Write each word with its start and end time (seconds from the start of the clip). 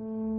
Mm-hmm. 0.00 0.29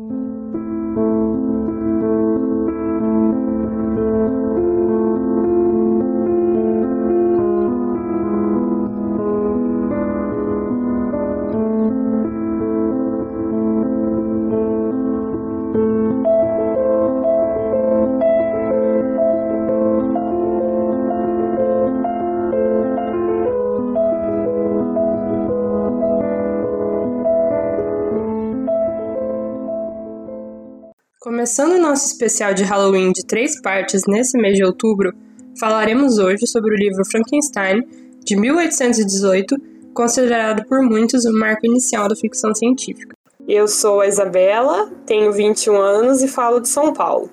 Nosso 32.01 32.13
especial 32.13 32.51
de 32.51 32.63
Halloween 32.63 33.11
de 33.11 33.23
três 33.23 33.61
partes 33.61 34.01
nesse 34.07 34.35
mês 34.35 34.57
de 34.57 34.63
outubro, 34.63 35.13
falaremos 35.59 36.17
hoje 36.17 36.47
sobre 36.47 36.73
o 36.73 36.75
livro 36.75 37.05
Frankenstein, 37.05 37.83
de 38.25 38.35
1818, 38.35 39.55
considerado 39.93 40.65
por 40.65 40.81
muitos 40.81 41.25
o 41.25 41.31
marco 41.31 41.63
inicial 41.63 42.07
da 42.07 42.15
ficção 42.15 42.55
científica. 42.55 43.15
Eu 43.47 43.67
sou 43.67 44.01
a 44.01 44.07
Isabela, 44.07 44.89
tenho 45.05 45.31
21 45.31 45.75
anos 45.79 46.23
e 46.23 46.27
falo 46.27 46.59
de 46.59 46.69
São 46.69 46.91
Paulo. 46.91 47.29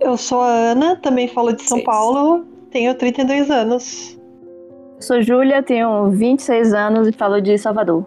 Eu 0.00 0.16
sou 0.16 0.40
a 0.40 0.70
Ana, 0.70 0.94
também 0.94 1.26
falo 1.26 1.52
de 1.52 1.62
São 1.64 1.78
Seis. 1.78 1.84
Paulo, 1.84 2.44
tenho 2.70 2.94
32 2.94 3.50
anos. 3.50 4.16
Eu 4.96 5.02
sou 5.02 5.20
Júlia, 5.20 5.64
tenho 5.64 6.10
26 6.10 6.72
anos 6.72 7.08
e 7.08 7.12
falo 7.12 7.40
de 7.40 7.58
Salvador. 7.58 8.06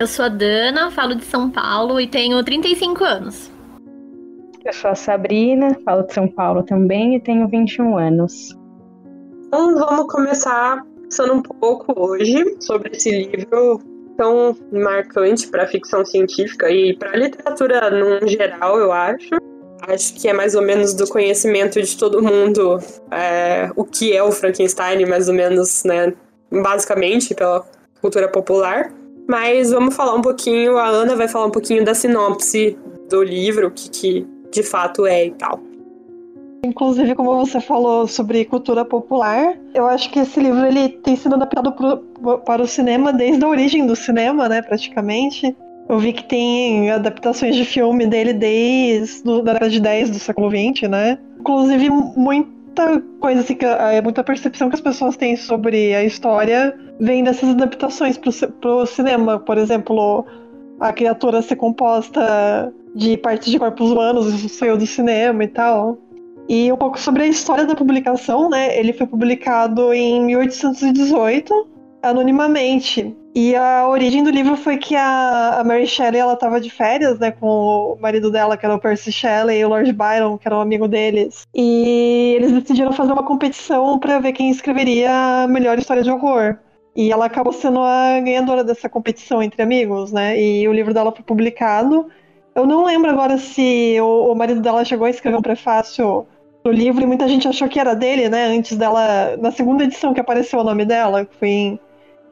Eu 0.00 0.08
sou 0.08 0.24
a 0.24 0.28
Dana, 0.28 0.90
falo 0.90 1.14
de 1.14 1.24
São 1.24 1.48
Paulo 1.48 2.00
e 2.00 2.08
tenho 2.08 2.42
35 2.42 3.04
anos. 3.04 3.52
Eu 4.64 4.72
sou 4.72 4.90
a 4.90 4.94
Sabrina, 4.94 5.76
falo 5.84 6.04
de 6.04 6.14
São 6.14 6.28
Paulo 6.28 6.62
também 6.62 7.16
e 7.16 7.20
tenho 7.20 7.48
21 7.48 7.98
anos. 7.98 8.56
Então 9.46 9.74
vamos 9.74 10.06
começar 10.06 10.84
pensando 11.02 11.34
um 11.34 11.42
pouco 11.42 11.92
hoje 12.00 12.56
sobre 12.60 12.96
esse 12.96 13.10
livro 13.10 13.80
tão 14.16 14.56
marcante 14.70 15.48
para 15.48 15.64
a 15.64 15.66
ficção 15.66 16.04
científica 16.04 16.70
e 16.70 16.96
para 16.96 17.10
a 17.10 17.16
literatura 17.16 17.90
no 17.90 18.26
geral, 18.28 18.78
eu 18.78 18.92
acho. 18.92 19.30
Acho 19.88 20.14
que 20.14 20.28
é 20.28 20.32
mais 20.32 20.54
ou 20.54 20.62
menos 20.62 20.94
do 20.94 21.08
conhecimento 21.08 21.82
de 21.82 21.96
todo 21.98 22.22
mundo 22.22 22.78
é, 23.10 23.68
o 23.74 23.84
que 23.84 24.16
é 24.16 24.22
o 24.22 24.30
Frankenstein, 24.30 25.04
mais 25.06 25.28
ou 25.28 25.34
menos, 25.34 25.82
né, 25.82 26.14
basicamente 26.52 27.34
pela 27.34 27.64
cultura 28.00 28.28
popular. 28.28 28.92
Mas 29.28 29.72
vamos 29.72 29.96
falar 29.96 30.14
um 30.14 30.22
pouquinho, 30.22 30.78
a 30.78 30.86
Ana 30.86 31.16
vai 31.16 31.26
falar 31.26 31.46
um 31.46 31.50
pouquinho 31.50 31.84
da 31.84 31.94
sinopse 31.94 32.78
do 33.08 33.24
livro, 33.24 33.68
o 33.68 33.70
que, 33.72 33.90
que 33.90 34.31
de 34.52 34.62
fato 34.62 35.06
é 35.06 35.26
e 35.26 35.30
tal. 35.32 35.60
Inclusive, 36.64 37.16
como 37.16 37.36
você 37.44 37.60
falou 37.60 38.06
sobre 38.06 38.44
cultura 38.44 38.84
popular, 38.84 39.58
eu 39.74 39.84
acho 39.88 40.08
que 40.10 40.20
esse 40.20 40.38
livro 40.38 40.64
ele 40.64 40.90
tem 40.90 41.16
sido 41.16 41.34
adaptado 41.34 41.72
pro, 41.72 42.38
para 42.38 42.62
o 42.62 42.68
cinema 42.68 43.12
desde 43.12 43.44
a 43.44 43.48
origem 43.48 43.84
do 43.84 43.96
cinema, 43.96 44.48
né, 44.48 44.62
praticamente. 44.62 45.56
Eu 45.88 45.98
vi 45.98 46.12
que 46.12 46.22
tem 46.22 46.88
adaptações 46.92 47.56
de 47.56 47.64
filme 47.64 48.06
dele 48.06 48.32
desde 48.32 49.28
a 49.28 49.42
década 49.42 49.68
de 49.68 49.80
10 49.80 50.10
do 50.10 50.18
século 50.20 50.48
20, 50.48 50.86
né? 50.86 51.18
Inclusive, 51.40 51.90
muita 51.90 53.02
coisa 53.18 53.40
assim, 53.40 53.56
que, 53.56 53.66
é, 53.66 54.00
muita 54.00 54.22
percepção 54.22 54.68
que 54.68 54.76
as 54.76 54.80
pessoas 54.80 55.16
têm 55.16 55.36
sobre 55.36 55.92
a 55.96 56.04
história 56.04 56.78
vem 57.00 57.24
dessas 57.24 57.50
adaptações 57.50 58.16
para 58.16 58.70
o 58.70 58.86
cinema. 58.86 59.40
Por 59.40 59.58
exemplo, 59.58 60.24
a 60.78 60.92
criatura 60.92 61.42
ser 61.42 61.56
composta 61.56 62.72
de 62.94 63.16
partes 63.16 63.50
de 63.50 63.58
corpos 63.58 63.90
humanos, 63.90 64.32
isso 64.32 64.48
saiu 64.48 64.76
do 64.76 64.86
cinema 64.86 65.44
e 65.44 65.48
tal. 65.48 65.98
E 66.48 66.72
um 66.72 66.76
pouco 66.76 66.98
sobre 66.98 67.22
a 67.22 67.26
história 67.26 67.64
da 67.64 67.74
publicação, 67.74 68.50
né? 68.50 68.78
Ele 68.78 68.92
foi 68.92 69.06
publicado 69.06 69.92
em 69.92 70.24
1818, 70.24 71.68
anonimamente. 72.02 73.16
E 73.34 73.56
a 73.56 73.88
origem 73.88 74.22
do 74.22 74.30
livro 74.30 74.56
foi 74.56 74.76
que 74.76 74.94
a, 74.94 75.60
a 75.60 75.64
Mary 75.64 75.86
Shelley 75.86 76.20
ela 76.20 76.34
estava 76.34 76.60
de 76.60 76.68
férias, 76.68 77.18
né, 77.18 77.30
com 77.30 77.46
o 77.46 77.98
marido 77.98 78.30
dela, 78.30 78.58
que 78.58 78.66
era 78.66 78.74
o 78.74 78.78
Percy 78.78 79.10
Shelley, 79.10 79.60
e 79.60 79.64
o 79.64 79.70
Lord 79.70 79.90
Byron, 79.90 80.36
que 80.36 80.46
era 80.46 80.56
um 80.56 80.60
amigo 80.60 80.86
deles. 80.86 81.46
E 81.54 82.34
eles 82.36 82.52
decidiram 82.52 82.92
fazer 82.92 83.12
uma 83.12 83.22
competição 83.22 83.98
para 83.98 84.18
ver 84.18 84.32
quem 84.32 84.50
escreveria 84.50 85.10
a 85.44 85.48
melhor 85.48 85.78
história 85.78 86.02
de 86.02 86.10
horror. 86.10 86.58
E 86.94 87.10
ela 87.10 87.24
acabou 87.24 87.54
sendo 87.54 87.80
a 87.80 88.20
ganhadora 88.20 88.62
dessa 88.62 88.86
competição 88.86 89.42
entre 89.42 89.62
amigos, 89.62 90.12
né? 90.12 90.38
E 90.38 90.68
o 90.68 90.72
livro 90.74 90.92
dela 90.92 91.10
foi 91.10 91.24
publicado. 91.24 92.06
Eu 92.54 92.66
não 92.66 92.84
lembro 92.84 93.10
agora 93.10 93.38
se 93.38 93.96
o, 94.00 94.32
o 94.32 94.34
marido 94.34 94.60
dela 94.60 94.84
chegou 94.84 95.06
a 95.06 95.10
escrever 95.10 95.36
um 95.36 95.42
prefácio 95.42 96.26
no 96.64 96.70
livro 96.70 97.02
e 97.02 97.06
muita 97.06 97.26
gente 97.28 97.48
achou 97.48 97.68
que 97.68 97.80
era 97.80 97.94
dele, 97.94 98.28
né? 98.28 98.46
Antes 98.46 98.76
dela. 98.76 99.36
Na 99.38 99.50
segunda 99.50 99.84
edição 99.84 100.12
que 100.12 100.20
apareceu 100.20 100.60
o 100.60 100.64
nome 100.64 100.84
dela, 100.84 101.24
que 101.24 101.34
foi 101.36 101.48
em, 101.48 101.80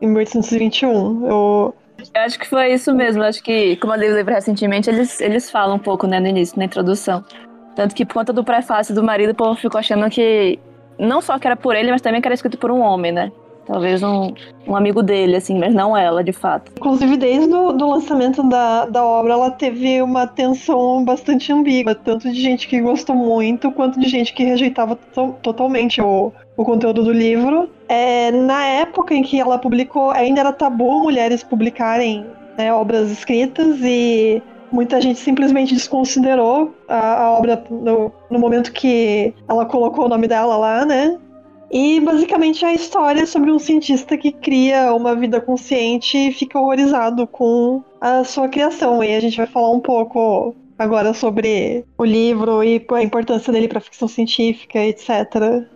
em 0.00 0.08
1821. 0.08 1.26
Eu. 1.26 1.74
Eu 2.14 2.22
acho 2.22 2.38
que 2.38 2.46
foi 2.46 2.72
isso 2.72 2.94
mesmo. 2.94 3.22
Eu 3.22 3.28
acho 3.28 3.42
que, 3.42 3.76
como 3.76 3.94
eu 3.94 4.00
li 4.00 4.08
o 4.08 4.16
livro 4.16 4.32
recentemente, 4.32 4.88
eles, 4.88 5.20
eles 5.20 5.50
falam 5.50 5.76
um 5.76 5.78
pouco, 5.78 6.06
né, 6.06 6.18
no 6.18 6.26
início, 6.26 6.58
na 6.58 6.64
introdução. 6.64 7.24
Tanto 7.74 7.94
que 7.94 8.06
por 8.06 8.14
conta 8.14 8.32
do 8.32 8.42
prefácio 8.42 8.94
do 8.94 9.02
marido, 9.02 9.30
o 9.30 9.34
povo 9.34 9.54
ficou 9.54 9.78
achando 9.78 10.08
que 10.08 10.58
não 10.98 11.20
só 11.20 11.38
que 11.38 11.46
era 11.46 11.56
por 11.56 11.76
ele, 11.76 11.90
mas 11.90 12.00
também 12.00 12.20
que 12.20 12.28
era 12.28 12.34
escrito 12.34 12.58
por 12.58 12.70
um 12.70 12.80
homem, 12.80 13.12
né? 13.12 13.32
Talvez 13.66 14.02
um, 14.02 14.32
um 14.66 14.74
amigo 14.74 15.02
dele, 15.02 15.36
assim, 15.36 15.58
mas 15.58 15.74
não 15.74 15.96
ela, 15.96 16.24
de 16.24 16.32
fato. 16.32 16.72
Inclusive, 16.76 17.16
desde 17.16 17.54
o 17.54 17.72
do 17.72 17.88
lançamento 17.88 18.42
da, 18.42 18.86
da 18.86 19.04
obra, 19.04 19.34
ela 19.34 19.50
teve 19.50 20.02
uma 20.02 20.26
tensão 20.26 21.04
bastante 21.04 21.52
ambígua. 21.52 21.94
Tanto 21.94 22.30
de 22.30 22.40
gente 22.40 22.66
que 22.66 22.80
gostou 22.80 23.14
muito, 23.14 23.70
quanto 23.70 24.00
de 24.00 24.08
gente 24.08 24.34
que 24.34 24.42
rejeitava 24.44 24.96
to 24.96 25.34
totalmente 25.42 26.00
o, 26.00 26.32
o 26.56 26.64
conteúdo 26.64 27.04
do 27.04 27.12
livro. 27.12 27.68
É, 27.88 28.30
na 28.30 28.64
época 28.64 29.14
em 29.14 29.22
que 29.22 29.38
ela 29.38 29.58
publicou, 29.58 30.10
ainda 30.10 30.40
era 30.40 30.52
tabu 30.52 31.02
mulheres 31.02 31.42
publicarem 31.42 32.26
né, 32.56 32.72
obras 32.72 33.10
escritas 33.10 33.78
e 33.82 34.42
muita 34.70 35.00
gente 35.00 35.18
simplesmente 35.18 35.74
desconsiderou 35.74 36.74
a, 36.88 37.24
a 37.24 37.30
obra 37.32 37.62
no, 37.70 38.12
no, 38.30 38.38
momento 38.38 38.72
que 38.72 39.34
ela 39.48 39.66
colocou 39.66 40.06
o 40.06 40.08
nome 40.08 40.28
dela 40.28 40.56
lá, 40.56 40.84
né? 40.84 41.18
E 41.70 42.00
basicamente 42.00 42.64
é 42.64 42.68
a 42.68 42.74
história 42.74 43.24
sobre 43.26 43.52
um 43.52 43.58
cientista 43.58 44.16
que 44.16 44.32
cria 44.32 44.92
uma 44.92 45.14
vida 45.14 45.40
consciente 45.40 46.18
e 46.18 46.32
fica 46.32 46.58
horrorizado 46.58 47.26
com 47.26 47.84
a 48.00 48.24
sua 48.24 48.48
criação. 48.48 49.04
E 49.04 49.14
a 49.14 49.20
gente 49.20 49.36
vai 49.36 49.46
falar 49.46 49.70
um 49.70 49.80
pouco 49.80 50.54
agora 50.76 51.14
sobre 51.14 51.84
o 51.96 52.04
livro 52.04 52.64
e 52.64 52.84
a 52.92 53.02
importância 53.02 53.52
dele 53.52 53.68
para 53.68 53.80
ficção 53.80 54.08
científica, 54.08 54.80
etc. 54.80 55.68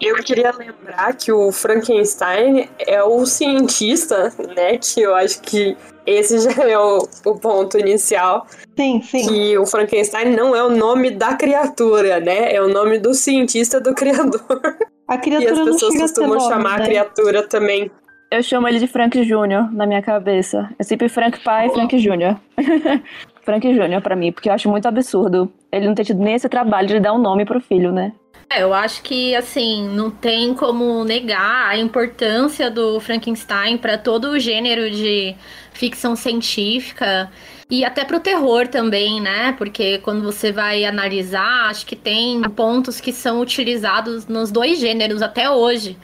Eu 0.00 0.16
queria 0.16 0.50
lembrar 0.52 1.14
que 1.14 1.30
o 1.30 1.52
Frankenstein 1.52 2.70
é 2.78 3.02
o 3.02 3.26
cientista, 3.26 4.32
né? 4.56 4.78
Que 4.78 5.02
eu 5.02 5.14
acho 5.14 5.42
que 5.42 5.76
esse 6.06 6.38
já 6.48 6.64
é 6.66 6.78
o, 6.78 7.06
o, 7.26 7.38
ponto 7.38 7.78
inicial. 7.78 8.46
Sim, 8.74 9.02
sim. 9.02 9.28
Que 9.28 9.58
o 9.58 9.66
Frankenstein 9.66 10.34
não 10.34 10.56
é 10.56 10.64
o 10.64 10.70
nome 10.70 11.10
da 11.10 11.34
criatura, 11.34 12.18
né? 12.18 12.54
É 12.54 12.62
o 12.62 12.68
nome 12.68 12.98
do 12.98 13.12
cientista 13.12 13.78
do 13.78 13.94
criador. 13.94 14.78
A 15.10 15.18
criatura 15.18 15.50
e 15.50 15.58
as 15.58 15.64
pessoas 15.64 15.98
costumam 15.98 16.38
nome, 16.38 16.48
chamar 16.48 16.78
né? 16.78 16.84
a 16.84 16.86
criatura 16.86 17.42
também. 17.42 17.90
Eu 18.30 18.44
chamo 18.44 18.68
ele 18.68 18.78
de 18.78 18.86
Frank 18.86 19.20
Jr. 19.20 19.72
na 19.72 19.84
minha 19.84 20.00
cabeça. 20.00 20.70
É 20.78 20.84
sempre 20.84 21.08
Frank 21.08 21.40
pai 21.40 21.66
e 21.66 21.70
Frank 21.70 21.98
Jr. 21.98 22.36
Frank 23.42 23.68
Jr. 23.68 24.00
pra 24.00 24.14
mim, 24.14 24.30
porque 24.30 24.48
eu 24.48 24.52
acho 24.52 24.68
muito 24.68 24.86
absurdo 24.86 25.52
ele 25.72 25.88
não 25.88 25.96
ter 25.96 26.04
tido 26.04 26.22
nem 26.22 26.34
esse 26.34 26.48
trabalho 26.48 26.86
de 26.86 27.00
dar 27.00 27.12
um 27.12 27.18
nome 27.18 27.44
pro 27.44 27.60
filho, 27.60 27.90
né? 27.90 28.12
É, 28.48 28.62
eu 28.62 28.72
acho 28.72 29.02
que, 29.02 29.34
assim, 29.34 29.88
não 29.88 30.10
tem 30.12 30.54
como 30.54 31.02
negar 31.02 31.68
a 31.68 31.76
importância 31.76 32.70
do 32.70 33.00
Frankenstein 33.00 33.78
para 33.78 33.98
todo 33.98 34.30
o 34.30 34.38
gênero 34.38 34.88
de 34.90 35.34
ficção 35.72 36.14
científica 36.14 37.28
e 37.70 37.84
até 37.84 38.04
para 38.04 38.16
o 38.16 38.20
terror 38.20 38.66
também, 38.66 39.20
né? 39.20 39.52
Porque 39.56 39.98
quando 39.98 40.22
você 40.22 40.50
vai 40.50 40.84
analisar, 40.84 41.70
acho 41.70 41.86
que 41.86 41.94
tem 41.94 42.42
pontos 42.50 43.00
que 43.00 43.12
são 43.12 43.40
utilizados 43.40 44.26
nos 44.26 44.50
dois 44.50 44.80
gêneros 44.80 45.22
até 45.22 45.48
hoje. 45.48 45.96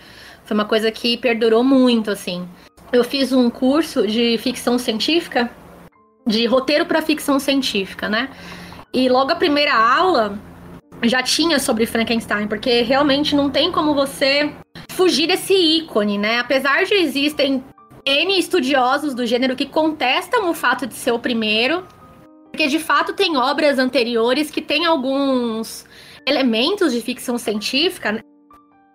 Foi 0.44 0.54
uma 0.54 0.64
coisa 0.64 0.92
que 0.92 1.16
perdurou 1.16 1.64
muito, 1.64 2.08
assim. 2.10 2.48
Eu 2.92 3.02
fiz 3.02 3.32
um 3.32 3.50
curso 3.50 4.06
de 4.06 4.38
ficção 4.38 4.78
científica, 4.78 5.50
de 6.24 6.46
roteiro 6.46 6.86
para 6.86 7.02
ficção 7.02 7.40
científica, 7.40 8.08
né? 8.08 8.30
E 8.94 9.08
logo 9.08 9.32
a 9.32 9.36
primeira 9.36 9.74
aula 9.74 10.38
já 11.02 11.20
tinha 11.20 11.58
sobre 11.58 11.84
Frankenstein, 11.84 12.46
porque 12.46 12.82
realmente 12.82 13.34
não 13.34 13.50
tem 13.50 13.72
como 13.72 13.92
você 13.92 14.52
fugir 14.90 15.26
desse 15.26 15.52
ícone, 15.52 16.16
né? 16.16 16.38
Apesar 16.38 16.84
de 16.84 16.94
existem 16.94 17.62
N 18.06 18.38
estudiosos 18.38 19.14
do 19.14 19.26
gênero 19.26 19.56
que 19.56 19.66
contestam 19.66 20.48
o 20.48 20.54
fato 20.54 20.86
de 20.86 20.94
ser 20.94 21.10
o 21.10 21.18
primeiro, 21.18 21.84
porque 22.52 22.68
de 22.68 22.78
fato 22.78 23.12
tem 23.12 23.36
obras 23.36 23.80
anteriores 23.80 24.48
que 24.48 24.62
têm 24.62 24.86
alguns 24.86 25.84
elementos 26.24 26.92
de 26.92 27.02
ficção 27.02 27.36
científica. 27.36 28.12
Né? 28.12 28.20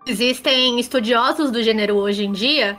Existem 0.08 0.80
estudiosos 0.80 1.52
do 1.52 1.62
gênero 1.62 1.96
hoje 1.96 2.24
em 2.24 2.32
dia 2.32 2.78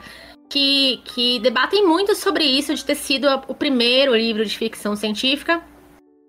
que, 0.50 1.00
que 1.04 1.38
debatem 1.40 1.86
muito 1.86 2.14
sobre 2.14 2.44
isso 2.44 2.74
de 2.74 2.84
ter 2.84 2.94
sido 2.94 3.28
o 3.46 3.54
primeiro 3.54 4.16
livro 4.16 4.44
de 4.44 4.56
ficção 4.56 4.96
científica. 4.96 5.62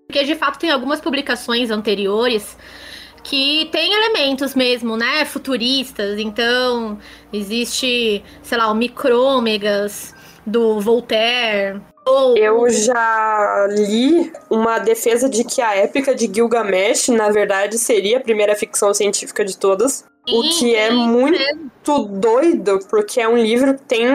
Porque 0.06 0.22
de 0.22 0.34
fato 0.34 0.58
tem 0.58 0.70
algumas 0.70 1.00
publicações 1.00 1.70
anteriores 1.70 2.56
que 3.24 3.68
tem 3.72 3.92
elementos 3.92 4.54
mesmo, 4.54 4.96
né, 4.96 5.24
futuristas. 5.24 6.18
Então, 6.18 6.98
existe, 7.32 8.22
sei 8.42 8.58
lá, 8.58 8.70
o 8.70 8.74
Micrômegas 8.74 10.14
do 10.46 10.78
Voltaire. 10.78 11.80
Ou... 12.06 12.36
Eu 12.36 12.68
já 12.68 13.66
li 13.70 14.30
uma 14.50 14.78
defesa 14.78 15.28
de 15.28 15.42
que 15.42 15.62
a 15.62 15.74
épica 15.74 16.14
de 16.14 16.30
Gilgamesh, 16.32 17.08
na 17.08 17.30
verdade, 17.30 17.78
seria 17.78 18.18
a 18.18 18.20
primeira 18.20 18.54
ficção 18.54 18.92
científica 18.92 19.42
de 19.42 19.56
todas. 19.56 20.04
Sim, 20.28 20.38
o 20.38 20.42
que 20.58 20.74
é 20.74 20.90
muito 20.90 21.38
mesmo. 21.38 22.08
doido, 22.08 22.78
porque 22.90 23.20
é 23.20 23.28
um 23.28 23.38
livro 23.38 23.74
que 23.74 23.84
tem 23.84 24.06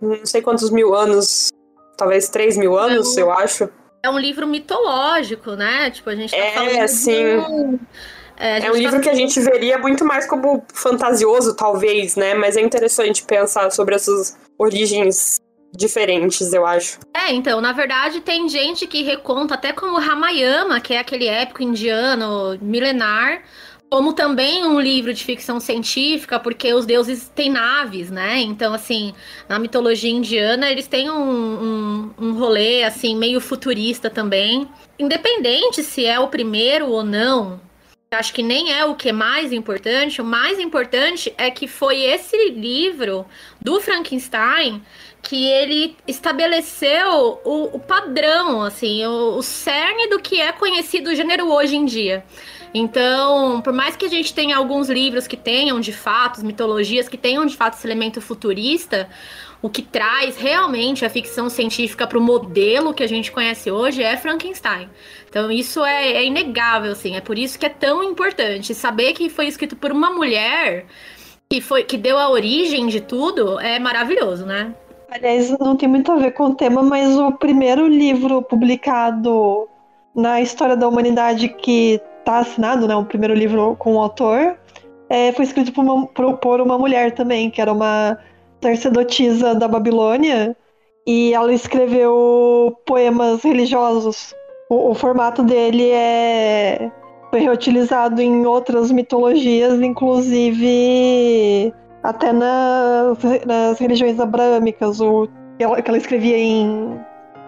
não 0.00 0.24
sei 0.24 0.42
quantos 0.42 0.70
mil 0.70 0.94
anos, 0.94 1.48
talvez 1.96 2.28
três 2.28 2.56
mil 2.56 2.76
anos, 2.78 3.16
eu 3.16 3.30
acho 3.32 3.68
é 4.04 4.10
um 4.10 4.18
livro 4.18 4.46
mitológico, 4.46 5.52
né? 5.52 5.90
Tipo, 5.90 6.10
a 6.10 6.14
gente 6.14 6.30
tá 6.30 6.36
é, 6.36 6.52
falando. 6.52 6.78
Assim, 6.80 7.14
é, 8.36 8.58
é 8.58 8.70
um 8.70 8.72
tá 8.72 8.78
livro 8.78 9.00
que 9.00 9.08
a 9.08 9.14
gente 9.14 9.40
veria 9.40 9.78
muito 9.78 10.04
mais 10.04 10.26
como 10.26 10.62
fantasioso, 10.74 11.56
talvez, 11.56 12.14
né? 12.14 12.34
Mas 12.34 12.56
é 12.56 12.60
interessante 12.60 13.24
pensar 13.24 13.70
sobre 13.70 13.94
essas 13.94 14.36
origens 14.58 15.40
diferentes, 15.74 16.52
eu 16.52 16.66
acho. 16.66 16.98
É, 17.14 17.32
então, 17.32 17.62
na 17.62 17.72
verdade, 17.72 18.20
tem 18.20 18.46
gente 18.46 18.86
que 18.86 19.02
reconta 19.02 19.54
até 19.54 19.72
como 19.72 19.98
Ramayana, 19.98 20.80
que 20.80 20.92
é 20.92 20.98
aquele 20.98 21.26
épico 21.26 21.62
indiano 21.62 22.58
milenar, 22.60 23.42
como 23.90 24.12
também 24.12 24.64
um 24.64 24.80
livro 24.80 25.14
de 25.14 25.22
ficção 25.24 25.60
científica, 25.60 26.40
porque 26.40 26.72
os 26.74 26.84
deuses 26.84 27.28
têm 27.28 27.50
naves, 27.50 28.10
né? 28.10 28.40
Então, 28.40 28.74
assim, 28.74 29.14
na 29.48 29.58
mitologia 29.58 30.10
indiana, 30.10 30.70
eles 30.70 30.86
têm 30.86 31.10
um, 31.10 31.14
um, 31.14 32.10
um 32.18 32.32
rolê, 32.34 32.82
assim, 32.82 33.16
meio 33.16 33.40
futurista 33.40 34.10
também. 34.10 34.68
Independente 34.98 35.82
se 35.82 36.04
é 36.04 36.18
o 36.18 36.28
primeiro 36.28 36.88
ou 36.88 37.04
não, 37.04 37.60
acho 38.10 38.32
que 38.32 38.42
nem 38.42 38.72
é 38.72 38.84
o 38.84 38.94
que 38.94 39.10
é 39.10 39.12
mais 39.12 39.52
importante. 39.52 40.20
O 40.20 40.24
mais 40.24 40.58
importante 40.58 41.32
é 41.36 41.50
que 41.50 41.68
foi 41.68 42.02
esse 42.02 42.50
livro 42.50 43.26
do 43.60 43.80
Frankenstein 43.80 44.82
que 45.22 45.46
ele 45.46 45.96
estabeleceu 46.06 47.40
o, 47.44 47.76
o 47.76 47.80
padrão, 47.80 48.62
assim, 48.62 49.04
o, 49.06 49.36
o 49.36 49.42
cerne 49.42 50.08
do 50.08 50.20
que 50.20 50.40
é 50.40 50.52
conhecido 50.52 51.10
o 51.10 51.14
gênero 51.14 51.50
hoje 51.50 51.76
em 51.76 51.84
dia. 51.84 52.24
Então, 52.76 53.60
por 53.60 53.72
mais 53.72 53.94
que 53.94 54.04
a 54.04 54.08
gente 54.08 54.34
tenha 54.34 54.56
alguns 54.56 54.90
livros 54.90 55.28
que 55.28 55.36
tenham 55.36 55.78
de 55.78 55.92
fato, 55.92 56.44
mitologias 56.44 57.08
que 57.08 57.16
tenham 57.16 57.46
de 57.46 57.56
fato 57.56 57.74
esse 57.74 57.86
elemento 57.86 58.20
futurista, 58.20 59.08
o 59.62 59.70
que 59.70 59.80
traz 59.80 60.36
realmente 60.36 61.04
a 61.06 61.08
ficção 61.08 61.48
científica 61.48 62.04
para 62.04 62.18
o 62.18 62.20
modelo 62.20 62.92
que 62.92 63.04
a 63.04 63.06
gente 63.06 63.30
conhece 63.30 63.70
hoje 63.70 64.02
é 64.02 64.16
Frankenstein. 64.16 64.90
Então, 65.30 65.52
isso 65.52 65.84
é, 65.84 66.14
é 66.14 66.24
inegável, 66.26 66.90
assim. 66.90 67.14
É 67.14 67.20
por 67.20 67.38
isso 67.38 67.58
que 67.58 67.64
é 67.64 67.68
tão 67.70 68.02
importante. 68.02 68.74
Saber 68.74 69.12
que 69.12 69.30
foi 69.30 69.46
escrito 69.46 69.76
por 69.76 69.92
uma 69.92 70.10
mulher 70.10 70.86
que, 71.48 71.60
foi, 71.60 71.84
que 71.84 71.96
deu 71.96 72.18
a 72.18 72.28
origem 72.28 72.88
de 72.88 73.00
tudo 73.00 73.60
é 73.60 73.78
maravilhoso, 73.78 74.44
né? 74.44 74.74
Aliás, 75.08 75.56
não 75.60 75.76
tem 75.76 75.88
muito 75.88 76.10
a 76.10 76.16
ver 76.16 76.32
com 76.32 76.46
o 76.46 76.54
tema, 76.56 76.82
mas 76.82 77.16
o 77.16 77.30
primeiro 77.30 77.86
livro 77.86 78.42
publicado 78.42 79.68
na 80.14 80.40
história 80.40 80.76
da 80.76 80.88
humanidade 80.88 81.48
que 81.48 82.00
tá 82.24 82.38
assinado, 82.38 82.88
né? 82.88 82.94
O 82.96 83.04
primeiro 83.04 83.34
livro 83.34 83.76
com 83.78 83.94
o 83.94 84.00
autor. 84.00 84.56
É, 85.08 85.32
foi 85.32 85.44
escrito 85.44 85.72
por 85.72 85.84
uma, 85.84 86.06
por, 86.06 86.60
uma 86.60 86.78
mulher 86.78 87.12
também, 87.12 87.50
que 87.50 87.60
era 87.60 87.72
uma 87.72 88.18
sacerdotisa 88.62 89.54
da 89.54 89.68
Babilônia. 89.68 90.56
E 91.06 91.34
ela 91.34 91.52
escreveu 91.52 92.76
poemas 92.86 93.42
religiosos. 93.42 94.34
O, 94.70 94.90
o 94.90 94.94
formato 94.94 95.42
dele 95.42 95.90
é 95.90 96.90
foi 97.34 97.40
reutilizado 97.40 98.22
em 98.22 98.46
outras 98.46 98.92
mitologias, 98.92 99.80
inclusive 99.82 101.74
até 102.00 102.32
nas, 102.32 103.18
nas 103.44 103.78
religiões 103.80 104.20
abrâmicas, 104.20 105.00
o, 105.00 105.26
que, 105.58 105.64
ela, 105.64 105.82
que 105.82 105.90
ela 105.90 105.98
escrevia 105.98 106.38
em 106.38 106.96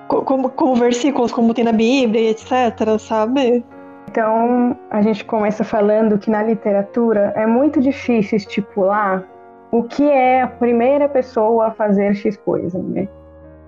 como, 0.08 0.48
como 0.50 0.74
versículos, 0.74 1.30
como 1.30 1.54
tem 1.54 1.64
na 1.64 1.70
Bíblia, 1.70 2.30
etc, 2.30 2.98
sabe? 2.98 3.64
Então, 4.16 4.74
a 4.90 5.02
gente 5.02 5.26
começa 5.26 5.62
falando 5.62 6.16
que 6.16 6.30
na 6.30 6.42
literatura 6.42 7.34
é 7.36 7.44
muito 7.44 7.82
difícil 7.82 8.38
estipular 8.38 9.22
o 9.70 9.82
que 9.82 10.08
é 10.10 10.40
a 10.40 10.46
primeira 10.46 11.06
pessoa 11.06 11.66
a 11.66 11.70
fazer 11.70 12.14
X 12.14 12.34
coisa, 12.38 12.78
né? 12.78 13.08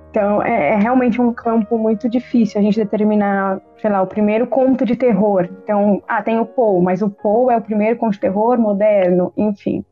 Então, 0.09 0.43
é, 0.43 0.71
é, 0.71 0.75
realmente 0.77 1.21
um 1.21 1.35
campo 1.35 1.77
muito 1.77 2.09
difícil 2.09 2.59
a 2.59 2.65
gente 2.65 2.79
determinar, 2.79 3.61
sei 3.77 3.91
lá, 3.91 4.01
o 4.01 4.07
primeiro 4.07 4.47
conto 4.47 4.87
de 4.87 4.97
terror. 4.97 5.51
Então, 5.63 6.03
ah, 6.09 6.23
tem 6.23 6.41
o 6.41 6.47
Poe, 6.47 6.83
mas 6.83 7.03
o 7.03 7.11
Poe 7.11 7.53
é 7.53 7.59
o 7.59 7.61
primeiro 7.61 7.99
conto 7.99 8.15
de 8.15 8.21
terror 8.21 8.59
moderno, 8.59 9.31
enfim. 9.37 9.85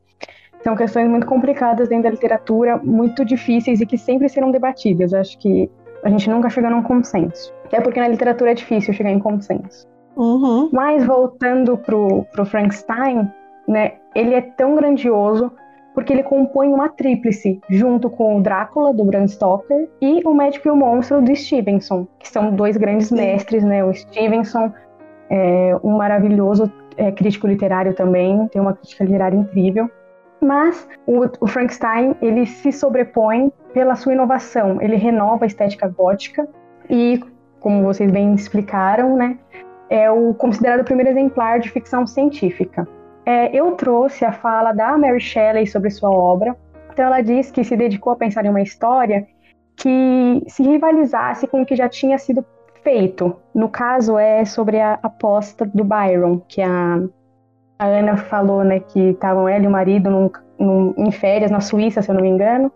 São 0.63 0.75
questões 0.75 1.07
muito 1.07 1.27
complicadas 1.27 1.87
dentro 1.87 2.05
da 2.05 2.09
literatura, 2.09 2.77
muito 2.77 3.23
difíceis 3.23 3.79
e 3.79 3.85
que 3.85 3.95
sempre 3.95 4.27
serão 4.27 4.49
debatidas. 4.49 5.13
Acho 5.13 5.37
que 5.37 5.69
a 6.03 6.09
gente 6.09 6.27
nunca 6.27 6.49
chega 6.49 6.67
num 6.67 6.81
consenso. 6.81 7.53
Até 7.65 7.79
porque 7.79 7.99
na 7.99 8.07
literatura 8.07 8.49
é 8.49 8.55
difícil 8.55 8.91
chegar 8.91 9.11
em 9.11 9.19
consenso. 9.19 9.87
Uhum. 10.17 10.69
Mas 10.73 11.05
voltando 11.05 11.77
pro, 11.77 12.25
pro 12.31 12.45
Frankenstein, 12.45 13.31
né, 13.67 13.93
ele 14.15 14.33
é 14.33 14.41
tão 14.41 14.75
grandioso 14.75 15.51
porque 15.93 16.13
ele 16.13 16.21
compõe 16.21 16.67
uma 16.67 16.89
tríplice 16.89 17.59
junto 17.69 18.07
com 18.07 18.37
o 18.37 18.41
Drácula 18.41 18.93
do 18.93 19.03
Bram 19.03 19.27
Stoker 19.27 19.89
e 19.99 20.21
o 20.25 20.33
Médico 20.33 20.67
e 20.67 20.71
o 20.71 20.75
Monstro 20.75 21.23
do 21.23 21.35
Stevenson, 21.35 22.07
que 22.19 22.29
são 22.29 22.53
dois 22.53 22.77
grandes 22.77 23.07
Sim. 23.07 23.15
mestres, 23.15 23.63
né? 23.63 23.83
O 23.83 23.91
Stevenson 23.91 24.71
é 25.27 25.75
um 25.83 25.97
maravilhoso 25.97 26.71
é, 26.97 27.11
crítico 27.11 27.47
literário 27.47 27.95
também, 27.95 28.47
tem 28.49 28.61
uma 28.61 28.73
crítica 28.73 29.03
literária 29.03 29.37
incrível. 29.37 29.89
Mas 30.39 30.87
o, 31.07 31.25
o 31.41 31.47
Frankenstein 31.47 32.15
ele 32.21 32.45
se 32.45 32.71
sobrepõe 32.71 33.51
pela 33.73 33.95
sua 33.95 34.13
inovação, 34.13 34.79
ele 34.79 34.97
renova 34.97 35.45
a 35.45 35.47
estética 35.47 35.87
gótica 35.87 36.47
e, 36.87 37.19
como 37.59 37.83
vocês 37.83 38.11
bem 38.11 38.35
explicaram, 38.35 39.15
né, 39.15 39.39
é 39.89 40.09
o 40.11 40.33
considerado 40.33 40.81
o 40.81 40.85
primeiro 40.85 41.09
exemplar 41.09 41.59
de 41.59 41.69
ficção 41.69 42.05
científica. 42.05 42.87
É, 43.25 43.55
eu 43.55 43.71
trouxe 43.71 44.23
a 44.25 44.31
fala 44.31 44.71
da 44.71 44.97
Mary 44.97 45.19
Shelley 45.19 45.67
sobre 45.67 45.89
sua 45.89 46.09
obra. 46.09 46.55
Então, 46.91 47.05
ela 47.05 47.21
diz 47.21 47.51
que 47.51 47.63
se 47.63 47.75
dedicou 47.75 48.13
a 48.13 48.15
pensar 48.15 48.45
em 48.45 48.49
uma 48.49 48.61
história 48.61 49.27
que 49.75 50.43
se 50.47 50.63
rivalizasse 50.63 51.47
com 51.47 51.61
o 51.61 51.65
que 51.65 51.75
já 51.75 51.87
tinha 51.87 52.17
sido 52.17 52.45
feito. 52.83 53.35
No 53.53 53.69
caso, 53.69 54.17
é 54.17 54.43
sobre 54.45 54.79
a 54.79 54.97
aposta 55.03 55.65
do 55.65 55.83
Byron, 55.83 56.41
que 56.47 56.61
a, 56.61 56.99
a 57.77 57.85
Ana 57.85 58.17
falou, 58.17 58.63
né, 58.63 58.79
que 58.79 59.09
estavam 59.09 59.47
ela 59.47 59.63
e 59.63 59.67
o 59.67 59.71
marido 59.71 60.09
num, 60.09 60.31
num, 60.57 60.93
em 60.97 61.11
férias 61.11 61.51
na 61.51 61.59
Suíça, 61.59 62.01
se 62.01 62.09
eu 62.09 62.15
não 62.15 62.21
me 62.21 62.29
engano, 62.29 62.71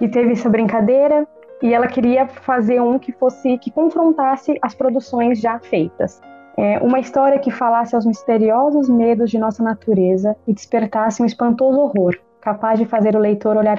e 0.00 0.08
teve 0.08 0.32
essa 0.32 0.48
brincadeira 0.48 1.26
e 1.62 1.72
ela 1.72 1.86
queria 1.86 2.26
fazer 2.26 2.80
um 2.80 2.98
que 2.98 3.12
fosse 3.12 3.58
que 3.58 3.70
confrontasse 3.70 4.58
as 4.62 4.74
produções 4.74 5.40
já 5.40 5.58
feitas. 5.58 6.20
É 6.56 6.78
uma 6.78 6.98
história 6.98 7.38
que 7.38 7.50
falasse 7.50 7.94
aos 7.94 8.06
misteriosos 8.06 8.88
medos 8.88 9.30
de 9.30 9.38
nossa 9.38 9.62
natureza 9.62 10.34
e 10.46 10.54
despertasse 10.54 11.22
um 11.22 11.26
espantoso 11.26 11.78
horror, 11.78 12.16
capaz 12.40 12.78
de 12.78 12.86
fazer 12.86 13.14
o 13.14 13.18
leitor 13.18 13.56
olhar 13.56 13.78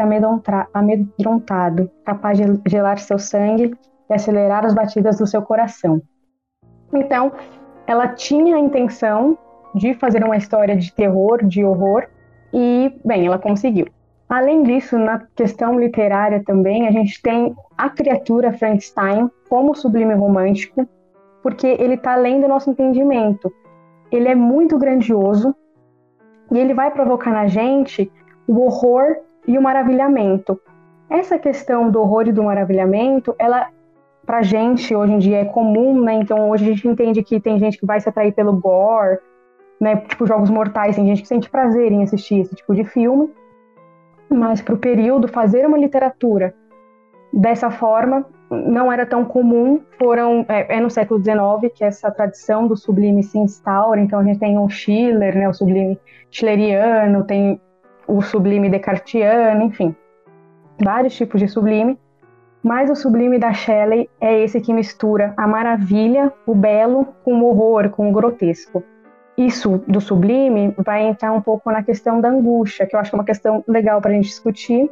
amedrontado, 0.74 1.90
capaz 2.06 2.38
de 2.38 2.44
gelar 2.68 3.00
seu 3.00 3.18
sangue 3.18 3.76
e 4.10 4.14
acelerar 4.14 4.64
as 4.64 4.76
batidas 4.76 5.18
do 5.18 5.26
seu 5.26 5.42
coração. 5.42 6.02
Então, 6.94 7.32
ela 7.88 8.10
tinha 8.10 8.56
a 8.56 8.60
intenção 8.60 9.38
de 9.74 9.94
fazer 9.96 10.24
uma 10.24 10.38
história 10.38 10.76
de 10.76 10.94
terror, 10.94 11.44
de 11.44 11.64
horror, 11.64 12.06
e, 12.54 12.94
bem, 13.04 13.26
ela 13.26 13.40
conseguiu. 13.40 13.88
Além 14.30 14.64
disso, 14.64 14.98
na 14.98 15.20
questão 15.36 15.80
literária 15.80 16.44
também, 16.44 16.88
a 16.88 16.92
gente 16.92 17.22
tem 17.22 17.56
a 17.78 17.90
criatura 17.90 18.54
Frankenstein 18.54 19.30
como 19.50 19.74
sublime 19.74 20.14
romântico, 20.14 20.88
porque 21.42 21.68
ele 21.68 21.96
está 21.96 22.14
além 22.14 22.42
do 22.42 22.48
nosso 22.48 22.70
entendimento. 22.70 23.52
Ele 24.12 24.28
é 24.28 24.36
muito 24.36 24.78
grandioso 24.78 25.56
e 26.52 26.58
ele 26.58 26.74
vai 26.74 26.92
provocar 26.92 27.32
na 27.32 27.48
gente 27.48 28.12
o 28.48 28.62
horror 28.62 29.18
e 29.48 29.58
o 29.58 29.62
maravilhamento. 29.62 30.60
Essa 31.10 31.38
questão 31.38 31.90
do 31.90 32.02
horror 32.02 32.28
e 32.28 32.32
do 32.32 32.44
maravilhamento, 32.44 33.36
ela 33.40 33.70
pra 34.26 34.42
gente 34.42 34.94
hoje 34.94 35.14
em 35.14 35.20
dia 35.20 35.38
é 35.38 35.46
comum, 35.46 36.02
né? 36.02 36.16
Então 36.16 36.50
hoje 36.50 36.66
a 36.66 36.68
gente 36.68 36.88
entende 36.88 37.24
que 37.24 37.40
tem 37.40 37.58
gente 37.58 37.78
que 37.78 37.86
vai 37.86 38.00
se 38.00 38.10
atrair 38.10 38.34
pelo 38.34 38.54
gore, 38.54 39.20
né? 39.80 39.96
Tipo 39.96 40.28
jogos 40.28 40.50
mortais, 40.50 40.96
tem 40.96 41.08
gente 41.08 41.22
que 41.22 41.28
sente 41.28 41.50
prazer 41.50 41.92
em 41.92 42.04
assistir 42.04 42.42
esse 42.42 42.56
tipo 42.56 42.76
de 42.76 42.84
filme. 42.84 43.30
Mas 44.30 44.62
para 44.62 44.76
o 44.76 44.78
período 44.78 45.30
fazer 45.30 45.66
uma 45.66 45.78
literatura 45.78 46.54
dessa 47.32 47.70
forma 47.70 48.26
não 48.50 48.92
era 48.92 49.06
tão 49.06 49.26
comum, 49.26 49.82
foram 50.00 50.46
é, 50.48 50.78
é, 50.78 50.80
no 50.80 50.90
século 50.90 51.22
XIX 51.22 51.74
que 51.74 51.84
essa 51.84 52.10
tradição 52.10 52.68
do 52.68 52.78
sublime 52.78 53.24
se 53.24 53.38
instaura, 53.38 54.00
então 54.00 54.20
a 54.20 54.24
gente 54.24 54.40
tem 54.40 54.58
o 54.58 54.70
Schiller, 54.70 55.38
né, 55.38 55.50
o 55.50 55.54
sublime 55.54 56.00
schilleriano, 56.32 57.24
tem 57.24 57.60
o 58.08 58.22
sublime 58.22 58.70
descartiano, 58.70 59.64
enfim, 59.64 59.96
vários 60.82 61.16
tipos 61.16 61.42
de 61.42 61.48
sublime, 61.48 62.00
mas 62.64 62.90
o 62.90 62.96
sublime 62.96 63.38
da 63.38 63.54
Shelley 63.54 64.10
é 64.20 64.42
esse 64.44 64.60
que 64.60 64.74
mistura 64.74 65.34
a 65.38 65.48
maravilha, 65.48 66.32
o 66.46 66.56
belo, 66.56 67.08
com 67.24 67.40
o 67.40 67.46
horror, 67.46 67.90
com 67.90 68.10
o 68.10 68.12
grotesco. 68.12 68.84
Isso 69.38 69.84
do 69.88 70.02
sublime 70.02 70.74
vai 70.78 71.06
entrar 71.08 71.32
um 71.32 71.42
pouco 71.42 71.72
na 71.72 71.84
questão 71.84 72.20
da 72.20 72.30
angústia, 72.30 72.88
que 72.88 72.96
eu 72.96 73.00
acho 73.00 73.12
que 73.12 73.16
é 73.16 73.20
uma 73.20 73.26
questão 73.26 73.64
legal 73.68 74.02
para 74.02 74.12
a 74.12 74.14
gente 74.16 74.26
discutir, 74.26 74.90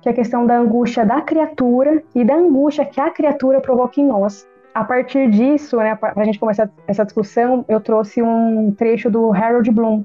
que 0.00 0.08
é 0.08 0.12
a 0.12 0.14
questão 0.14 0.46
da 0.46 0.56
angústia 0.56 1.04
da 1.04 1.20
criatura 1.20 2.02
e 2.14 2.24
da 2.24 2.34
angústia 2.34 2.84
que 2.84 3.00
a 3.00 3.10
criatura 3.10 3.60
provoca 3.60 4.00
em 4.00 4.06
nós. 4.06 4.46
A 4.74 4.84
partir 4.84 5.28
disso, 5.30 5.76
né, 5.78 5.94
para 5.96 6.12
a 6.16 6.24
gente 6.24 6.38
começar 6.38 6.70
essa 6.86 7.04
discussão, 7.04 7.64
eu 7.68 7.80
trouxe 7.80 8.22
um 8.22 8.72
trecho 8.72 9.10
do 9.10 9.32
Harold 9.32 9.70
Bloom, 9.70 10.04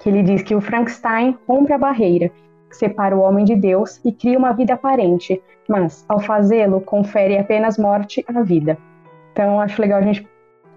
que 0.00 0.08
ele 0.08 0.22
diz 0.22 0.42
que 0.42 0.54
o 0.54 0.60
Frankenstein 0.60 1.36
rompe 1.46 1.72
a 1.72 1.78
barreira 1.78 2.30
que 2.72 2.76
separa 2.76 3.14
o 3.14 3.20
homem 3.20 3.44
de 3.44 3.54
Deus 3.54 4.00
e 4.02 4.10
cria 4.10 4.38
uma 4.38 4.52
vida 4.52 4.72
aparente, 4.72 5.40
mas, 5.68 6.04
ao 6.08 6.18
fazê-lo, 6.18 6.80
confere 6.80 7.38
apenas 7.38 7.76
morte 7.78 8.24
à 8.26 8.42
vida. 8.42 8.78
Então, 9.32 9.60
acho 9.60 9.80
legal 9.80 9.98
a 9.98 10.02
gente 10.02 10.26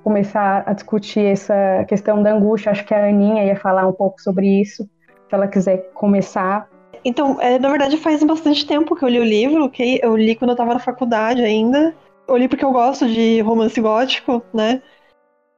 começar 0.04 0.64
a 0.66 0.74
discutir 0.74 1.26
essa 1.26 1.86
questão 1.88 2.22
da 2.22 2.34
angústia. 2.34 2.72
Acho 2.72 2.86
que 2.86 2.94
a 2.94 3.08
Aninha 3.08 3.46
ia 3.46 3.56
falar 3.56 3.88
um 3.88 3.94
pouco 3.94 4.22
sobre 4.22 4.62
isso, 4.62 4.84
se 4.84 5.34
ela 5.34 5.48
quiser 5.48 5.90
começar. 5.94 6.70
Então, 7.06 7.40
é, 7.40 7.60
na 7.60 7.70
verdade, 7.70 7.98
faz 7.98 8.24
bastante 8.24 8.66
tempo 8.66 8.96
que 8.96 9.06
eu 9.06 9.10
li 9.10 9.20
o 9.20 9.24
livro, 9.24 9.70
que 9.70 10.00
eu 10.04 10.18
li 10.18 10.36
quando 10.36 10.50
eu 10.50 10.56
estava 10.56 10.74
na 10.74 10.80
faculdade 10.80 11.44
ainda. 11.44 11.96
Eu 12.28 12.36
li 12.36 12.48
porque 12.48 12.66
eu 12.66 12.72
gosto 12.72 13.08
de 13.08 13.40
romance 13.42 13.80
gótico, 13.80 14.42
né? 14.52 14.82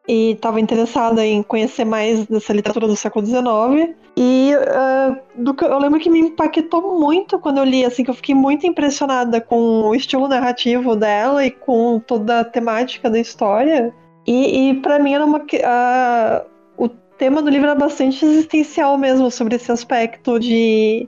e 0.07 0.31
estava 0.31 0.59
interessada 0.59 1.25
em 1.25 1.43
conhecer 1.43 1.83
mais 1.83 2.25
dessa 2.27 2.53
literatura 2.53 2.87
do 2.87 2.95
século 2.95 3.25
XIX. 3.25 3.93
E 4.15 4.51
uh, 4.55 5.43
do 5.43 5.55
eu 5.65 5.77
lembro 5.77 5.99
que 5.99 6.09
me 6.09 6.19
impactou 6.19 6.97
muito 6.97 7.37
quando 7.37 7.57
eu 7.57 7.65
li, 7.65 7.83
assim, 7.83 8.03
que 8.03 8.09
eu 8.09 8.15
fiquei 8.15 8.33
muito 8.33 8.65
impressionada 8.65 9.41
com 9.41 9.81
o 9.89 9.93
estilo 9.93 10.27
narrativo 10.27 10.95
dela 10.95 11.45
e 11.45 11.51
com 11.51 11.99
toda 11.99 12.39
a 12.39 12.45
temática 12.45 13.09
da 13.09 13.19
história. 13.19 13.93
E, 14.25 14.69
e 14.69 14.75
para 14.75 14.97
mim 14.97 15.13
era 15.13 15.25
uma. 15.25 15.39
Uh, 15.39 16.47
o 16.77 16.87
tema 16.87 17.41
do 17.41 17.49
livro 17.49 17.67
era 17.67 17.75
bastante 17.75 18.23
existencial 18.23 18.97
mesmo, 18.97 19.29
sobre 19.29 19.55
esse 19.57 19.71
aspecto 19.71 20.39
de. 20.39 21.07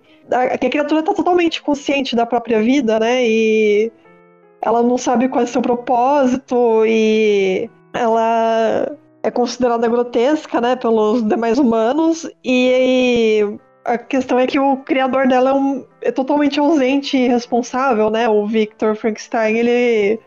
Que 0.59 0.65
a 0.67 0.69
criatura 0.69 1.01
está 1.01 1.13
totalmente 1.13 1.61
consciente 1.61 2.15
da 2.15 2.25
própria 2.25 2.61
vida, 2.61 2.99
né? 2.99 3.27
E 3.27 3.91
ela 4.61 4.83
não 4.83 4.97
sabe 4.97 5.29
qual 5.29 5.41
é 5.41 5.45
o 5.45 5.47
seu 5.47 5.61
propósito 5.61 6.85
e 6.85 7.69
ela 7.93 8.97
é 9.23 9.31
considerada 9.31 9.87
grotesca, 9.87 10.61
né, 10.61 10.75
pelos 10.75 11.27
demais 11.27 11.57
humanos, 11.57 12.29
e 12.43 13.57
a 13.83 13.97
questão 13.97 14.39
é 14.39 14.47
que 14.47 14.59
o 14.59 14.77
criador 14.77 15.27
dela 15.27 15.51
é, 15.51 15.53
um, 15.53 15.85
é 16.01 16.11
totalmente 16.11 16.59
ausente 16.59 17.17
e 17.17 17.27
responsável, 17.27 18.09
né, 18.09 18.29
o 18.29 18.45
Victor 18.45 18.95
Frankenstein, 18.95 19.57
ele, 19.57 20.19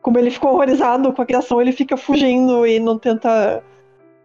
como 0.00 0.18
ele 0.18 0.30
ficou 0.30 0.52
horrorizado 0.52 1.12
com 1.12 1.22
a 1.22 1.26
criação, 1.26 1.60
ele 1.60 1.72
fica 1.72 1.96
fugindo 1.96 2.66
e 2.66 2.78
não 2.78 2.98
tenta 2.98 3.62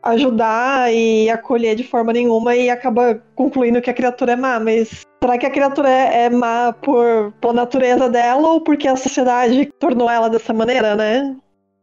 ajudar 0.03 0.93
e 0.93 1.29
acolher 1.29 1.75
de 1.75 1.83
forma 1.83 2.11
nenhuma 2.11 2.55
e 2.55 2.69
acaba 2.69 3.21
concluindo 3.35 3.81
que 3.81 3.89
a 3.89 3.93
criatura 3.93 4.33
é 4.33 4.35
má, 4.35 4.59
mas 4.59 5.03
será 5.21 5.37
que 5.37 5.45
a 5.45 5.51
criatura 5.51 5.89
é, 5.89 6.25
é 6.25 6.29
má 6.29 6.73
por, 6.73 7.31
pela 7.39 7.53
natureza 7.53 8.09
dela 8.09 8.47
ou 8.49 8.61
porque 8.61 8.87
a 8.87 8.95
sociedade 8.95 9.71
tornou 9.79 10.09
ela 10.09 10.29
dessa 10.29 10.53
maneira, 10.53 10.95
né? 10.95 11.35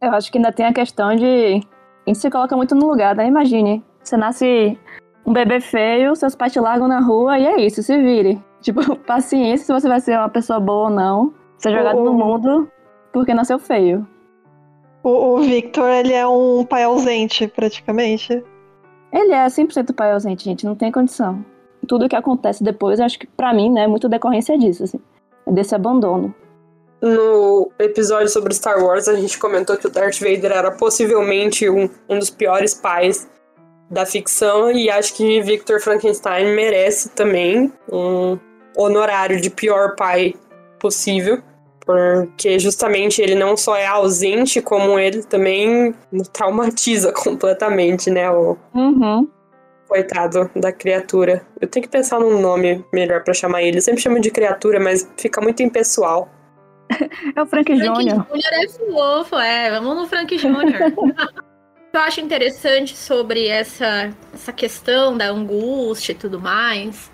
Eu 0.03 0.12
acho 0.12 0.31
que 0.31 0.39
ainda 0.39 0.53
tem 0.53 0.67
a 0.67 0.73
questão 0.73 1.15
de. 1.17 1.61
A 2.07 2.11
gente 2.11 2.19
se 2.19 2.31
coloca 2.31 2.57
muito 2.57 2.75
no 2.75 2.87
lugar, 2.87 3.15
né? 3.15 3.27
Imagine, 3.27 3.83
você 4.03 4.17
nasce 4.17 4.79
um 5.27 5.33
bebê 5.33 5.61
feio, 5.61 6.15
seus 6.17 6.35
pais 6.35 6.53
te 6.53 6.61
largam 6.61 6.89
na 6.89 7.00
rua 7.00 7.39
e 7.39 7.47
é 7.47 7.61
isso, 7.61 7.83
se 7.83 7.97
vire. 7.97 8.41
Tipo, 8.61 8.95
paciência 8.95 9.65
se 9.65 9.73
você 9.73 9.89
vai 9.89 10.00
ser 10.00 10.19
uma 10.19 10.29
pessoa 10.29 10.61
boa 10.61 10.85
ou 10.85 10.91
não. 10.91 11.33
Ser 11.57 11.73
jogado 11.73 11.99
o... 11.99 12.05
no 12.05 12.12
mundo 12.12 12.71
porque 13.11 13.33
nasceu 13.33 13.59
feio. 13.59 14.07
O, 15.02 15.09
o 15.11 15.40
Victor, 15.40 15.88
ele 15.88 16.12
é 16.12 16.26
um 16.26 16.64
pai 16.64 16.85
ausente, 16.85 17.49
praticamente. 17.49 18.45
Ele 19.12 19.33
é 19.33 19.47
100% 19.47 19.95
pai 19.95 20.12
ausente, 20.12 20.45
gente, 20.45 20.64
não 20.64 20.75
tem 20.75 20.92
condição. 20.92 21.45
Tudo 21.88 22.09
que 22.09 22.16
acontece 22.16 22.62
depois, 22.62 23.00
acho 23.00 23.19
que 23.19 23.26
para 23.26 23.52
mim, 23.52 23.71
né, 23.71 23.85
é 23.85 23.87
muito 23.87 24.09
decorrência 24.09 24.57
disso, 24.59 24.85
assim, 24.85 25.00
desse 25.47 25.75
abandono. 25.75 26.35
No 27.00 27.71
episódio 27.78 28.28
sobre 28.28 28.52
Star 28.54 28.85
Wars, 28.85 29.09
a 29.09 29.16
gente 29.16 29.38
comentou 29.38 29.76
que 29.76 29.87
o 29.87 29.90
Darth 29.90 30.19
Vader 30.19 30.52
era 30.52 30.71
possivelmente 30.71 31.69
um, 31.69 31.88
um 32.09 32.19
dos 32.19 32.28
piores 32.28 32.75
pais 32.75 33.26
da 33.90 34.04
ficção, 34.04 34.71
e 34.71 34.90
acho 34.90 35.14
que 35.14 35.40
Victor 35.40 35.80
Frankenstein 35.80 36.54
merece 36.54 37.09
também 37.11 37.73
um 37.90 38.38
honorário 38.76 39.40
de 39.40 39.50
pior 39.50 39.97
pai 39.97 40.35
possível, 40.78 41.42
porque 41.85 42.59
justamente 42.59 43.21
ele 43.21 43.35
não 43.35 43.57
só 43.57 43.77
é 43.77 43.87
ausente, 43.87 44.61
como 44.61 44.99
ele 44.99 45.23
também 45.23 45.95
traumatiza 46.33 47.13
completamente, 47.15 48.11
né? 48.11 48.31
O 48.31 48.57
uhum. 48.75 49.29
coitado 49.89 50.51
da 50.55 50.73
criatura. 50.73 51.45
Eu 51.61 51.69
tenho 51.69 51.83
que 51.83 51.91
pensar 51.91 52.21
num 52.21 52.41
nome 52.41 52.85
melhor 52.93 53.25
para 53.25 53.35
chamar 53.35 53.63
ele. 53.63 53.79
Eu 53.79 53.83
sempre 53.83 54.01
chamo 54.01 54.21
de 54.21 54.31
criatura, 54.31 54.79
mas 54.79 55.11
fica 55.17 55.41
muito 55.41 55.63
impessoal. 55.63 56.29
É 57.37 57.43
o 57.43 57.47
Frank, 57.47 57.73
Frank 57.77 58.05
Jr. 58.05 58.27
é 58.53 58.69
fofo, 58.69 59.37
é. 59.37 59.71
Vamos 59.71 59.97
no 59.97 60.07
Frank 60.09 60.37
Jr. 60.37 60.93
eu 61.93 62.01
acho 62.01 62.21
interessante 62.21 62.97
sobre 62.97 63.47
essa, 63.47 64.11
essa 64.35 64.53
questão 64.53 65.17
da 65.17 65.29
angústia 65.29 66.13
e 66.13 66.17
tudo 66.17 66.41
mais. 66.41 67.11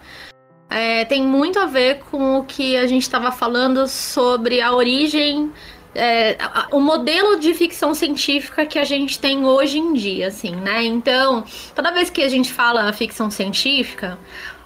É, 0.69 1.05
tem 1.05 1.23
muito 1.23 1.59
a 1.59 1.67
ver 1.67 2.01
com 2.11 2.39
o 2.39 2.45
que 2.45 2.77
a 2.77 2.87
gente 2.87 3.03
estava 3.03 3.31
falando 3.31 3.87
sobre 3.87 4.61
a 4.61 4.73
origem, 4.73 5.53
é, 5.95 6.37
o 6.73 6.81
modelo 6.81 7.39
de 7.39 7.55
ficção 7.55 7.95
científica 7.95 8.67
que 8.67 8.79
a 8.79 8.85
gente 8.85 9.19
tem 9.19 9.47
hoje 9.47 9.79
em 9.79 9.95
dia, 9.95 10.29
assim, 10.29 10.55
né? 10.55 10.85
Então, 10.85 11.45
toda 11.75 11.91
vez 11.93 12.11
que 12.11 12.23
a 12.23 12.29
gente 12.29 12.53
fala 12.53 12.93
ficção 12.93 13.31
científica, 13.31 14.19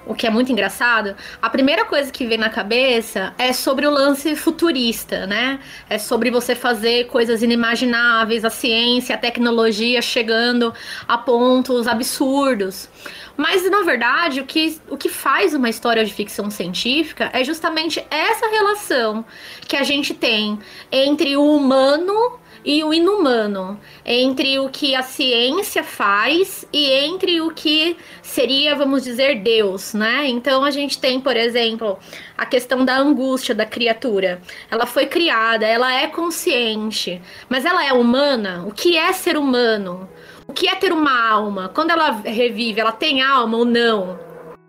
o 0.07 0.14
que 0.14 0.26
é 0.26 0.30
muito 0.30 0.50
engraçado, 0.50 1.14
a 1.40 1.50
primeira 1.50 1.85
coisa 1.85 2.11
que 2.11 2.26
vem 2.26 2.38
na 2.38 2.49
cabeça 2.49 3.35
é 3.38 3.52
sobre 3.52 3.87
o 3.87 3.90
lance 3.90 4.35
futurista, 4.35 5.26
né? 5.26 5.61
É 5.88 5.99
sobre 5.99 6.30
você 6.30 6.54
fazer 6.54 7.07
coisas 7.07 7.42
inimagináveis, 7.42 8.45
a 8.45 8.50
ciência, 8.50 9.14
a 9.14 9.19
tecnologia 9.19 10.00
chegando 10.00 10.73
a 11.07 11.19
pontos 11.19 11.87
absurdos. 11.87 12.88
Mas, 13.37 13.69
na 13.71 13.83
verdade, 13.83 14.40
o 14.40 14.45
que, 14.45 14.80
o 14.88 14.97
que 14.97 15.09
faz 15.09 15.54
uma 15.54 15.69
história 15.69 16.04
de 16.04 16.12
ficção 16.12 16.50
científica 16.50 17.30
é 17.33 17.42
justamente 17.45 18.04
essa 18.11 18.49
relação 18.49 19.25
que 19.66 19.76
a 19.76 19.83
gente 19.83 20.12
tem 20.12 20.59
entre 20.90 21.37
o 21.37 21.57
humano 21.57 22.39
e 22.64 22.85
o 22.85 22.93
inumano, 22.93 23.81
entre 24.05 24.59
o 24.59 24.69
que 24.69 24.95
a 24.95 25.02
ciência 25.02 25.83
faz 25.83 26.67
e 26.73 26.90
entre 26.90 27.40
o 27.40 27.50
que 27.50 27.97
seria, 28.23 28.75
vamos 28.76 29.02
dizer, 29.02 29.40
Deus, 29.40 29.95
né? 29.95 30.26
Então 30.26 30.64
a 30.64 30.71
gente 30.71 30.99
tem, 30.99 31.21
por 31.21 31.37
exemplo, 31.37 31.99
a 32.37 32.45
questão 32.45 32.85
da 32.85 32.97
angústia 32.97 33.55
da 33.55 33.64
criatura. 33.64 34.40
Ela 34.71 34.87
foi 34.87 35.07
criada, 35.07 35.67
ela 35.67 35.95
é 35.95 36.07
consciente, 36.07 37.21
mas 37.49 37.64
ela 37.64 37.85
é 37.85 37.93
humana? 37.93 38.64
O 38.67 38.73
que 38.73 38.97
é 38.97 39.12
ser 39.12 39.37
humano? 39.37 40.09
O 40.47 40.52
que 40.52 40.69
é 40.69 40.75
ter 40.75 40.93
uma 40.93 41.29
alma? 41.31 41.71
Quando 41.73 41.90
ela 41.90 42.11
revive, 42.11 42.81
ela 42.81 42.93
tem 42.93 43.23
alma 43.23 43.57
ou 43.57 43.64
não? 43.64 44.19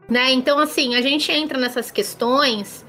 Né? 0.08 0.32
Então, 0.32 0.60
assim, 0.60 0.96
a 0.96 1.02
gente 1.02 1.32
entra 1.32 1.58
nessas 1.58 1.90
questões 1.90 2.86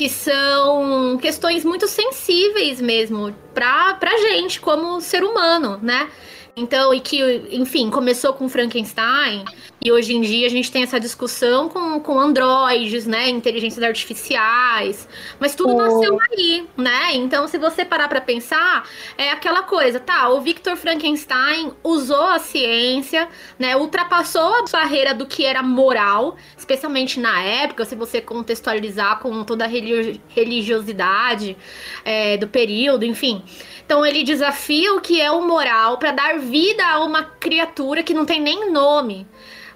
que 0.00 0.08
são 0.08 1.18
questões 1.20 1.62
muito 1.62 1.86
sensíveis 1.86 2.80
mesmo 2.80 3.34
para 3.52 3.92
pra 3.96 4.16
gente 4.16 4.58
como 4.58 4.98
ser 4.98 5.22
humano, 5.22 5.78
né? 5.82 6.08
Então, 6.56 6.94
e 6.94 7.00
que, 7.00 7.20
enfim, 7.50 7.90
começou 7.90 8.32
com 8.32 8.48
Frankenstein, 8.48 9.44
e 9.82 9.90
hoje 9.90 10.14
em 10.14 10.20
dia 10.20 10.46
a 10.46 10.50
gente 10.50 10.70
tem 10.70 10.82
essa 10.82 11.00
discussão 11.00 11.68
com, 11.68 11.98
com 12.00 12.20
androides, 12.20 13.06
né? 13.06 13.30
Inteligências 13.30 13.82
artificiais. 13.82 15.08
Mas 15.38 15.54
tudo 15.54 15.74
oh. 15.74 15.78
nasceu 15.78 16.18
aí, 16.30 16.66
né? 16.76 17.14
Então, 17.14 17.48
se 17.48 17.56
você 17.56 17.84
parar 17.84 18.06
para 18.08 18.20
pensar, 18.20 18.86
é 19.16 19.30
aquela 19.30 19.62
coisa, 19.62 19.98
tá? 19.98 20.28
O 20.28 20.40
Victor 20.42 20.76
Frankenstein 20.76 21.72
usou 21.82 22.24
a 22.24 22.38
ciência, 22.38 23.26
né? 23.58 23.74
Ultrapassou 23.74 24.54
a 24.56 24.64
barreira 24.70 25.14
do 25.14 25.24
que 25.24 25.46
era 25.46 25.62
moral, 25.62 26.36
especialmente 26.58 27.18
na 27.18 27.42
época, 27.42 27.86
se 27.86 27.94
você 27.94 28.20
contextualizar 28.20 29.18
com 29.20 29.44
toda 29.44 29.64
a 29.64 29.68
religiosidade 29.68 31.56
é, 32.04 32.36
do 32.36 32.48
período, 32.48 33.04
enfim. 33.04 33.42
Então 33.90 34.06
ele 34.06 34.22
desafia 34.22 34.94
o 34.94 35.00
que 35.00 35.20
é 35.20 35.32
o 35.32 35.44
moral 35.44 35.98
para 35.98 36.12
dar 36.12 36.38
vida 36.38 36.86
a 36.86 37.02
uma 37.02 37.24
criatura 37.24 38.02
que 38.02 38.14
não 38.14 38.24
tem 38.24 38.40
nem 38.40 38.70
nome. 38.70 39.26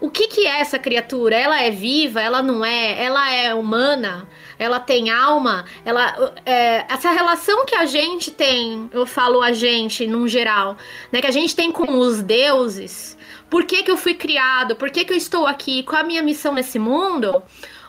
O 0.04 0.11
que, 0.11 0.28
que 0.28 0.46
é 0.46 0.61
essa 0.61 0.78
criatura? 0.78 1.34
Ela 1.34 1.62
é 1.62 1.70
viva? 1.70 2.20
Ela 2.20 2.42
não 2.42 2.62
é? 2.62 3.02
Ela 3.02 3.32
é 3.32 3.54
humana? 3.54 4.28
Ela 4.58 4.78
tem 4.78 5.08
alma? 5.08 5.64
Ela, 5.82 6.34
é, 6.44 6.84
essa 6.92 7.11
relação 7.11 7.64
que 7.64 7.75
a 7.75 7.87
gente 7.87 8.30
tem, 8.30 8.90
eu 8.92 9.06
falo 9.06 9.40
a 9.40 9.52
gente 9.52 10.06
num 10.06 10.28
geral, 10.28 10.76
né, 11.11 11.23
que 11.23 11.26
a 11.26 11.30
gente 11.30 11.56
tem 11.56 11.73
com 11.73 11.99
os 11.99 12.20
deuses. 12.23 13.16
Por 13.49 13.64
que, 13.64 13.82
que 13.82 13.90
eu 13.90 13.96
fui 13.96 14.12
criado? 14.12 14.76
Por 14.76 14.90
que, 14.90 15.06
que 15.06 15.12
eu 15.14 15.16
estou 15.16 15.46
aqui? 15.46 15.82
Qual 15.84 16.02
a 16.02 16.04
minha 16.04 16.23
missão 16.23 16.52
nesse 16.52 16.78
mundo? 16.78 17.42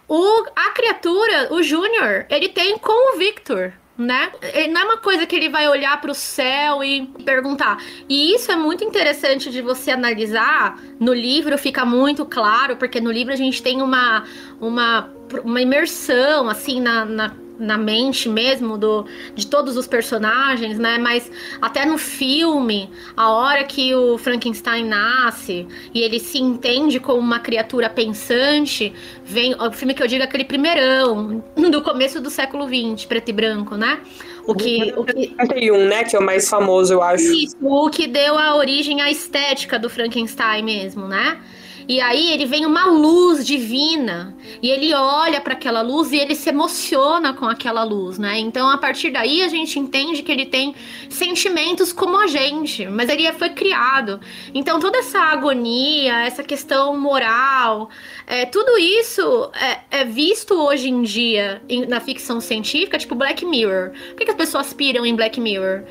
O, 0.07 0.45
a 0.55 0.69
criatura, 0.69 1.53
o 1.53 1.61
Júnior, 1.61 2.25
ele 2.29 2.47
tem 2.47 2.77
com 2.77 3.13
o 3.13 3.17
Victor 3.17 3.73
né? 3.97 4.31
Ele 4.53 4.73
não 4.73 4.81
é 4.81 4.83
uma 4.83 4.97
coisa 4.97 5.25
que 5.25 5.35
ele 5.35 5.49
vai 5.49 5.67
olhar 5.67 5.99
para 6.01 6.11
o 6.11 6.15
céu 6.15 6.83
e 6.83 7.07
perguntar. 7.23 7.81
E 8.09 8.33
isso 8.33 8.51
é 8.51 8.55
muito 8.55 8.83
interessante 8.83 9.49
de 9.49 9.61
você 9.61 9.91
analisar. 9.91 10.77
No 10.99 11.13
livro 11.13 11.57
fica 11.57 11.85
muito 11.85 12.25
claro, 12.25 12.75
porque 12.75 12.99
no 12.99 13.11
livro 13.11 13.33
a 13.33 13.37
gente 13.37 13.63
tem 13.63 13.81
uma, 13.81 14.25
uma, 14.59 15.09
uma 15.43 15.61
imersão, 15.61 16.49
assim, 16.49 16.81
na, 16.81 17.05
na 17.05 17.44
na 17.59 17.77
mente 17.77 18.27
mesmo 18.29 18.77
do, 18.77 19.05
de 19.33 19.47
todos 19.47 19.77
os 19.77 19.87
personagens, 19.87 20.77
né? 20.77 20.97
Mas 20.97 21.31
até 21.61 21.85
no 21.85 21.97
filme, 21.97 22.89
a 23.15 23.31
hora 23.31 23.63
que 23.63 23.93
o 23.93 24.17
Frankenstein 24.17 24.85
nasce 24.85 25.67
e 25.93 26.01
ele 26.01 26.19
se 26.19 26.39
entende 26.39 26.99
como 26.99 27.19
uma 27.19 27.39
criatura 27.39 27.89
pensante, 27.89 28.93
vem 29.23 29.55
o 29.55 29.71
filme 29.71 29.93
que 29.93 30.03
eu 30.03 30.07
digo 30.07 30.21
é 30.21 30.25
aquele 30.25 30.45
primeirão 30.45 31.43
do 31.71 31.81
começo 31.81 32.21
do 32.21 32.29
século 32.29 32.67
XX, 32.67 33.05
preto 33.05 33.29
e 33.29 33.33
branco, 33.33 33.75
né? 33.75 33.99
O 34.47 34.53
que, 34.53 34.93
o 34.95 35.03
que... 35.03 35.29
51, 35.29 35.87
né? 35.87 36.03
Que 36.03 36.15
é 36.15 36.19
o 36.19 36.23
mais 36.23 36.47
famoso, 36.47 36.93
eu 36.93 37.01
acho. 37.01 37.23
Isso, 37.33 37.57
o 37.61 37.89
que 37.89 38.05
deu 38.05 38.37
a 38.37 38.55
origem 38.55 39.01
à 39.01 39.09
estética 39.09 39.79
do 39.79 39.89
Frankenstein 39.89 40.63
mesmo, 40.63 41.07
né? 41.07 41.39
E 41.87 42.01
aí 42.01 42.31
ele 42.31 42.45
vem 42.45 42.65
uma 42.65 42.85
luz 42.85 43.45
divina 43.45 44.35
e 44.61 44.69
ele 44.69 44.93
olha 44.93 45.39
para 45.39 45.53
aquela 45.53 45.81
luz 45.81 46.11
e 46.11 46.17
ele 46.17 46.33
se 46.33 46.49
emociona 46.49 47.33
com 47.33 47.45
aquela 47.45 47.83
luz, 47.83 48.17
né? 48.17 48.39
Então 48.39 48.69
a 48.69 48.77
partir 48.77 49.11
daí 49.11 49.43
a 49.43 49.47
gente 49.47 49.77
entende 49.77 50.23
que 50.23 50.31
ele 50.31 50.45
tem 50.45 50.73
sentimentos 51.09 51.93
como 51.93 52.17
a 52.17 52.27
gente, 52.27 52.87
mas 52.87 53.09
ele 53.09 53.31
foi 53.33 53.49
criado. 53.49 54.19
Então 54.53 54.79
toda 54.79 54.97
essa 54.97 55.19
agonia, 55.19 56.25
essa 56.25 56.43
questão 56.43 56.97
moral, 56.99 57.89
é, 58.25 58.45
tudo 58.45 58.77
isso 58.77 59.51
é, 59.53 59.99
é, 59.99 60.05
visto 60.05 60.55
hoje 60.55 60.89
em 60.89 61.03
dia 61.03 61.61
na 61.87 61.99
ficção 61.99 62.41
científica, 62.41 62.97
tipo 62.97 63.13
Black 63.13 63.45
Mirror. 63.45 63.91
Por 63.91 64.15
que, 64.15 64.25
que 64.25 64.31
as 64.31 64.37
pessoas 64.37 64.73
piram 64.73 65.05
em 65.05 65.15
Black 65.15 65.39
Mirror? 65.39 65.83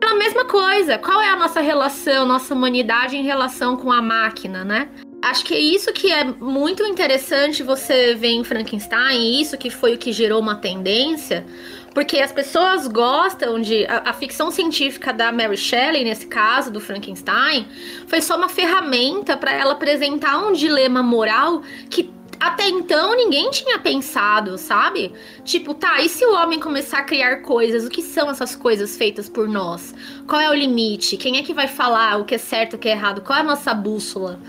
Pela 0.00 0.14
mesma 0.14 0.44
coisa. 0.46 0.98
Qual 0.98 1.20
é 1.20 1.28
a 1.28 1.36
nossa 1.36 1.60
relação, 1.60 2.26
nossa 2.26 2.54
humanidade 2.54 3.16
em 3.16 3.22
relação 3.22 3.76
com 3.76 3.92
a 3.92 4.02
máquina, 4.02 4.64
né? 4.64 4.88
Acho 5.22 5.44
que 5.44 5.54
é 5.54 5.60
isso 5.60 5.92
que 5.92 6.10
é 6.10 6.24
muito 6.24 6.84
interessante 6.84 7.62
você 7.62 8.12
ver 8.16 8.32
em 8.32 8.42
Frankenstein, 8.42 9.40
isso 9.40 9.56
que 9.56 9.70
foi 9.70 9.94
o 9.94 9.98
que 9.98 10.12
gerou 10.12 10.40
uma 10.40 10.56
tendência, 10.56 11.46
porque 11.94 12.18
as 12.18 12.32
pessoas 12.32 12.88
gostam 12.88 13.60
de. 13.60 13.86
A, 13.86 14.10
a, 14.10 14.12
ficção 14.12 14.50
científica 14.50 15.12
da 15.12 15.30
Mary 15.30 15.56
Shelley, 15.56 16.02
nesse 16.02 16.26
caso, 16.26 16.72
do 16.72 16.80
Frankenstein, 16.80 17.68
foi 18.08 18.20
só 18.20 18.36
uma 18.36 18.48
ferramenta 18.48 19.36
para 19.36 19.52
ela 19.52 19.74
apresentar 19.74 20.38
um 20.38 20.52
dilema 20.52 21.04
moral 21.04 21.62
que 21.88 22.10
até 22.40 22.68
então 22.68 23.14
ninguém 23.14 23.48
tinha 23.50 23.78
pensado, 23.78 24.58
sabe? 24.58 25.12
Tipo, 25.44 25.72
tá, 25.72 26.02
e 26.02 26.08
se 26.08 26.26
o 26.26 26.34
homem 26.34 26.58
começar 26.58 26.98
a 26.98 27.04
criar 27.04 27.36
coisas? 27.36 27.86
O 27.86 27.90
que 27.90 28.02
são 28.02 28.28
essas 28.28 28.56
coisas 28.56 28.96
feitas 28.96 29.28
por 29.28 29.46
nós? 29.46 29.94
Qual 30.26 30.40
é 30.40 30.50
o 30.50 30.54
limite? 30.54 31.16
Quem 31.16 31.38
é 31.38 31.42
que 31.42 31.54
vai 31.54 31.68
falar 31.68 32.16
o 32.18 32.24
que 32.24 32.34
é 32.34 32.38
certo, 32.38 32.74
o 32.74 32.78
que 32.78 32.88
é 32.88 32.92
errado? 32.92 33.20
Qual 33.20 33.38
é 33.38 33.42
a 33.42 33.44
nossa 33.44 33.72
bússola? 33.72 34.40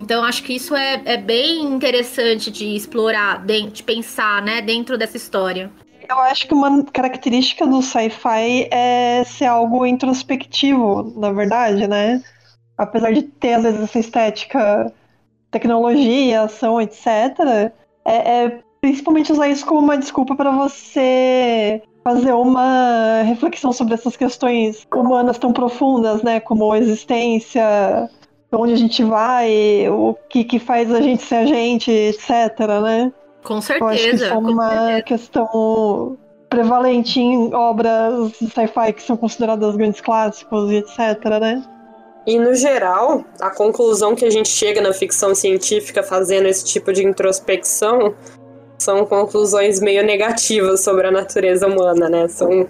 Então, 0.00 0.24
acho 0.24 0.42
que 0.42 0.54
isso 0.54 0.74
é, 0.74 1.02
é 1.04 1.16
bem 1.16 1.62
interessante 1.62 2.50
de 2.50 2.74
explorar, 2.74 3.44
de, 3.44 3.62
de 3.70 3.82
pensar, 3.82 4.40
né, 4.42 4.62
dentro 4.62 4.96
dessa 4.96 5.16
história. 5.16 5.70
Eu 6.08 6.18
acho 6.20 6.46
que 6.46 6.54
uma 6.54 6.82
característica 6.84 7.66
do 7.66 7.82
sci-fi 7.82 8.68
é 8.70 9.22
ser 9.24 9.44
algo 9.44 9.84
introspectivo, 9.84 11.12
na 11.16 11.32
verdade, 11.32 11.86
né? 11.86 12.22
Apesar 12.78 13.12
de 13.12 13.22
ter, 13.22 13.54
às 13.54 13.64
vezes, 13.64 13.80
essa 13.82 13.98
estética, 13.98 14.92
tecnologia, 15.50 16.42
ação, 16.42 16.80
etc., 16.80 17.06
é, 18.04 18.44
é 18.44 18.60
principalmente 18.80 19.32
usar 19.32 19.48
isso 19.48 19.66
como 19.66 19.80
uma 19.80 19.98
desculpa 19.98 20.34
para 20.34 20.50
você 20.50 21.82
fazer 22.02 22.32
uma 22.32 23.22
reflexão 23.22 23.70
sobre 23.70 23.92
essas 23.92 24.16
questões 24.16 24.86
humanas 24.94 25.36
tão 25.36 25.52
profundas, 25.52 26.22
né? 26.22 26.40
Como 26.40 26.74
existência, 26.74 28.08
onde 28.52 28.72
a 28.72 28.76
gente 28.76 29.04
vai, 29.04 29.88
o 29.90 30.16
que, 30.28 30.44
que 30.44 30.58
faz 30.58 30.92
a 30.92 31.00
gente 31.00 31.22
ser 31.22 31.36
a 31.36 31.46
gente, 31.46 31.90
etc, 31.90 32.58
né? 32.82 33.12
Com 33.44 33.60
certeza. 33.60 33.84
Eu 33.84 33.88
acho 33.88 34.02
que 34.02 34.14
isso 34.16 34.24
é 34.24 34.36
uma 34.36 34.70
certeza. 34.70 35.02
questão 35.02 36.18
prevalente 36.48 37.20
em 37.20 37.54
obras 37.54 38.32
sci-fi 38.36 38.92
que 38.94 39.02
são 39.02 39.16
consideradas 39.16 39.76
grandes 39.76 40.00
clássicos 40.00 40.70
e 40.70 40.76
etc, 40.76 41.24
né? 41.40 41.62
E 42.26 42.38
no 42.38 42.54
geral, 42.54 43.24
a 43.40 43.50
conclusão 43.50 44.14
que 44.14 44.24
a 44.24 44.30
gente 44.30 44.48
chega 44.48 44.80
na 44.80 44.92
ficção 44.92 45.34
científica 45.34 46.02
fazendo 46.02 46.46
esse 46.46 46.64
tipo 46.64 46.92
de 46.92 47.04
introspecção 47.04 48.14
são 48.78 49.04
conclusões 49.06 49.80
meio 49.80 50.04
negativas 50.04 50.84
sobre 50.84 51.06
a 51.06 51.10
natureza 51.10 51.66
humana, 51.66 52.08
né? 52.08 52.28
São 52.28 52.66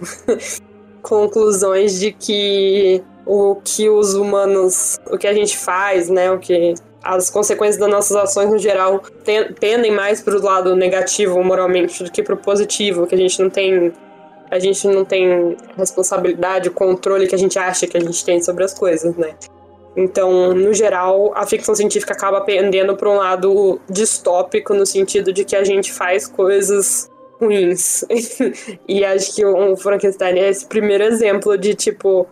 conclusões 1.03 1.99
de 1.99 2.13
que 2.13 3.03
o 3.29 3.57
que 3.63 3.91
os 3.91 4.15
humanos, 4.15 4.99
o 5.07 5.19
que 5.19 5.27
a 5.27 5.35
gente 5.35 5.55
faz, 5.55 6.09
né, 6.09 6.33
o 6.33 6.39
que 6.39 6.75
as 7.05 7.29
consequências 7.29 7.77
das 7.77 7.91
nossas 7.91 8.17
ações 8.17 8.51
no 8.51 8.59
geral 8.59 9.03
tendem 9.61 9.93
mais 9.93 10.23
para 10.23 10.35
o 10.35 10.43
lado 10.43 10.75
negativo 10.75 11.45
moralmente 11.45 12.03
do 12.03 12.11
que 12.11 12.23
para 12.23 12.35
o 12.35 12.39
positivo, 12.39 13.07
que 13.07 13.15
a 13.15 13.19
gente 13.19 13.41
não 13.41 13.51
tem 13.51 13.93
a 14.51 14.59
gente 14.59 14.89
não 14.89 15.05
tem 15.05 15.59
responsabilidade, 15.77 16.71
controle 16.71 17.27
que 17.27 17.35
a 17.35 17.39
gente 17.39 17.59
acha 17.59 17.87
que 17.87 17.99
a 17.99 18.01
gente 18.01 18.25
tem 18.25 18.43
sobre 18.43 18.65
as 18.65 18.73
coisas, 18.73 19.15
né? 19.15 19.35
Então, 19.95 20.55
no 20.55 20.73
geral, 20.73 21.33
a 21.35 21.45
ficção 21.45 21.75
científica 21.75 22.15
acaba 22.15 22.41
pendendo 22.41 22.97
para 22.97 23.11
um 23.11 23.17
lado 23.17 23.79
distópico 23.91 24.73
no 24.73 24.87
sentido 24.87 25.35
de 25.35 25.45
que 25.45 25.55
a 25.55 25.63
gente 25.63 25.93
faz 25.93 26.27
coisas 26.27 27.11
ruins. 27.39 28.07
e 28.89 29.05
acho 29.05 29.35
que 29.35 29.45
o 29.45 29.77
Frankenstein 29.77 30.39
é 30.39 30.49
esse 30.49 30.65
primeiro 30.65 31.05
exemplo 31.05 31.59
de 31.59 31.75
tipo 31.75 32.27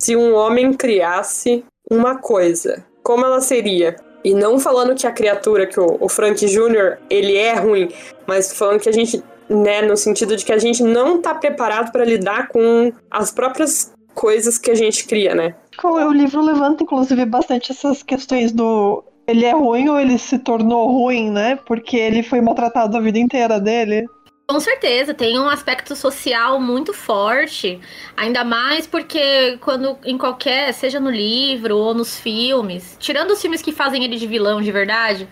se 0.00 0.16
um 0.16 0.34
homem 0.34 0.72
criasse 0.72 1.62
uma 1.90 2.16
coisa, 2.16 2.84
como 3.02 3.24
ela 3.24 3.40
seria? 3.40 3.96
E 4.24 4.34
não 4.34 4.58
falando 4.58 4.94
que 4.94 5.06
a 5.06 5.12
criatura, 5.12 5.66
que 5.66 5.78
o, 5.78 5.98
o 6.00 6.08
Frank 6.08 6.44
Jr., 6.44 6.98
ele 7.08 7.36
é 7.36 7.54
ruim, 7.54 7.90
mas 8.26 8.52
falando 8.52 8.80
que 8.80 8.88
a 8.88 8.92
gente, 8.92 9.22
né, 9.48 9.82
no 9.82 9.96
sentido 9.96 10.36
de 10.36 10.44
que 10.44 10.52
a 10.52 10.58
gente 10.58 10.82
não 10.82 11.20
tá 11.20 11.34
preparado 11.34 11.92
para 11.92 12.04
lidar 12.04 12.48
com 12.48 12.92
as 13.10 13.30
próprias 13.30 13.92
coisas 14.14 14.58
que 14.58 14.70
a 14.70 14.74
gente 14.74 15.06
cria, 15.06 15.34
né? 15.34 15.54
O 15.82 16.12
livro 16.12 16.42
levanta, 16.42 16.82
inclusive, 16.82 17.24
bastante 17.24 17.72
essas 17.72 18.02
questões 18.02 18.52
do 18.52 19.04
ele 19.26 19.44
é 19.44 19.52
ruim 19.52 19.88
ou 19.88 19.98
ele 19.98 20.18
se 20.18 20.38
tornou 20.38 20.90
ruim, 20.90 21.30
né? 21.30 21.56
Porque 21.64 21.96
ele 21.96 22.22
foi 22.22 22.40
maltratado 22.40 22.96
a 22.96 23.00
vida 23.00 23.18
inteira 23.18 23.60
dele. 23.60 24.04
Com 24.50 24.58
certeza, 24.58 25.14
tem 25.14 25.38
um 25.38 25.48
aspecto 25.48 25.94
social 25.94 26.60
muito 26.60 26.92
forte, 26.92 27.80
ainda 28.16 28.42
mais 28.42 28.84
porque 28.84 29.56
quando 29.60 29.96
em 30.04 30.18
qualquer, 30.18 30.74
seja 30.74 30.98
no 30.98 31.08
livro 31.08 31.76
ou 31.76 31.94
nos 31.94 32.18
filmes, 32.18 32.96
tirando 32.98 33.30
os 33.30 33.40
filmes 33.40 33.62
que 33.62 33.70
fazem 33.70 34.02
ele 34.02 34.16
de 34.16 34.26
vilão 34.26 34.60
de 34.60 34.72
verdade, 34.72 35.28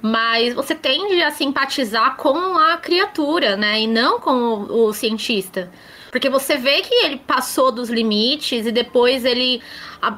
mas 0.00 0.54
você 0.54 0.74
tende 0.74 1.22
a 1.22 1.30
simpatizar 1.30 2.16
com 2.16 2.56
a 2.56 2.78
criatura, 2.78 3.58
né, 3.58 3.82
e 3.82 3.86
não 3.86 4.18
com 4.18 4.32
o, 4.32 4.86
o 4.86 4.92
cientista. 4.94 5.70
Porque 6.12 6.28
você 6.28 6.58
vê 6.58 6.82
que 6.82 6.94
ele 7.06 7.16
passou 7.16 7.72
dos 7.72 7.88
limites 7.88 8.66
e 8.66 8.70
depois 8.70 9.24
ele, 9.24 9.62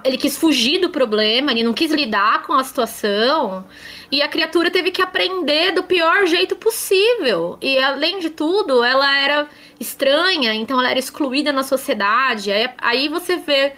ele 0.03 0.19
quis 0.19 0.37
fugir 0.37 0.81
do 0.81 0.91
problema, 0.91 1.53
ele 1.53 1.63
não 1.63 1.73
quis 1.73 1.93
lidar 1.93 2.43
com 2.43 2.53
a 2.53 2.65
situação. 2.65 3.65
E 4.11 4.21
a 4.21 4.27
criatura 4.27 4.73
teve 4.73 4.91
que 4.91 5.01
aprender 5.01 5.71
do 5.71 5.85
pior 5.85 6.27
jeito 6.27 6.57
possível. 6.57 7.57
E 7.63 7.79
além 7.79 8.19
de 8.19 8.31
tudo, 8.31 8.83
ela 8.83 9.09
era 9.17 9.49
estranha, 9.79 10.53
então 10.53 10.81
ela 10.81 10.91
era 10.91 10.99
excluída 10.99 11.53
na 11.53 11.63
sociedade. 11.63 12.51
Aí, 12.51 12.69
aí 12.79 13.09
você 13.09 13.37
vê 13.37 13.75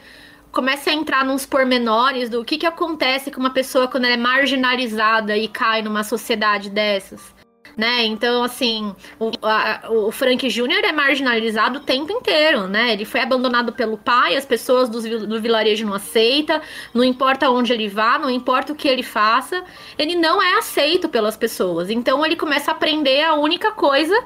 começa 0.51 0.89
a 0.89 0.95
entrar 0.95 1.23
nos 1.23 1.45
pormenores 1.45 2.31
do 2.31 2.43
que, 2.43 2.57
que 2.57 2.65
acontece 2.65 3.31
com 3.31 3.41
uma 3.41 3.51
pessoa 3.51 3.89
quando 3.89 4.07
ela 4.07 4.15
é 4.15 4.17
marginalizada 4.17 5.37
e 5.37 5.49
cai 5.49 5.83
numa 5.83 6.03
sociedade 6.03 6.71
dessas 6.71 7.36
né? 7.77 8.05
Então, 8.05 8.43
assim, 8.43 8.95
o, 9.19 9.31
a, 9.43 9.83
o 9.91 10.11
Frank 10.11 10.49
Jr. 10.49 10.85
é 10.85 10.93
marginalizado 10.93 11.79
o 11.79 11.83
tempo 11.83 12.11
inteiro, 12.11 12.67
né? 12.67 12.93
Ele 12.93 13.05
foi 13.05 13.21
abandonado 13.21 13.73
pelo 13.73 13.99
pai, 13.99 14.35
as 14.37 14.47
pessoas 14.47 14.89
do, 14.89 15.27
do 15.27 15.41
vilarejo 15.41 15.85
não 15.85 15.95
aceitam, 15.95 16.61
não 16.95 17.05
importa 17.05 17.51
onde 17.51 17.73
ele 17.73 17.89
vá, 17.89 18.19
não 18.19 18.31
importa 18.31 18.73
o 18.73 18.77
que 18.77 18.89
ele 18.89 19.03
faça, 19.03 19.63
ele 19.99 20.17
não 20.17 20.43
é 20.43 20.55
aceito 20.55 21.09
pelas 21.09 21.37
pessoas. 21.37 21.91
Então, 21.91 22.25
ele 22.25 22.37
começa 22.37 22.71
a 22.71 22.75
aprender 22.75 23.23
a 23.23 23.35
única 23.35 23.73
coisa 23.73 24.17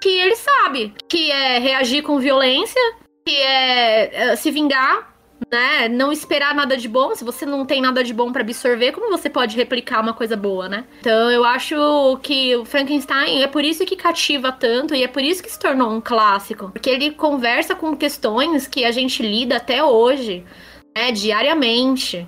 que 0.00 0.08
ele 0.08 0.36
sabe, 0.36 0.94
que 1.08 1.30
é 1.30 1.58
reagir 1.58 2.02
com 2.02 2.18
violência, 2.18 2.80
que 3.26 3.34
é, 3.34 4.30
é 4.30 4.36
se 4.36 4.50
vingar 4.50 5.13
né? 5.50 5.88
Não 5.88 6.12
esperar 6.12 6.54
nada 6.54 6.76
de 6.76 6.88
bom. 6.88 7.14
Se 7.14 7.24
você 7.24 7.46
não 7.46 7.64
tem 7.64 7.80
nada 7.80 8.02
de 8.02 8.12
bom 8.12 8.32
para 8.32 8.42
absorver, 8.42 8.92
como 8.92 9.10
você 9.10 9.28
pode 9.30 9.56
replicar 9.56 10.00
uma 10.00 10.12
coisa 10.12 10.36
boa, 10.36 10.68
né? 10.68 10.84
Então 11.00 11.30
eu 11.30 11.44
acho 11.44 12.18
que 12.22 12.54
o 12.56 12.64
Frankenstein 12.64 13.42
é 13.42 13.46
por 13.46 13.64
isso 13.64 13.84
que 13.84 13.96
cativa 13.96 14.52
tanto 14.52 14.94
e 14.94 15.02
é 15.02 15.08
por 15.08 15.22
isso 15.22 15.42
que 15.42 15.50
se 15.50 15.58
tornou 15.58 15.90
um 15.90 16.00
clássico, 16.00 16.70
porque 16.70 16.90
ele 16.90 17.10
conversa 17.12 17.74
com 17.74 17.96
questões 17.96 18.66
que 18.66 18.84
a 18.84 18.90
gente 18.90 19.22
lida 19.22 19.56
até 19.56 19.82
hoje, 19.82 20.44
né? 20.96 21.12
Diariamente. 21.12 22.26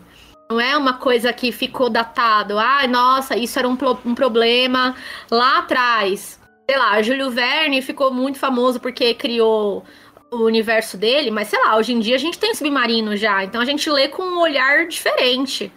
Não 0.48 0.60
é 0.60 0.76
uma 0.76 0.94
coisa 0.94 1.32
que 1.32 1.50
ficou 1.50 1.90
datado. 1.90 2.56
Ah, 2.58 2.86
nossa, 2.86 3.36
isso 3.36 3.58
era 3.58 3.68
um, 3.68 3.76
um 4.04 4.14
problema 4.14 4.94
lá 5.30 5.58
atrás. 5.58 6.38
sei 6.68 6.78
lá, 6.78 7.02
Júlio 7.02 7.30
Verne 7.30 7.82
ficou 7.82 8.12
muito 8.12 8.38
famoso 8.38 8.78
porque 8.78 9.12
criou 9.14 9.84
o 10.30 10.44
universo 10.44 10.96
dele, 10.96 11.30
mas 11.30 11.48
sei 11.48 11.58
lá, 11.60 11.76
hoje 11.76 11.92
em 11.92 12.00
dia 12.00 12.16
a 12.16 12.18
gente 12.18 12.38
tem 12.38 12.54
submarino 12.54 13.16
já, 13.16 13.44
então 13.44 13.60
a 13.60 13.64
gente 13.64 13.88
lê 13.90 14.08
com 14.08 14.22
um 14.22 14.40
olhar 14.40 14.86
diferente. 14.86 15.72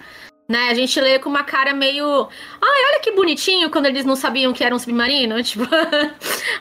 Né? 0.48 0.70
A 0.70 0.74
gente 0.74 1.00
lê 1.00 1.20
com 1.20 1.30
uma 1.30 1.44
cara 1.44 1.76
meio. 1.76 2.28
Ai, 2.60 2.82
olha 2.90 3.00
que 3.02 3.12
bonitinho 3.12 3.70
quando 3.70 3.86
eles 3.86 4.04
não 4.04 4.16
sabiam 4.16 4.52
que 4.52 4.64
era 4.64 4.74
um 4.74 4.80
submarino. 4.80 5.42
Tipo... 5.44 5.64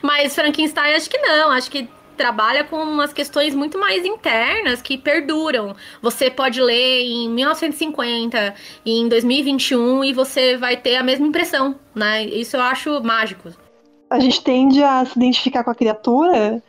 mas 0.02 0.34
Frankenstein 0.34 0.94
acho 0.94 1.08
que 1.08 1.16
não. 1.16 1.50
Acho 1.50 1.70
que 1.70 1.88
trabalha 2.14 2.64
com 2.64 2.76
umas 2.76 3.14
questões 3.14 3.54
muito 3.54 3.78
mais 3.78 4.04
internas 4.04 4.82
que 4.82 4.98
perduram. 4.98 5.74
Você 6.02 6.30
pode 6.30 6.60
ler 6.60 7.00
em 7.02 7.30
1950 7.30 8.54
e 8.84 9.00
em 9.00 9.08
2021 9.08 10.04
e 10.04 10.12
você 10.12 10.56
vai 10.58 10.76
ter 10.76 10.96
a 10.96 11.02
mesma 11.02 11.26
impressão, 11.26 11.76
né? 11.94 12.24
Isso 12.24 12.56
eu 12.56 12.60
acho 12.60 13.02
mágico. 13.02 13.48
A 14.10 14.18
gente 14.18 14.42
tende 14.42 14.82
a 14.82 15.04
se 15.06 15.16
identificar 15.16 15.64
com 15.64 15.70
a 15.70 15.74
criatura 15.74 16.62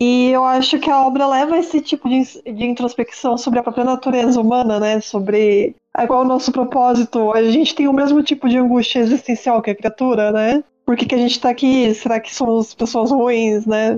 e 0.00 0.30
eu 0.30 0.44
acho 0.44 0.78
que 0.78 0.90
a 0.90 1.06
obra 1.06 1.26
leva 1.26 1.56
esse 1.56 1.80
tipo 1.80 2.08
de, 2.08 2.22
de 2.22 2.64
introspecção 2.64 3.38
sobre 3.38 3.58
a 3.58 3.62
própria 3.62 3.84
natureza 3.84 4.40
humana, 4.40 4.80
né? 4.80 5.00
Sobre 5.00 5.76
é 5.96 6.06
qual 6.06 6.22
o 6.22 6.28
nosso 6.28 6.50
propósito. 6.50 7.32
A 7.32 7.42
gente 7.44 7.74
tem 7.74 7.86
o 7.86 7.92
mesmo 7.92 8.22
tipo 8.22 8.48
de 8.48 8.58
angústia 8.58 8.98
existencial 8.98 9.62
que 9.62 9.70
a 9.70 9.74
criatura, 9.74 10.32
né? 10.32 10.64
Por 10.84 10.96
que, 10.96 11.06
que 11.06 11.14
a 11.14 11.18
gente 11.18 11.40
tá 11.40 11.48
aqui? 11.50 11.94
Será 11.94 12.18
que 12.20 12.34
somos 12.34 12.74
pessoas 12.74 13.10
ruins, 13.10 13.64
né? 13.64 13.92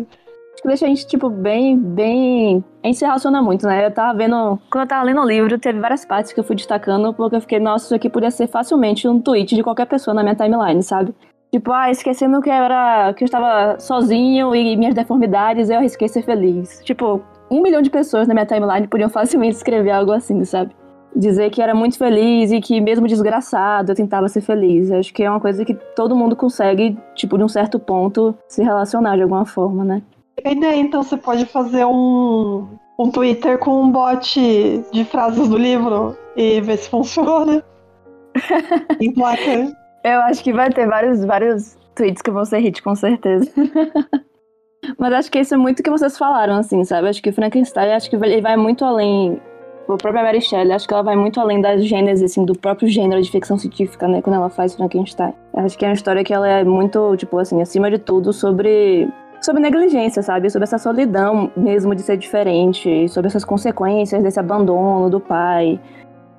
Acho 0.53 0.63
que 0.63 0.69
deixa 0.69 0.87
a 0.87 0.89
gente, 0.89 1.07
tipo, 1.07 1.29
bem, 1.29 1.77
bem. 1.77 2.65
A 2.83 2.87
gente 2.87 2.99
se 2.99 3.05
relaciona 3.05 3.43
muito, 3.43 3.67
né? 3.67 3.87
Eu 3.87 3.91
tava 3.91 4.17
vendo. 4.17 4.59
Quando 4.71 4.85
eu 4.85 4.89
tava 4.89 5.05
lendo 5.05 5.21
o 5.21 5.27
livro, 5.27 5.59
teve 5.59 5.81
várias 5.81 6.05
partes 6.05 6.33
que 6.33 6.39
eu 6.39 6.45
fui 6.45 6.55
destacando, 6.55 7.13
porque 7.13 7.37
eu 7.37 7.41
fiquei, 7.41 7.59
nossa, 7.59 7.87
isso 7.87 7.95
aqui 7.95 8.09
podia 8.09 8.31
ser 8.31 8.47
facilmente 8.47 9.09
um 9.09 9.21
tweet 9.21 9.55
de 9.55 9.63
qualquer 9.63 9.87
pessoa 9.87 10.15
na 10.15 10.23
minha 10.23 10.37
timeline, 10.37 10.83
sabe? 10.83 11.15
Tipo, 11.57 11.73
ah, 11.73 11.91
esquecendo 11.91 12.43
que 12.43 12.51
eu 12.51 12.53
era. 12.53 13.15
que 13.15 13.25
eu 13.25 13.25
estava 13.25 13.81
sozinho 13.81 14.55
e 14.55 14.77
minhas 14.77 14.95
deformidades, 14.95 15.71
eu 15.71 15.79
arrisquei 15.79 16.07
ser 16.07 16.21
feliz. 16.21 16.83
Tipo, 16.85 17.23
um 17.51 17.63
milhão 17.63 17.81
de 17.81 17.89
pessoas 17.89 18.29
na 18.29 18.35
minha 18.35 18.45
timeline 18.45 18.87
podiam 18.87 19.09
facilmente 19.09 19.57
escrever 19.57 19.91
algo 19.91 20.13
assim, 20.13 20.45
sabe? 20.45 20.77
Dizer 21.15 21.49
que 21.49 21.63
era 21.63 21.75
muito 21.75 21.97
feliz 21.97 22.53
e 22.53 22.61
que, 22.61 22.79
mesmo 22.79 23.09
desgraçado, 23.09 23.93
eu 23.93 23.97
tentava 23.97 24.29
ser 24.29 24.43
feliz. 24.43 24.91
Eu 24.91 24.99
acho 24.99 25.15
que 25.15 25.23
é 25.23 25.31
uma 25.31 25.41
coisa 25.41 25.65
que 25.65 25.73
todo 25.73 26.15
mundo 26.15 26.37
consegue, 26.37 26.99
tipo, 27.15 27.39
de 27.39 27.45
um 27.45 27.49
certo 27.49 27.79
ponto, 27.79 28.37
se 28.47 28.63
relacionar 28.63 29.17
de 29.17 29.23
alguma 29.23 29.47
forma, 29.47 29.83
né? 29.83 30.03
A 30.45 30.51
ideia, 30.51 30.77
então, 30.77 31.03
você 31.03 31.17
pode 31.17 31.47
fazer 31.47 31.87
um, 31.87 32.69
um 32.99 33.11
Twitter 33.11 33.59
com 33.59 33.81
um 33.81 33.91
bot 33.91 34.85
de 34.93 35.05
frases 35.07 35.49
do 35.49 35.57
livro 35.57 36.15
e 36.37 36.61
ver 36.61 36.77
se 36.77 36.91
funciona. 36.91 37.65
em 39.01 39.11
placa. 39.11 39.86
Eu 40.07 40.21
acho 40.21 40.45
que 40.45 40.53
vai 40.53 40.71
ter 40.71 40.87
vários, 40.87 41.25
vários 41.25 41.77
tweets 41.97 42.23
que 42.23 42.31
vão 42.31 42.45
ser 42.45 42.59
hit, 42.59 42.81
com 42.81 42.95
certeza. 42.95 43.51
Mas 44.97 45.13
acho 45.13 45.33
que 45.33 45.41
isso 45.41 45.53
é 45.53 45.57
muito 45.57 45.81
o 45.81 45.83
que 45.83 45.91
vocês 45.91 46.17
falaram, 46.17 46.55
assim, 46.55 46.85
sabe? 46.85 47.09
Acho 47.09 47.21
que 47.21 47.33
Frankenstein, 47.33 47.93
acho 47.93 48.09
que 48.09 48.15
ele 48.15 48.41
vai 48.41 48.57
muito 48.57 48.85
além. 48.85 49.41
A 49.89 49.97
própria 49.97 50.23
Mary 50.23 50.41
Shelley, 50.41 50.73
acho 50.73 50.87
que 50.87 50.95
ela 50.95 51.03
vai 51.03 51.17
muito 51.17 51.41
além 51.41 51.61
da 51.61 51.77
gênese, 51.79 52.25
assim, 52.25 52.45
do 52.45 52.57
próprio 52.57 52.89
gênero 52.89 53.21
de 53.21 53.29
ficção 53.29 53.59
científica, 53.59 54.07
né? 54.07 54.23
Quando 54.23 54.37
ela 54.37 54.49
faz 54.49 54.77
Frankenstein. 54.77 55.35
Acho 55.55 55.77
que 55.77 55.85
é 55.85 55.89
uma 55.89 55.95
história 55.95 56.23
que 56.23 56.33
ela 56.33 56.49
é 56.49 56.63
muito, 56.63 57.17
tipo 57.17 57.37
assim, 57.39 57.61
acima 57.61 57.91
de 57.91 57.99
tudo, 57.99 58.33
sobre 58.33 59.09
sobre 59.41 59.61
negligência, 59.61 60.23
sabe? 60.23 60.51
Sobre 60.51 60.65
essa 60.65 60.79
solidão 60.79 61.51
mesmo 61.57 61.95
de 61.95 62.03
ser 62.03 62.17
diferente, 62.17 63.09
sobre 63.09 63.29
essas 63.29 63.45
consequências 63.45 64.23
desse 64.23 64.39
abandono 64.39 65.11
do 65.11 65.21
pai. 65.21 65.81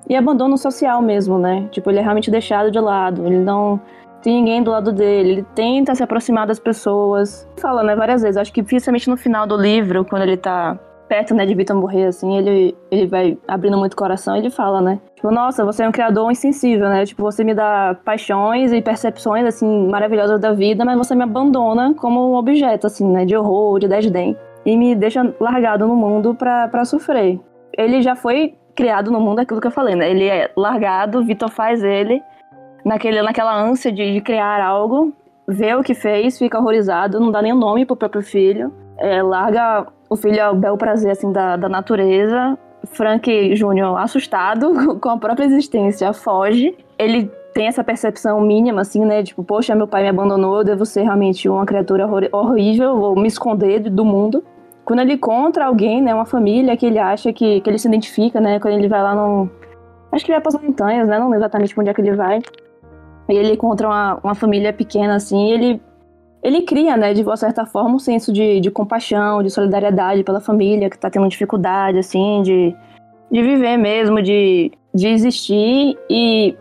E 0.08 0.16
abandono 0.16 0.56
social 0.56 1.02
mesmo, 1.02 1.38
né? 1.38 1.68
Tipo, 1.70 1.90
ele 1.90 1.98
é 1.98 2.02
realmente 2.02 2.30
deixado 2.30 2.70
de 2.70 2.80
lado, 2.80 3.26
ele 3.26 3.38
não 3.38 3.80
tem 4.22 4.36
ninguém 4.36 4.62
do 4.62 4.70
lado 4.70 4.92
dele, 4.92 5.30
ele 5.30 5.46
tenta 5.54 5.94
se 5.94 6.02
aproximar 6.02 6.46
das 6.46 6.58
pessoas. 6.58 7.48
Fala, 7.60 7.82
né, 7.82 7.94
várias 7.94 8.22
vezes, 8.22 8.36
acho 8.36 8.52
que 8.52 8.62
principalmente 8.62 9.08
no 9.08 9.16
final 9.16 9.46
do 9.46 9.56
livro, 9.56 10.04
quando 10.04 10.22
ele 10.22 10.36
tá 10.36 10.78
perto, 11.08 11.34
né, 11.34 11.46
de 11.46 11.54
Vitor 11.54 11.76
morrer, 11.76 12.06
assim, 12.06 12.36
ele, 12.36 12.76
ele 12.90 13.06
vai 13.06 13.38
abrindo 13.48 13.78
muito 13.78 13.94
o 13.94 13.96
coração 13.96 14.36
e 14.36 14.40
ele 14.40 14.50
fala, 14.50 14.80
né? 14.80 15.00
Tipo, 15.14 15.30
nossa, 15.30 15.64
você 15.64 15.82
é 15.82 15.88
um 15.88 15.92
criador 15.92 16.30
insensível, 16.30 16.88
né? 16.88 17.04
Tipo, 17.06 17.22
você 17.22 17.42
me 17.42 17.54
dá 17.54 17.96
paixões 18.04 18.72
e 18.72 18.82
percepções, 18.82 19.46
assim, 19.46 19.88
maravilhosas 19.88 20.38
da 20.38 20.52
vida, 20.52 20.84
mas 20.84 20.98
você 20.98 21.14
me 21.14 21.22
abandona 21.22 21.94
como 21.94 22.30
um 22.30 22.34
objeto, 22.34 22.86
assim, 22.86 23.10
né? 23.10 23.24
De 23.24 23.34
horror, 23.36 23.78
de 23.78 23.88
desdém. 23.88 24.36
E 24.66 24.76
me 24.76 24.94
deixa 24.94 25.34
largado 25.40 25.86
no 25.86 25.96
mundo 25.96 26.34
pra, 26.34 26.68
pra 26.68 26.84
sofrer. 26.84 27.40
Ele 27.76 28.02
já 28.02 28.14
foi 28.14 28.54
criado 28.78 29.10
no 29.10 29.20
mundo, 29.20 29.40
aquilo 29.40 29.60
que 29.60 29.66
eu 29.66 29.72
falei, 29.72 29.96
né? 29.96 30.08
Ele 30.08 30.28
é 30.28 30.52
largado, 30.56 31.24
Vitor 31.24 31.50
faz 31.50 31.82
ele 31.82 32.22
naquele, 32.84 33.20
naquela 33.22 33.52
ânsia 33.60 33.90
de, 33.90 34.12
de 34.12 34.20
criar 34.20 34.64
algo, 34.64 35.12
vê 35.48 35.74
o 35.74 35.82
que 35.82 35.94
fez, 35.94 36.38
fica 36.38 36.60
horrorizado, 36.60 37.18
não 37.18 37.32
dá 37.32 37.42
nem 37.42 37.52
nome 37.52 37.84
pro 37.84 37.96
próprio 37.96 38.22
filho, 38.22 38.72
é, 38.96 39.20
larga 39.20 39.84
o 40.08 40.14
filho 40.14 40.40
ao 40.40 40.54
bel 40.54 40.76
prazer 40.76 41.10
assim, 41.10 41.32
da, 41.32 41.56
da 41.56 41.68
natureza. 41.68 42.56
Frank 42.92 43.56
Júnior, 43.56 43.98
assustado 43.98 44.72
com 45.02 45.08
a 45.08 45.18
própria 45.18 45.44
existência, 45.44 46.12
foge. 46.12 46.72
Ele 46.96 47.28
tem 47.52 47.66
essa 47.66 47.82
percepção 47.82 48.40
mínima, 48.40 48.82
assim, 48.82 49.04
né? 49.04 49.24
Tipo, 49.24 49.42
poxa, 49.42 49.74
meu 49.74 49.88
pai 49.88 50.04
me 50.04 50.08
abandonou, 50.08 50.58
eu 50.58 50.64
devo 50.64 50.86
ser 50.86 51.02
realmente 51.02 51.48
uma 51.48 51.66
criatura 51.66 52.08
horrível, 52.30 52.96
vou 52.96 53.16
me 53.16 53.26
esconder 53.26 53.80
do 53.90 54.04
mundo. 54.04 54.44
Quando 54.88 55.00
ele 55.00 55.12
encontra 55.12 55.66
alguém, 55.66 56.00
né? 56.00 56.14
Uma 56.14 56.24
família 56.24 56.74
que 56.74 56.86
ele 56.86 56.98
acha 56.98 57.30
que, 57.30 57.60
que 57.60 57.68
ele 57.68 57.78
se 57.78 57.86
identifica, 57.86 58.40
né? 58.40 58.58
Quando 58.58 58.72
ele 58.72 58.88
vai 58.88 59.02
lá 59.02 59.14
no. 59.14 59.50
Acho 60.10 60.24
que 60.24 60.32
ele 60.32 60.40
vai 60.40 60.42
para 60.42 60.56
as 60.56 60.64
montanhas, 60.64 61.06
né? 61.06 61.18
Não 61.18 61.26
lembro 61.26 61.40
exatamente 61.40 61.78
onde 61.78 61.90
é 61.90 61.92
que 61.92 62.00
ele 62.00 62.16
vai. 62.16 62.38
E 63.28 63.34
ele 63.34 63.52
encontra 63.52 63.86
uma, 63.86 64.18
uma 64.24 64.34
família 64.34 64.72
pequena, 64.72 65.16
assim, 65.16 65.50
e 65.50 65.52
ele 65.52 65.82
ele 66.42 66.62
cria, 66.62 66.96
né, 66.96 67.12
de 67.12 67.22
uma 67.22 67.36
certa 67.36 67.66
forma, 67.66 67.96
um 67.96 67.98
senso 67.98 68.32
de, 68.32 68.60
de 68.60 68.70
compaixão, 68.70 69.42
de 69.42 69.50
solidariedade 69.50 70.24
pela 70.24 70.40
família 70.40 70.88
que 70.88 70.96
está 70.96 71.10
tendo 71.10 71.28
dificuldade, 71.28 71.98
assim, 71.98 72.40
de, 72.42 72.74
de 73.30 73.42
viver 73.42 73.76
mesmo, 73.76 74.22
de, 74.22 74.70
de 74.94 75.08
existir 75.08 75.98
e 76.08 76.56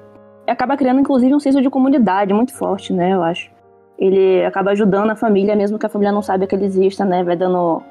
acaba 0.48 0.76
criando, 0.76 1.00
inclusive, 1.00 1.34
um 1.34 1.40
senso 1.40 1.62
de 1.62 1.70
comunidade 1.70 2.34
muito 2.34 2.54
forte, 2.54 2.92
né, 2.92 3.13
eu 3.13 3.24
acho. 3.24 3.50
Ele 3.98 4.44
acaba 4.44 4.72
ajudando 4.72 5.12
a 5.12 5.16
família, 5.16 5.56
mesmo 5.56 5.80
que 5.80 5.86
a 5.86 5.90
família 5.90 6.12
não 6.12 6.24
saiba 6.24 6.46
que 6.46 6.56
ele 6.56 6.66
exista, 6.66 7.06
né, 7.06 7.24
vai 7.24 7.38
dando... 7.38 7.82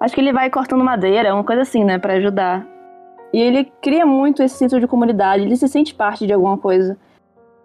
Acho 0.00 0.14
que 0.14 0.20
ele 0.20 0.32
vai 0.32 0.50
cortando 0.50 0.84
madeira, 0.84 1.34
uma 1.34 1.44
coisa 1.44 1.62
assim, 1.62 1.84
né, 1.84 1.98
para 1.98 2.14
ajudar. 2.14 2.66
E 3.32 3.40
ele 3.40 3.70
cria 3.82 4.06
muito 4.06 4.42
esse 4.42 4.56
senso 4.56 4.78
de 4.78 4.86
comunidade, 4.86 5.42
ele 5.42 5.56
se 5.56 5.68
sente 5.68 5.94
parte 5.94 6.26
de 6.26 6.32
alguma 6.32 6.56
coisa. 6.58 6.96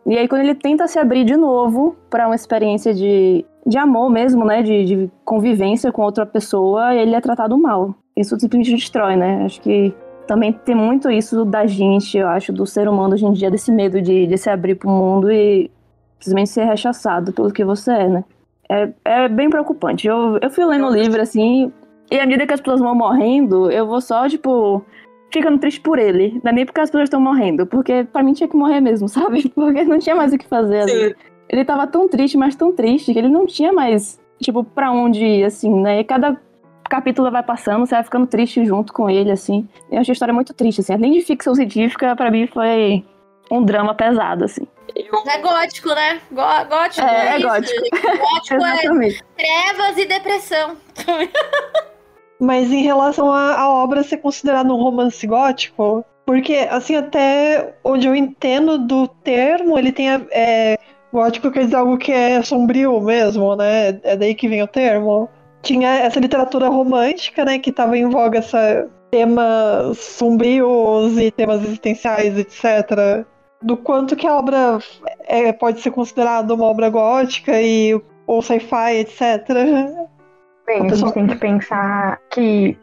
E 0.06 0.18
aí, 0.18 0.28
quando 0.28 0.42
ele 0.42 0.56
tenta 0.56 0.88
se 0.88 0.98
abrir 0.98 1.24
de 1.24 1.38
novo 1.38 1.96
para 2.10 2.26
uma 2.28 2.36
experiência 2.36 2.94
de, 2.94 3.46
de 3.65 3.78
amor 3.78 4.10
mesmo, 4.10 4.44
né? 4.44 4.63
De, 4.63 4.86
de 4.86 5.12
convivência 5.24 5.92
com 5.92 6.02
outra 6.02 6.26
pessoa, 6.26 6.96
ele 6.96 7.13
é 7.13 7.22
tratado 7.22 7.56
mal. 7.58 7.94
Isso 8.18 8.39
simplesmente 8.39 8.74
destrói, 8.74 9.15
né? 9.15 9.46
Acho 9.46 9.62
que 9.62 9.94
também 10.26 10.52
tem 10.52 10.74
muito 10.74 11.12
isso 11.12 11.46
da 11.46 11.65
gente, 11.68 12.18
eu 12.18 12.28
acho, 12.28 12.52
do 12.52 12.65
ser 12.65 12.88
humano 12.88 13.13
hoje 13.13 13.26
em 13.26 13.34
dia, 13.34 13.52
desse 13.52 13.72
medo 13.72 14.02
de, 14.02 14.26
de 14.26 14.38
se 14.38 14.50
abrir 14.50 14.76
para 14.76 14.89
o 14.89 14.92
mundo 14.92 15.32
e 15.32 15.70
simplesmente 16.20 16.50
ser 16.50 16.65
rechaçado 16.65 17.32
pelo 17.32 17.52
que 17.52 17.63
você 17.63 17.92
é, 17.92 18.08
né? 18.08 18.24
É, 18.68 18.89
é 19.06 19.30
bem 19.30 19.50
preocupante. 19.50 20.08
Eu, 20.08 20.38
eu 20.42 20.50
fui 20.50 20.65
lendo 20.65 20.88
o 20.88 20.92
livro, 20.92 21.22
assim, 21.22 21.72
e 22.12 22.19
à 22.19 22.26
medida 22.26 22.48
que 22.48 22.54
as 22.54 22.60
pessoas 22.60 22.80
vão 22.80 22.95
morrendo, 22.95 23.69
eu 23.72 23.86
vou 23.86 24.02
só, 24.02 24.28
tipo, 24.28 24.84
ficando 25.32 25.60
triste 25.60 25.80
por 25.80 26.00
ele. 26.00 26.39
Não 26.43 26.52
é 26.52 26.54
nem 26.54 26.65
porque 26.65 26.82
as 26.82 26.89
pessoas 26.89 27.06
estão 27.06 27.22
morrendo, 27.22 27.65
porque 27.65 28.04
pra 28.12 28.24
mim 28.24 28.34
tinha 28.34 28.50
que 28.50 28.58
morrer 28.58 28.82
mesmo, 28.82 29.08
sabe? 29.10 29.50
Porque 29.50 29.84
não 29.84 30.00
tinha 30.00 30.15
mais 30.15 30.34
o 30.34 30.38
que 30.38 30.48
fazer. 30.48 30.80
Assim. 30.80 31.13
Ele 31.48 31.65
tava 31.65 31.88
tão 31.88 32.08
triste, 32.08 32.38
mas 32.38 32.56
tão 32.56 32.74
triste, 32.74 33.13
que 33.13 33.19
ele 33.19 33.30
não 33.30 33.45
tinha 33.45 33.72
mais, 33.72 34.19
tipo, 34.41 34.63
pra 34.63 34.91
onde 34.91 35.24
ir, 35.24 35.43
assim, 35.43 35.74
né? 35.82 36.00
E 36.00 36.04
cada 36.04 36.39
capítulo 36.89 37.30
vai 37.30 37.43
passando, 37.43 37.86
você 37.86 37.93
vai 37.93 38.04
ficando 38.04 38.26
triste 38.26 38.65
junto 38.65 38.91
com 38.91 39.10
ele, 39.10 39.32
assim. 39.32 39.67
Eu 39.91 40.00
achei 40.00 40.12
a 40.12 40.13
história 40.13 40.34
muito 40.34 40.54
triste, 40.54 40.82
assim. 40.82 40.93
Além 40.93 41.12
de 41.12 41.22
ficção 41.22 41.54
científica, 41.54 42.15
pra 42.15 42.32
mim 42.32 42.48
foi 42.48 43.06
um 43.52 43.63
drama 43.63 43.93
pesado, 43.93 44.45
assim. 44.45 44.67
É 44.95 45.38
gótico, 45.39 45.89
né? 45.89 46.19
gótico 46.32 47.06
é, 47.06 47.28
é, 47.28 47.36
é 47.36 47.39
gótico. 47.39 47.82
Gótico 48.17 48.65
é 48.65 49.10
trevas 49.38 49.98
e 49.98 50.06
depressão. 50.06 50.76
Mas 52.39 52.71
em 52.71 52.84
relação 52.84 53.32
à 53.32 53.69
obra 53.69 54.04
ser 54.04 54.17
considerada 54.17 54.73
um 54.73 54.78
romance 54.78 55.28
gótico, 55.28 56.06
porque, 56.25 56.67
assim, 56.69 56.95
até 56.95 57.75
onde 57.84 58.08
eu 58.08 58.15
entendo 58.15 58.78
do 58.78 59.08
termo, 59.08 59.78
ele 59.78 59.91
tem. 59.91 60.10
É, 60.32 60.78
gótico 61.12 61.52
quer 61.52 61.65
dizer 61.65 61.75
algo 61.75 61.97
que 61.97 62.12
é 62.12 62.41
sombrio 62.43 63.02
mesmo, 63.02 63.56
né? 63.56 63.99
É 64.04 64.15
daí 64.15 64.36
que 64.36 64.47
vem 64.47 64.62
o 64.63 64.67
termo. 64.67 65.28
Tinha 65.62 65.89
essa 65.97 66.19
literatura 66.19 66.69
romântica, 66.69 67.43
né? 67.43 67.60
Que 67.60 67.71
estava 67.71 67.97
em 67.97 68.08
voga 68.10 68.38
essa 68.39 68.88
temas 69.12 69.97
sombrios 69.97 71.17
e 71.17 71.32
temas 71.32 71.63
existenciais, 71.63 72.38
etc. 72.38 73.25
Do 73.62 73.75
quanto 73.75 74.15
que 74.15 74.28
a 74.28 74.38
obra 74.38 74.80
é, 75.28 75.52
pode 75.52 75.82
ser 75.82 75.91
considerada 75.91 76.54
uma 76.54 76.65
obra 76.65 76.89
gótica 76.89 77.60
e 77.62 77.99
ou 78.25 78.41
sci-fi, 78.41 78.97
etc. 78.99 79.49
Bem, 80.69 80.86
a 80.86 80.93
gente 80.93 81.13
tem 81.13 81.25
que 81.25 81.36
pensar 81.36 82.19
que 82.29 82.77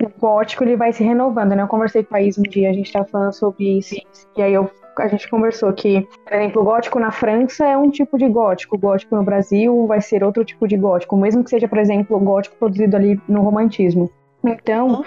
o 0.00 0.20
gótico 0.20 0.62
ele 0.62 0.76
vai 0.76 0.92
se 0.92 1.02
renovando, 1.02 1.56
né? 1.56 1.64
Eu 1.64 1.66
conversei 1.66 2.04
com 2.04 2.14
a 2.14 2.22
Isa 2.22 2.40
um 2.40 2.44
dia, 2.44 2.70
a 2.70 2.72
gente 2.72 2.86
estava 2.86 3.08
falando 3.08 3.32
sobre 3.32 3.78
isso. 3.78 3.96
E 4.36 4.40
aí 4.40 4.54
eu 4.54 4.70
a 4.96 5.08
gente 5.08 5.28
conversou 5.28 5.72
que, 5.72 6.06
por 6.24 6.32
exemplo, 6.32 6.62
o 6.62 6.64
gótico 6.64 7.00
na 7.00 7.10
França 7.10 7.66
é 7.66 7.76
um 7.76 7.90
tipo 7.90 8.16
de 8.16 8.28
gótico, 8.28 8.76
o 8.76 8.78
gótico 8.78 9.16
no 9.16 9.24
Brasil 9.24 9.84
vai 9.88 10.00
ser 10.00 10.22
outro 10.22 10.44
tipo 10.44 10.68
de 10.68 10.76
gótico, 10.76 11.16
mesmo 11.16 11.42
que 11.42 11.50
seja, 11.50 11.66
por 11.66 11.78
exemplo, 11.78 12.16
o 12.16 12.20
gótico 12.20 12.54
produzido 12.56 12.94
ali 12.94 13.20
no 13.28 13.42
romantismo. 13.42 14.08
Então, 14.44 15.04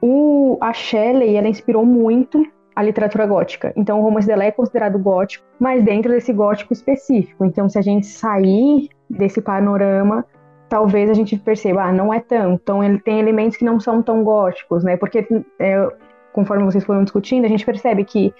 o, 0.00 0.56
a 0.60 0.72
Shelley, 0.72 1.34
ela 1.34 1.48
inspirou 1.48 1.84
muito 1.84 2.46
a 2.76 2.82
literatura 2.84 3.26
gótica. 3.26 3.72
Então, 3.74 3.98
o 3.98 4.02
romance 4.04 4.28
dela 4.28 4.44
é 4.44 4.52
considerado 4.52 5.00
gótico, 5.00 5.44
mas 5.58 5.82
dentro 5.82 6.12
desse 6.12 6.32
gótico 6.32 6.72
específico. 6.72 7.44
Então, 7.44 7.68
se 7.68 7.76
a 7.76 7.82
gente 7.82 8.06
sair 8.06 8.88
desse 9.10 9.40
panorama, 9.40 10.24
talvez 10.68 11.10
a 11.10 11.14
gente 11.14 11.36
perceba, 11.36 11.84
ah, 11.84 11.92
não 11.92 12.12
é 12.12 12.20
tão. 12.20 12.54
Então, 12.54 12.82
ele 12.82 12.98
tem 12.98 13.18
elementos 13.18 13.56
que 13.56 13.64
não 13.64 13.78
são 13.78 14.02
tão 14.02 14.22
góticos, 14.24 14.84
né? 14.84 14.96
Porque, 14.96 15.26
é, 15.58 15.88
conforme 16.32 16.64
vocês 16.64 16.84
foram 16.84 17.04
discutindo, 17.04 17.44
a 17.44 17.48
gente 17.48 17.64
percebe 17.64 18.04
que, 18.04 18.34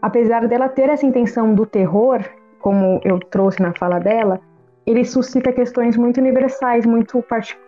apesar 0.00 0.46
dela 0.48 0.68
ter 0.68 0.88
essa 0.88 1.06
intenção 1.06 1.54
do 1.54 1.66
terror, 1.66 2.20
como 2.60 3.00
eu 3.04 3.18
trouxe 3.18 3.62
na 3.62 3.72
fala 3.72 3.98
dela, 3.98 4.40
ele 4.86 5.04
suscita 5.04 5.52
questões 5.52 5.96
muito 5.96 6.18
universais, 6.18 6.86
muito, 6.86 7.24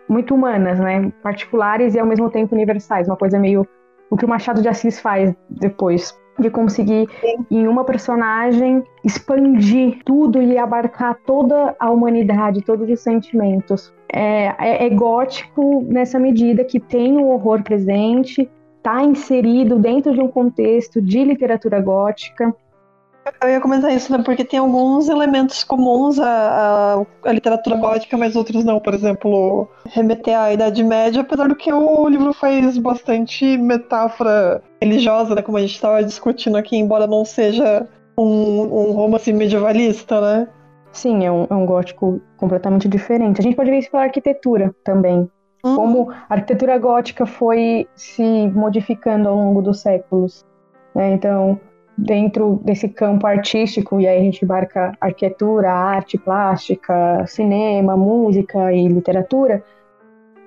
muito 0.09 0.35
humanas, 0.35 0.79
né? 0.79 1.11
Particulares 1.21 1.95
e 1.95 1.99
ao 1.99 2.05
mesmo 2.05 2.29
tempo 2.29 2.55
universais. 2.55 3.07
Uma 3.07 3.17
coisa 3.17 3.39
meio 3.39 3.67
o 4.09 4.17
que 4.17 4.25
o 4.25 4.27
Machado 4.27 4.61
de 4.61 4.67
Assis 4.67 4.99
faz 4.99 5.33
depois. 5.49 6.17
De 6.37 6.49
conseguir, 6.49 7.07
em 7.49 7.67
uma 7.67 7.83
personagem, 7.83 8.83
expandir 9.03 9.99
tudo 10.03 10.41
e 10.41 10.57
abarcar 10.57 11.17
toda 11.25 11.75
a 11.79 11.91
humanidade, 11.91 12.63
todos 12.63 12.89
os 12.89 12.99
sentimentos. 12.99 13.93
É, 14.11 14.53
é, 14.59 14.85
é 14.85 14.89
gótico 14.89 15.85
nessa 15.87 16.19
medida 16.19 16.63
que 16.63 16.79
tem 16.79 17.17
o 17.17 17.27
horror 17.27 17.63
presente, 17.63 18.49
está 18.77 19.03
inserido 19.03 19.79
dentro 19.79 20.13
de 20.13 20.21
um 20.21 20.27
contexto 20.27 21.01
de 21.01 21.23
literatura 21.23 21.79
gótica, 21.79 22.53
eu 23.41 23.49
ia 23.49 23.61
comentar 23.61 23.91
isso, 23.91 24.11
né? 24.11 24.21
Porque 24.23 24.43
tem 24.43 24.59
alguns 24.59 25.07
elementos 25.07 25.63
comuns 25.63 26.19
à, 26.19 26.25
à, 26.25 27.29
à, 27.29 27.31
literatura 27.31 27.77
gótica, 27.77 28.17
mas 28.17 28.35
outros 28.35 28.63
não. 28.63 28.79
Por 28.79 28.93
exemplo, 28.93 29.69
remeter 29.85 30.37
à 30.37 30.53
Idade 30.53 30.83
Média, 30.83 31.21
apesar 31.21 31.47
do 31.47 31.55
que 31.55 31.71
o 31.71 32.07
livro 32.09 32.33
faz 32.33 32.77
bastante 32.77 33.57
metáfora 33.57 34.61
religiosa, 34.81 35.35
né? 35.35 35.41
Como 35.41 35.57
a 35.57 35.61
gente 35.61 35.75
estava 35.75 36.03
discutindo 36.03 36.57
aqui, 36.57 36.75
embora 36.77 37.07
não 37.07 37.23
seja 37.23 37.87
um, 38.17 38.61
um 38.61 38.91
romance 38.91 39.31
medievalista, 39.31 40.19
né? 40.19 40.47
Sim, 40.91 41.25
é 41.25 41.31
um, 41.31 41.47
é 41.49 41.53
um 41.55 41.65
gótico 41.65 42.21
completamente 42.37 42.87
diferente. 42.87 43.39
A 43.39 43.43
gente 43.43 43.55
pode 43.55 43.71
ver 43.71 43.79
isso 43.79 43.89
pela 43.89 44.03
arquitetura 44.03 44.75
também. 44.83 45.29
Uhum. 45.63 45.75
Como 45.75 46.11
a 46.11 46.33
arquitetura 46.35 46.77
gótica 46.77 47.25
foi 47.25 47.87
se 47.95 48.47
modificando 48.49 49.29
ao 49.29 49.35
longo 49.35 49.61
dos 49.61 49.79
séculos. 49.79 50.45
Né? 50.93 51.13
Então, 51.13 51.59
dentro 51.97 52.59
desse 52.63 52.89
campo 52.89 53.27
artístico, 53.27 53.99
e 53.99 54.07
aí 54.07 54.17
a 54.19 54.21
gente 54.21 54.43
embarca 54.43 54.93
arquitetura, 54.99 55.71
arte 55.71 56.17
plástica, 56.17 57.25
cinema, 57.27 57.95
música 57.95 58.73
e 58.73 58.87
literatura, 58.87 59.63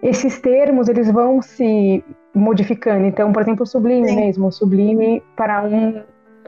esses 0.03 0.41
termos 0.41 0.89
eles 0.89 1.11
vão 1.11 1.41
se 1.41 2.05
modificando. 2.35 3.07
Então, 3.07 3.33
por 3.33 3.43
exemplo, 3.43 3.63
o 3.63 3.67
sublime 3.67 4.09
Sim. 4.09 4.17
mesmo, 4.17 4.49
o 4.49 4.53
sublime 4.53 5.23
para 5.37 5.63
um 5.63 6.03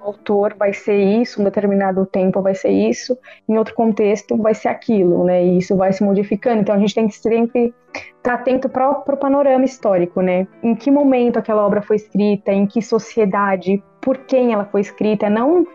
autor 0.09 0.55
vai 0.59 0.73
ser 0.73 0.97
isso, 0.97 1.41
um 1.41 1.45
determinado 1.45 2.05
tempo 2.07 2.43
vai 2.43 2.55
ser 2.55 2.71
isso, 2.71 3.17
em 3.49 3.57
outro 3.57 3.75
contexto 3.75 4.37
vai 4.37 4.55
ser 4.55 4.69
aquilo, 4.69 5.25
né? 5.25 5.45
E 5.45 5.59
isso 5.59 5.77
vai 5.77 5.93
se 5.93 6.03
modificando. 6.03 6.61
Então 6.61 6.75
a 6.75 6.79
gente 6.79 6.95
tem 6.95 7.07
que 7.07 7.15
sempre 7.15 7.75
estar 8.17 8.35
atento 8.35 8.69
para 8.69 8.91
o 8.91 9.17
panorama 9.17 9.65
histórico, 9.65 10.21
né? 10.21 10.47
Em 10.63 10.75
que 10.75 10.91
momento 10.91 11.39
aquela 11.39 11.65
obra 11.65 11.83
foi 11.83 11.97
escrita, 11.97 12.53
em 12.53 12.67
que 12.67 12.83
sociedade, 12.83 13.83
por 14.01 14.19
quem 14.19 14.53
ela 14.53 14.65
foi 14.65 14.81
escrita, 14.81 15.31
não, 15.31 15.67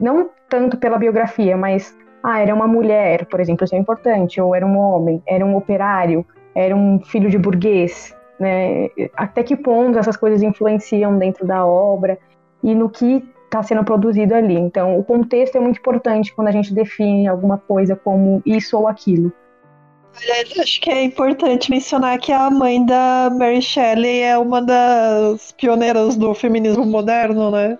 não 0.00 0.30
tanto 0.48 0.76
pela 0.76 0.98
biografia, 0.98 1.56
mas 1.56 1.96
ah, 2.22 2.40
era 2.40 2.54
uma 2.54 2.66
mulher, 2.66 3.26
por 3.26 3.40
exemplo, 3.40 3.64
isso 3.64 3.74
é 3.74 3.78
importante, 3.78 4.40
ou 4.40 4.54
era 4.54 4.66
um 4.66 4.76
homem, 4.76 5.22
era 5.26 5.44
um 5.44 5.56
operário, 5.56 6.26
era 6.54 6.74
um 6.74 7.00
filho 7.00 7.30
de 7.30 7.38
burguês, 7.38 8.16
né? 8.38 8.88
Até 9.16 9.42
que 9.42 9.56
ponto 9.56 9.98
essas 9.98 10.16
coisas 10.16 10.42
influenciam 10.42 11.18
dentro 11.18 11.46
da 11.46 11.64
obra 11.64 12.18
e 12.62 12.74
no 12.74 12.88
que 12.88 13.24
está 13.46 13.62
sendo 13.62 13.84
produzido 13.84 14.34
ali. 14.34 14.54
Então, 14.54 14.98
o 14.98 15.04
contexto 15.04 15.56
é 15.56 15.60
muito 15.60 15.78
importante 15.78 16.34
quando 16.34 16.48
a 16.48 16.52
gente 16.52 16.74
define 16.74 17.26
alguma 17.26 17.58
coisa 17.58 17.96
como 17.96 18.42
isso 18.44 18.76
ou 18.76 18.86
aquilo. 18.86 19.32
Acho 20.60 20.80
que 20.80 20.90
é 20.90 21.02
importante 21.02 21.70
mencionar 21.70 22.18
que 22.18 22.32
a 22.32 22.50
mãe 22.50 22.84
da 22.84 23.30
Mary 23.30 23.60
Shelley 23.60 24.22
é 24.22 24.38
uma 24.38 24.62
das 24.62 25.52
pioneiras 25.52 26.16
do 26.16 26.32
feminismo 26.34 26.86
moderno, 26.86 27.50
né? 27.50 27.78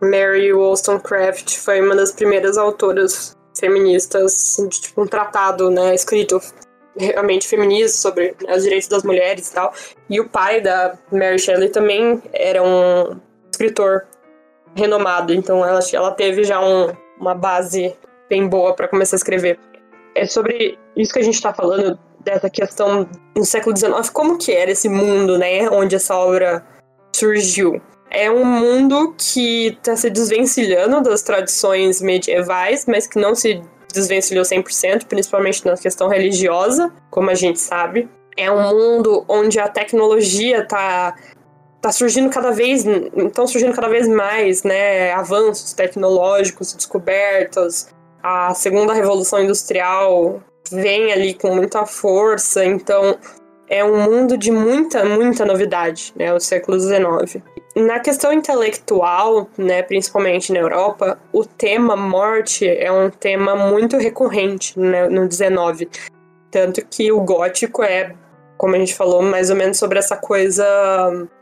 Mary 0.00 0.52
Wollstonecraft 0.52 1.58
foi 1.58 1.80
uma 1.80 1.94
das 1.94 2.12
primeiras 2.12 2.56
autoras 2.56 3.36
feministas 3.58 4.56
de 4.70 4.80
tipo, 4.80 5.02
um 5.02 5.06
tratado, 5.06 5.70
né, 5.70 5.94
escrito 5.94 6.40
realmente 6.96 7.46
feminista 7.46 7.98
sobre 7.98 8.34
né, 8.42 8.56
os 8.56 8.62
direitos 8.62 8.88
das 8.88 9.02
mulheres 9.02 9.50
e 9.50 9.54
tal. 9.54 9.72
E 10.08 10.20
o 10.20 10.28
pai 10.28 10.60
da 10.60 10.96
Mary 11.12 11.38
Shelley 11.38 11.68
também 11.68 12.22
era 12.32 12.62
um 12.62 13.18
escritor 13.50 14.06
renomado, 14.74 15.32
então 15.32 15.64
ela, 15.64 15.80
ela 15.92 16.10
teve 16.10 16.44
já 16.44 16.60
um, 16.60 16.92
uma 17.18 17.34
base 17.34 17.94
bem 18.28 18.48
boa 18.48 18.74
para 18.74 18.88
começar 18.88 19.16
a 19.16 19.18
escrever 19.18 19.58
é 20.14 20.26
sobre 20.26 20.78
isso 20.96 21.12
que 21.12 21.18
a 21.18 21.22
gente 21.22 21.34
está 21.34 21.52
falando, 21.52 21.98
dessa 22.20 22.48
questão 22.48 23.06
no 23.36 23.44
século 23.44 23.76
XIX, 23.76 24.08
como 24.10 24.38
que 24.38 24.50
era 24.50 24.70
esse 24.70 24.88
mundo, 24.88 25.36
né, 25.36 25.68
onde 25.68 25.94
essa 25.94 26.16
obra 26.16 26.64
surgiu. 27.14 27.82
É 28.10 28.30
um 28.30 28.44
mundo 28.44 29.14
que 29.18 29.68
está 29.68 29.94
se 29.96 30.08
desvencilhando 30.08 31.02
das 31.02 31.22
tradições 31.22 32.00
medievais, 32.00 32.86
mas 32.86 33.06
que 33.06 33.18
não 33.18 33.34
se 33.34 33.60
desvencilhou 33.92 34.44
100%, 34.44 35.04
principalmente 35.06 35.66
na 35.66 35.76
questão 35.76 36.08
religiosa, 36.08 36.92
como 37.10 37.28
a 37.28 37.34
gente 37.34 37.60
sabe. 37.60 38.08
É 38.36 38.50
um 38.50 38.70
mundo 38.70 39.24
onde 39.28 39.58
a 39.58 39.68
tecnologia 39.68 40.60
está 40.62 41.14
tá 41.84 41.92
surgindo 41.92 42.30
cada 42.30 42.50
vez, 42.50 42.82
estão 43.14 43.46
surgindo 43.46 43.74
cada 43.74 43.90
vez 43.90 44.08
mais, 44.08 44.62
né, 44.62 45.12
avanços 45.12 45.74
tecnológicos, 45.74 46.72
descobertas, 46.72 47.94
a 48.22 48.54
segunda 48.54 48.94
revolução 48.94 49.42
industrial 49.42 50.42
vem 50.72 51.12
ali 51.12 51.34
com 51.34 51.54
muita 51.54 51.84
força, 51.84 52.64
então 52.64 53.18
é 53.68 53.84
um 53.84 54.00
mundo 54.00 54.38
de 54.38 54.50
muita, 54.50 55.04
muita 55.04 55.44
novidade, 55.44 56.14
né, 56.16 56.32
o 56.32 56.40
século 56.40 56.80
XIX. 56.80 57.42
Na 57.76 58.00
questão 58.00 58.32
intelectual, 58.32 59.46
né, 59.58 59.82
principalmente 59.82 60.54
na 60.54 60.60
Europa, 60.60 61.18
o 61.34 61.44
tema 61.44 61.94
morte 61.94 62.66
é 62.66 62.90
um 62.90 63.10
tema 63.10 63.54
muito 63.54 63.98
recorrente 63.98 64.78
né, 64.80 65.06
no 65.06 65.30
XIX. 65.30 65.86
Tanto 66.50 66.82
que 66.86 67.12
o 67.12 67.20
gótico 67.20 67.82
é, 67.82 68.14
como 68.56 68.76
a 68.76 68.78
gente 68.78 68.94
falou, 68.94 69.22
mais 69.22 69.50
ou 69.50 69.56
menos 69.56 69.78
sobre 69.78 69.98
essa 69.98 70.16
coisa 70.16 70.64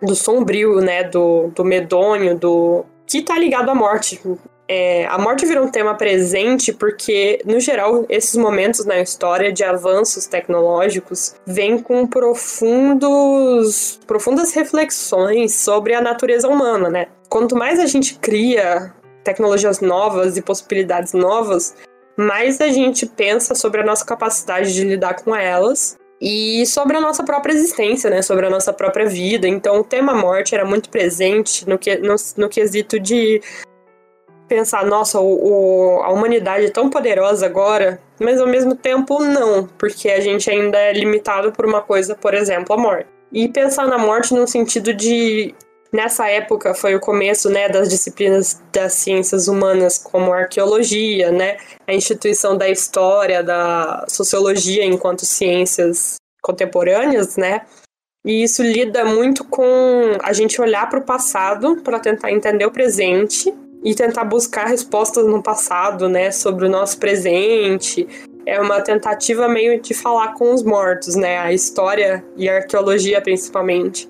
do 0.00 0.14
sombrio, 0.14 0.80
né, 0.80 1.04
do, 1.04 1.48
do 1.54 1.64
medonho, 1.64 2.36
do 2.38 2.84
que 3.06 3.18
está 3.18 3.38
ligado 3.38 3.70
à 3.70 3.74
morte. 3.74 4.20
É, 4.68 5.06
a 5.06 5.18
morte 5.18 5.44
virou 5.44 5.66
um 5.66 5.70
tema 5.70 5.94
presente 5.94 6.72
porque, 6.72 7.42
no 7.44 7.60
geral, 7.60 8.06
esses 8.08 8.36
momentos 8.36 8.86
na 8.86 8.98
história 9.00 9.52
de 9.52 9.62
avanços 9.62 10.26
tecnológicos 10.26 11.34
vêm 11.46 11.78
com 11.78 12.06
profundos, 12.06 14.00
profundas 14.06 14.54
reflexões 14.54 15.54
sobre 15.54 15.94
a 15.94 16.00
natureza 16.00 16.48
humana, 16.48 16.88
né? 16.88 17.08
Quanto 17.28 17.54
mais 17.54 17.78
a 17.78 17.86
gente 17.86 18.18
cria 18.18 18.94
tecnologias 19.22 19.80
novas 19.80 20.36
e 20.36 20.42
possibilidades 20.42 21.12
novas, 21.12 21.74
mais 22.16 22.60
a 22.60 22.68
gente 22.68 23.04
pensa 23.04 23.54
sobre 23.54 23.80
a 23.80 23.84
nossa 23.84 24.04
capacidade 24.04 24.72
de 24.72 24.84
lidar 24.84 25.22
com 25.22 25.34
elas 25.34 25.98
e 26.24 26.64
sobre 26.66 26.96
a 26.96 27.00
nossa 27.00 27.24
própria 27.24 27.52
existência, 27.52 28.08
né? 28.08 28.22
Sobre 28.22 28.46
a 28.46 28.50
nossa 28.50 28.72
própria 28.72 29.06
vida. 29.06 29.48
Então, 29.48 29.80
o 29.80 29.84
tema 29.84 30.14
morte 30.14 30.54
era 30.54 30.64
muito 30.64 30.88
presente 30.88 31.68
no, 31.68 31.76
que, 31.76 31.96
no, 31.96 32.14
no 32.36 32.48
quesito 32.48 33.00
de 33.00 33.42
pensar, 34.46 34.86
nossa, 34.86 35.18
o, 35.18 35.96
o, 35.96 36.02
a 36.02 36.12
humanidade 36.12 36.66
é 36.66 36.70
tão 36.70 36.88
poderosa 36.88 37.44
agora, 37.44 38.00
mas 38.20 38.40
ao 38.40 38.46
mesmo 38.46 38.76
tempo 38.76 39.18
não, 39.18 39.66
porque 39.76 40.08
a 40.10 40.20
gente 40.20 40.48
ainda 40.48 40.78
é 40.78 40.92
limitado 40.92 41.50
por 41.50 41.66
uma 41.66 41.80
coisa, 41.80 42.14
por 42.14 42.34
exemplo, 42.34 42.72
a 42.72 42.78
morte. 42.78 43.08
E 43.32 43.48
pensar 43.48 43.88
na 43.88 43.98
morte 43.98 44.32
no 44.32 44.46
sentido 44.46 44.94
de 44.94 45.52
nessa 45.92 46.28
época 46.28 46.74
foi 46.74 46.94
o 46.94 47.00
começo 47.00 47.50
né, 47.50 47.68
das 47.68 47.88
disciplinas 47.88 48.60
das 48.72 48.94
ciências 48.94 49.46
humanas, 49.46 49.98
como 49.98 50.32
arqueologia, 50.32 51.30
né, 51.30 51.58
a 51.86 51.92
instituição 51.92 52.56
da 52.56 52.68
história, 52.68 53.42
da 53.42 54.06
sociologia 54.08 54.84
enquanto 54.84 55.26
ciências 55.26 56.16
contemporâneas, 56.40 57.36
né? 57.36 57.62
E 58.24 58.42
isso 58.44 58.62
lida 58.62 59.04
muito 59.04 59.44
com 59.44 60.16
a 60.22 60.32
gente 60.32 60.60
olhar 60.60 60.88
para 60.88 61.00
o 61.00 61.02
passado 61.02 61.82
para 61.82 61.98
tentar 61.98 62.30
entender 62.30 62.64
o 62.64 62.70
presente 62.70 63.52
e 63.84 63.94
tentar 63.94 64.24
buscar 64.24 64.66
respostas 64.66 65.26
no 65.26 65.42
passado, 65.42 66.08
né, 66.08 66.30
sobre 66.30 66.66
o 66.66 66.70
nosso 66.70 66.98
presente. 66.98 68.06
É 68.46 68.60
uma 68.60 68.80
tentativa 68.80 69.48
meio 69.48 69.80
de 69.80 69.92
falar 69.92 70.34
com 70.34 70.54
os 70.54 70.62
mortos, 70.62 71.16
né? 71.16 71.38
A 71.38 71.52
história 71.52 72.24
e 72.36 72.48
a 72.48 72.56
arqueologia, 72.56 73.20
principalmente, 73.20 74.08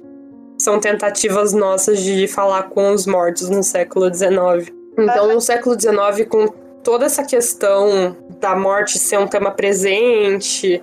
são 0.63 0.79
tentativas 0.79 1.53
nossas 1.53 2.01
de 2.01 2.29
falar 2.29 2.65
com 2.65 2.93
os 2.93 3.07
mortos 3.07 3.51
no 3.51 3.63
século 3.63 4.13
XIX. 4.13 4.73
Então, 4.97 5.33
no 5.35 5.41
século 5.41 5.79
XIX, 5.79 6.29
com 6.29 6.49
toda 6.83 7.07
essa 7.07 7.25
questão 7.25 8.17
da 8.41 8.55
morte 8.55 8.99
ser 8.99 9.19
um 9.19 9.27
tema 9.27 9.51
presente 9.51 10.81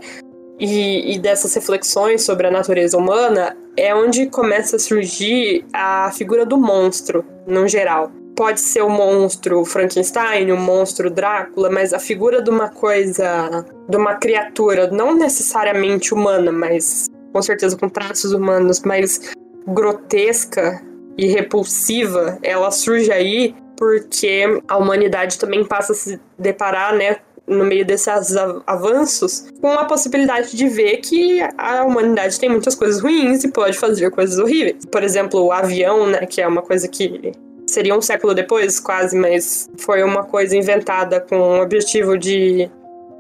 e, 0.60 1.16
e, 1.16 1.20
dessas 1.20 1.54
reflexões 1.54 2.24
sobre 2.24 2.48
a 2.48 2.52
natureza 2.52 2.98
humana, 2.98 3.56
é 3.78 3.96
onde 3.96 4.26
começa 4.28 4.76
a 4.76 4.80
surgir 4.80 5.66
a 5.74 6.12
figura 6.12 6.46
do 6.46 6.58
monstro, 6.58 7.24
no 7.48 7.68
geral. 7.68 8.12
Pode 8.36 8.60
ser 8.60 8.82
o 8.82 8.90
monstro 8.90 9.64
Frankenstein, 9.66 10.52
o 10.52 10.58
monstro 10.58 11.10
Drácula, 11.10 11.70
mas 11.70 11.94
a 11.94 12.00
figura 12.00 12.42
de 12.42 12.50
uma 12.50 12.70
coisa, 12.70 13.66
de 13.88 13.98
uma 13.98 14.16
criatura 14.16 14.90
não 14.92 15.14
necessariamente 15.14 16.14
humana, 16.14 16.52
mas 16.52 17.10
com 17.32 17.42
certeza 17.42 17.78
com 17.78 17.90
traços 17.90 18.32
humanos, 18.32 18.82
mas 18.82 19.34
grotesca 19.74 20.82
e 21.18 21.28
repulsiva, 21.28 22.38
ela 22.42 22.72
surge 22.72 23.12
aí 23.12 23.56
porque 23.78 24.62
a 24.68 24.78
humanidade 24.78 25.40
também 25.40 25.64
passa 25.64 25.94
a 25.94 25.96
se 25.96 26.20
deparar, 26.38 26.96
né, 26.96 27.18
no 27.48 27.66
meio 27.66 27.86
desses 27.86 28.36
avanços, 28.68 29.48
com 29.60 29.72
a 29.72 29.86
possibilidade 29.86 30.56
de 30.56 30.68
ver 30.68 30.98
que 30.98 31.42
a 31.58 31.84
humanidade 31.84 32.40
tem 32.40 32.50
muitas 32.50 32.76
coisas 32.76 33.02
ruins 33.02 33.44
e 33.44 33.52
pode 33.52 33.78
fazer 33.78 34.12
coisas 34.12 34.38
horríveis. 34.38 34.86
Por 34.86 35.02
exemplo, 35.02 35.42
o 35.42 35.52
avião, 35.52 36.06
né, 36.08 36.26
que 36.26 36.42
é 36.42 36.48
uma 36.48 36.62
coisa 36.62 36.88
que 36.88 37.32
seria 37.66 37.96
um 37.96 38.02
século 38.02 38.34
depois, 38.34 38.80
quase, 38.80 39.18
mas 39.18 39.70
foi 39.78 40.04
uma 40.04 40.24
coisa 40.24 40.56
inventada 40.56 41.20
com 41.22 41.38
um 41.38 41.62
objetivo 41.62 42.18
de 42.18 42.70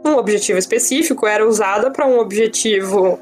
um 0.05 0.15
objetivo 0.15 0.57
específico, 0.57 1.27
era 1.27 1.45
usada 1.47 1.91
para 1.91 2.05
um 2.05 2.19
objetivo 2.19 3.19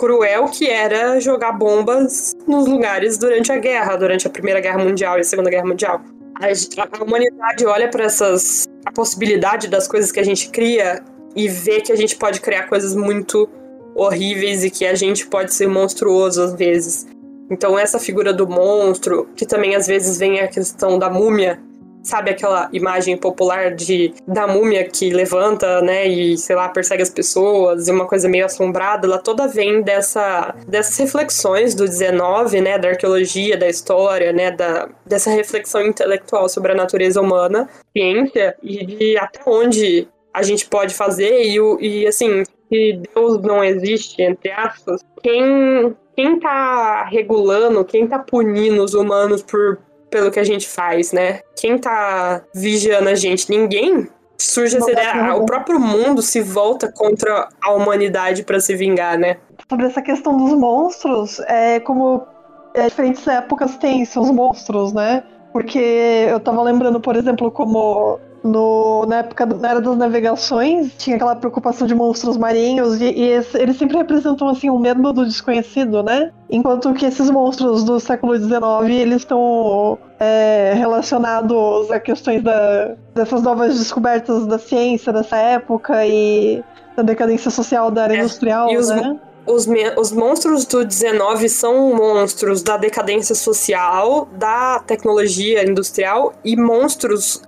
cruel 0.00 0.46
que 0.46 0.66
era 0.66 1.20
jogar 1.20 1.52
bombas 1.52 2.34
nos 2.46 2.66
lugares 2.66 3.18
durante 3.18 3.52
a 3.52 3.58
guerra, 3.58 3.96
durante 3.96 4.26
a 4.26 4.30
Primeira 4.30 4.58
Guerra 4.58 4.78
Mundial 4.78 5.18
e 5.18 5.20
a 5.20 5.24
Segunda 5.24 5.50
Guerra 5.50 5.66
Mundial. 5.66 6.00
A, 6.36 7.04
humanidade 7.04 7.66
olha 7.66 7.86
para 7.86 8.04
essas 8.04 8.66
a 8.86 8.90
possibilidade 8.90 9.68
das 9.68 9.86
coisas 9.86 10.10
que 10.10 10.18
a 10.18 10.24
gente 10.24 10.48
cria 10.48 11.04
e 11.36 11.46
vê 11.48 11.82
que 11.82 11.92
a 11.92 11.96
gente 11.96 12.16
pode 12.16 12.40
criar 12.40 12.62
coisas 12.62 12.94
muito 12.96 13.46
horríveis 13.94 14.64
e 14.64 14.70
que 14.70 14.86
a 14.86 14.94
gente 14.94 15.26
pode 15.26 15.52
ser 15.52 15.66
monstruoso 15.66 16.42
às 16.44 16.54
vezes. 16.54 17.06
Então 17.50 17.78
essa 17.78 17.98
figura 17.98 18.32
do 18.32 18.48
monstro, 18.48 19.28
que 19.36 19.44
também 19.44 19.76
às 19.76 19.86
vezes 19.86 20.16
vem 20.16 20.40
a 20.40 20.48
questão 20.48 20.98
da 20.98 21.10
múmia, 21.10 21.60
Sabe 22.02 22.30
aquela 22.30 22.68
imagem 22.72 23.16
popular 23.16 23.74
de 23.74 24.14
da 24.26 24.46
múmia 24.46 24.84
que 24.84 25.10
levanta, 25.10 25.80
né, 25.82 26.06
e 26.06 26.36
sei 26.36 26.56
lá, 26.56 26.68
persegue 26.68 27.02
as 27.02 27.10
pessoas, 27.10 27.88
e 27.88 27.92
uma 27.92 28.06
coisa 28.06 28.28
meio 28.28 28.46
assombrada, 28.46 29.06
ela 29.06 29.18
toda 29.18 29.46
vem 29.46 29.82
dessa 29.82 30.54
dessas 30.66 30.96
reflexões 30.98 31.74
do 31.74 31.84
19, 31.84 32.60
né, 32.60 32.78
da 32.78 32.88
arqueologia, 32.88 33.56
da 33.56 33.68
história, 33.68 34.32
né, 34.32 34.50
da 34.50 34.88
dessa 35.04 35.30
reflexão 35.30 35.82
intelectual 35.86 36.48
sobre 36.48 36.72
a 36.72 36.74
natureza 36.74 37.20
humana, 37.20 37.68
ciência 37.92 38.56
e 38.62 38.86
de 38.86 39.16
até 39.18 39.40
onde 39.46 40.08
a 40.32 40.42
gente 40.42 40.66
pode 40.66 40.94
fazer 40.94 41.42
e, 41.42 41.58
e 41.80 42.06
assim, 42.06 42.44
se 42.68 43.00
Deus 43.14 43.42
não 43.42 43.64
existe, 43.64 44.22
entre 44.22 44.50
aspas, 44.52 45.04
quem 45.22 45.94
quem 46.14 46.38
tá 46.38 47.04
regulando, 47.04 47.84
quem 47.84 48.06
tá 48.06 48.18
punindo 48.18 48.84
os 48.84 48.94
humanos 48.94 49.42
por 49.42 49.78
pelo 50.10 50.30
que 50.30 50.40
a 50.40 50.44
gente 50.44 50.68
faz, 50.68 51.12
né? 51.12 51.40
Quem 51.56 51.78
tá 51.78 52.42
vigiando 52.54 53.08
a 53.08 53.14
gente? 53.14 53.48
Ninguém. 53.48 54.08
Surge 54.36 54.78
essa 54.78 54.90
ideia, 54.90 55.34
o 55.34 55.44
próprio 55.44 55.78
mundo 55.78 56.22
se 56.22 56.40
volta 56.40 56.90
contra 56.90 57.48
a 57.62 57.72
humanidade 57.72 58.42
para 58.42 58.58
se 58.58 58.74
vingar, 58.74 59.18
né? 59.18 59.36
Sobre 59.68 59.86
essa 59.86 60.00
questão 60.00 60.34
dos 60.34 60.58
monstros, 60.58 61.40
é 61.40 61.78
como 61.78 62.26
é, 62.74 62.88
diferentes 62.88 63.26
épocas 63.28 63.76
têm 63.76 64.02
seus 64.06 64.30
monstros, 64.30 64.94
né? 64.94 65.22
Porque 65.52 65.78
eu 65.78 66.40
tava 66.40 66.62
lembrando, 66.62 67.00
por 67.00 67.16
exemplo, 67.16 67.50
como 67.50 68.18
no, 68.42 69.04
na 69.06 69.18
época 69.18 69.46
na 69.46 69.70
era 69.70 69.80
das 69.80 69.96
navegações, 69.96 70.92
tinha 70.96 71.16
aquela 71.16 71.36
preocupação 71.36 71.86
de 71.86 71.94
monstros 71.94 72.36
marinhos, 72.36 73.00
e, 73.00 73.10
e 73.10 73.24
esse, 73.32 73.56
eles 73.58 73.76
sempre 73.76 73.98
representam 73.98 74.48
assim 74.48 74.70
o 74.70 74.74
um 74.74 74.78
medo 74.78 75.12
do 75.12 75.24
desconhecido, 75.24 76.02
né? 76.02 76.32
Enquanto 76.48 76.92
que 76.94 77.06
esses 77.06 77.30
monstros 77.30 77.84
do 77.84 78.00
século 78.00 78.36
XIX, 78.36 78.60
eles 78.88 79.16
estão 79.18 79.98
é, 80.18 80.72
relacionados 80.74 81.90
a 81.90 82.00
questões 82.00 82.42
da, 82.42 82.94
dessas 83.14 83.42
novas 83.42 83.78
descobertas 83.78 84.46
da 84.46 84.58
ciência 84.58 85.12
dessa 85.12 85.36
época 85.36 86.06
e 86.06 86.62
da 86.96 87.02
decadência 87.02 87.50
social 87.50 87.90
da 87.90 88.04
área 88.04 88.16
é, 88.16 88.18
industrial, 88.20 88.68
os, 88.74 88.88
né? 88.88 89.18
Os, 89.46 89.66
os 89.96 90.12
monstros 90.12 90.64
do 90.64 90.84
19 90.84 91.48
são 91.48 91.94
monstros 91.94 92.62
da 92.62 92.76
decadência 92.76 93.34
social, 93.34 94.28
da 94.32 94.80
tecnologia 94.80 95.68
industrial 95.68 96.32
e 96.44 96.56
monstros 96.56 97.42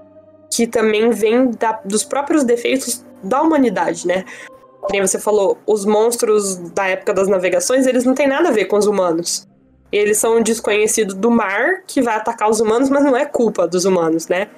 que 0.55 0.67
também 0.67 1.11
vem 1.11 1.51
da, 1.51 1.81
dos 1.83 2.05
próprios 2.05 2.45
defeitos 2.45 3.03
da 3.23 3.41
humanidade, 3.41 4.07
né? 4.07 4.25
Como 4.83 5.07
você 5.07 5.19
falou, 5.19 5.59
os 5.67 5.87
monstros 5.87 6.57
da 6.73 6.89
época 6.89 7.15
das 7.15 7.27
navegações, 7.27 7.87
eles 7.87 8.05
não 8.05 8.15
têm 8.15 8.27
nada 8.27 8.51
a 8.51 8.53
ver 8.53 8.67
com 8.67 8.77
os 8.77 8.87
humanos. 8.87 9.49
Eles 9.91 10.19
são 10.19 10.37
um 10.37 10.43
desconhecido 10.43 11.15
do 11.15 11.31
mar 11.31 11.83
que 11.87 12.03
vai 12.03 12.17
atacar 12.17 12.51
os 12.51 12.61
humanos, 12.61 12.91
mas 12.91 13.03
não 13.03 13.17
é 13.17 13.25
culpa 13.25 13.67
dos 13.67 13.85
humanos, 13.85 14.29
né? 14.29 14.49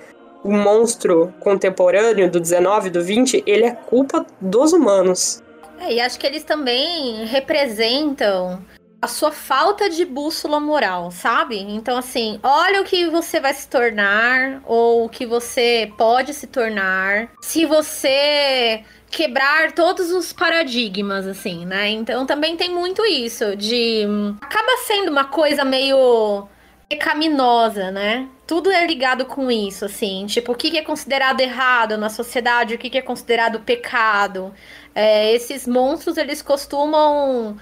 O 0.43 0.51
monstro 0.51 1.33
contemporâneo 1.41 2.31
do 2.31 2.41
19, 2.41 2.91
do 2.91 3.03
20, 3.03 3.45
ele 3.47 3.65
é 3.65 3.73
culpa 3.73 4.27
dos 4.41 4.73
humanos. 4.73 5.43
É, 5.79 5.93
e 5.93 6.01
acho 6.01 6.19
que 6.19 6.27
eles 6.27 6.43
também 6.43 7.25
representam 7.27 8.65
a 9.05 9.07
sua 9.07 9.31
falta 9.31 9.91
de 9.91 10.05
bússola 10.05 10.59
moral, 10.59 11.11
sabe? 11.11 11.59
Então, 11.59 11.99
assim, 11.99 12.41
olha 12.43 12.81
o 12.81 12.85
que 12.85 13.07
você 13.11 13.39
vai 13.39 13.53
se 13.53 13.69
tornar, 13.69 14.63
ou 14.65 15.05
o 15.05 15.09
que 15.11 15.27
você 15.27 15.93
pode 15.99 16.33
se 16.33 16.47
tornar, 16.47 17.29
se 17.43 17.67
você 17.67 18.83
quebrar 19.11 19.73
todos 19.73 20.11
os 20.11 20.33
paradigmas, 20.33 21.27
assim, 21.27 21.67
né? 21.67 21.91
Então 21.91 22.25
também 22.25 22.57
tem 22.57 22.71
muito 22.71 23.05
isso, 23.05 23.55
de. 23.57 24.07
Acaba 24.41 24.79
sendo 24.87 25.11
uma 25.11 25.27
coisa 25.27 25.65
meio 25.67 26.49
pecaminosa, 26.89 27.91
né? 27.91 28.27
Tudo 28.47 28.71
é 28.71 28.87
ligado 28.87 29.27
com 29.27 29.51
isso, 29.51 29.85
assim. 29.85 30.25
Tipo, 30.27 30.53
o 30.53 30.55
que 30.55 30.79
é 30.79 30.83
considerado 30.83 31.41
errado 31.41 31.99
na 31.99 32.09
sociedade, 32.09 32.75
o 32.75 32.79
que 32.79 32.97
é 32.97 33.03
considerado 33.03 33.61
pecado. 33.61 34.55
É, 34.95 35.33
esses 35.35 35.67
monstros, 35.67 36.17
eles 36.17 36.41
costumam 36.41 37.57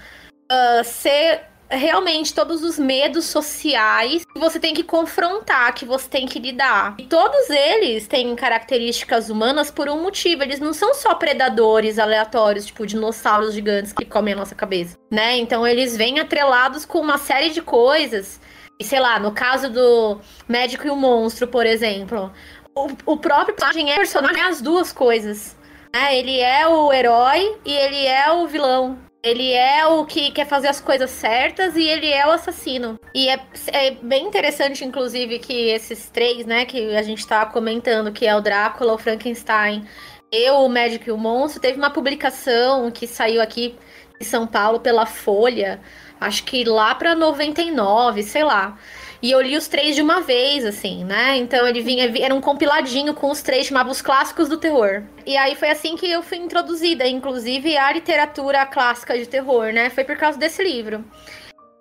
uh, 0.51 0.83
ser 0.83 1.53
realmente 1.69 2.33
todos 2.33 2.63
os 2.63 2.77
medos 2.77 3.25
sociais 3.25 4.25
que 4.25 4.39
você 4.39 4.59
tem 4.59 4.73
que 4.73 4.83
confrontar, 4.83 5.73
que 5.73 5.85
você 5.85 6.07
tem 6.07 6.27
que 6.27 6.39
lidar. 6.39 6.95
E 6.97 7.03
todos 7.03 7.49
eles 7.49 8.07
têm 8.07 8.35
características 8.35 9.29
humanas 9.29 9.71
por 9.71 9.89
um 9.89 10.01
motivo. 10.01 10.43
Eles 10.43 10.59
não 10.59 10.73
são 10.73 10.93
só 10.93 11.15
predadores 11.15 11.99
aleatórios, 11.99 12.65
tipo 12.65 12.85
dinossauros 12.85 13.53
gigantes 13.53 13.93
que 13.93 14.05
comem 14.05 14.33
a 14.33 14.37
nossa 14.37 14.55
cabeça, 14.55 14.97
né? 15.11 15.37
Então 15.37 15.65
eles 15.65 15.97
vêm 15.97 16.19
atrelados 16.19 16.85
com 16.85 16.99
uma 16.99 17.17
série 17.17 17.49
de 17.49 17.61
coisas. 17.61 18.39
E 18.79 18.83
sei 18.83 18.99
lá, 18.99 19.19
no 19.19 19.31
caso 19.31 19.69
do 19.69 20.19
médico 20.47 20.87
e 20.87 20.89
o 20.89 20.95
monstro, 20.95 21.47
por 21.47 21.65
exemplo, 21.65 22.31
o, 22.75 23.13
o 23.13 23.17
próprio 23.17 23.55
personagem 23.55 23.91
é 23.91 23.95
personagem 23.95 24.41
é 24.41 24.45
as 24.45 24.61
duas 24.61 24.91
coisas. 24.91 25.55
Né? 25.93 26.17
Ele 26.17 26.39
é 26.39 26.67
o 26.67 26.91
herói 26.91 27.55
e 27.63 27.71
ele 27.71 28.05
é 28.05 28.31
o 28.31 28.47
vilão. 28.47 28.97
Ele 29.23 29.53
é 29.53 29.85
o 29.85 30.05
que 30.05 30.31
quer 30.31 30.45
fazer 30.45 30.67
as 30.67 30.81
coisas 30.81 31.09
certas 31.09 31.77
e 31.77 31.87
ele 31.87 32.11
é 32.11 32.27
o 32.27 32.31
assassino. 32.31 32.99
E 33.15 33.29
é, 33.29 33.39
é 33.67 33.91
bem 33.91 34.27
interessante, 34.27 34.83
inclusive, 34.83 35.39
que 35.39 35.69
esses 35.69 36.09
três, 36.09 36.45
né, 36.45 36.65
que 36.65 36.93
a 36.93 37.01
gente 37.01 37.25
tá 37.25 37.45
comentando, 37.45 38.11
que 38.11 38.27
é 38.27 38.35
o 38.35 38.41
Drácula, 38.41 38.93
o 38.93 38.97
Frankenstein 38.97 39.87
e 40.29 40.49
o 40.51 40.67
Médico 40.67 41.07
e 41.07 41.11
o 41.13 41.17
Monstro, 41.17 41.61
teve 41.61 41.77
uma 41.77 41.89
publicação 41.89 42.91
que 42.91 43.07
saiu 43.07 43.41
aqui 43.41 43.75
em 44.19 44.25
São 44.25 44.45
Paulo 44.45 44.81
pela 44.81 45.05
Folha, 45.05 45.79
acho 46.19 46.43
que 46.43 46.65
lá 46.65 46.93
pra 46.93 47.15
99, 47.15 48.23
sei 48.23 48.43
lá. 48.43 48.77
E 49.23 49.31
eu 49.31 49.39
li 49.39 49.55
os 49.55 49.69
três 49.69 49.95
de 49.95 50.01
uma 50.01 50.19
vez, 50.19 50.65
assim, 50.65 51.05
né? 51.05 51.37
Então 51.37 51.65
ele 51.65 51.81
vinha, 51.81 52.11
era 52.21 52.35
um 52.35 52.41
compiladinho 52.41 53.13
com 53.13 53.31
os 53.31 53.41
três, 53.41 53.67
chamava 53.67 53.89
Os 53.89 54.01
Clássicos 54.01 54.49
do 54.49 54.57
Terror. 54.57 55.03
E 55.25 55.37
aí 55.37 55.55
foi 55.55 55.69
assim 55.69 55.95
que 55.95 56.11
eu 56.11 56.21
fui 56.21 56.37
introduzida, 56.37 57.07
inclusive, 57.07 57.77
à 57.77 57.93
literatura 57.93 58.65
clássica 58.65 59.17
de 59.17 59.25
terror, 59.25 59.71
né? 59.71 59.89
Foi 59.89 60.03
por 60.03 60.17
causa 60.17 60.37
desse 60.37 60.61
livro. 60.61 61.05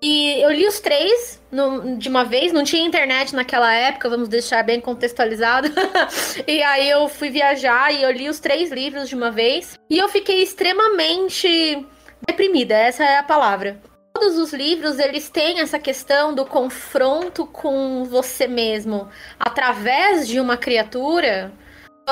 E 0.00 0.40
eu 0.40 0.52
li 0.52 0.64
os 0.68 0.78
três 0.78 1.42
no, 1.50 1.96
de 1.96 2.08
uma 2.08 2.24
vez, 2.24 2.52
não 2.52 2.62
tinha 2.62 2.86
internet 2.86 3.34
naquela 3.34 3.74
época, 3.74 4.08
vamos 4.08 4.28
deixar 4.28 4.62
bem 4.62 4.80
contextualizado. 4.80 5.68
e 6.46 6.62
aí 6.62 6.88
eu 6.88 7.08
fui 7.08 7.28
viajar 7.28 7.92
e 7.92 8.04
eu 8.04 8.10
li 8.12 8.28
os 8.28 8.38
três 8.38 8.70
livros 8.70 9.08
de 9.08 9.16
uma 9.16 9.32
vez. 9.32 9.76
E 9.90 9.98
eu 9.98 10.08
fiquei 10.08 10.44
extremamente 10.44 11.84
deprimida, 12.24 12.74
essa 12.76 13.02
é 13.02 13.18
a 13.18 13.22
palavra 13.24 13.80
todos 14.22 14.38
os 14.38 14.52
livros 14.52 15.00
eles 15.00 15.28
têm 15.28 15.58
essa 15.58 15.80
questão 15.80 16.32
do 16.32 16.46
confronto 16.46 17.44
com 17.44 18.04
você 18.04 18.46
mesmo 18.46 19.08
através 19.38 20.28
de 20.28 20.38
uma 20.38 20.56
criatura 20.56 21.52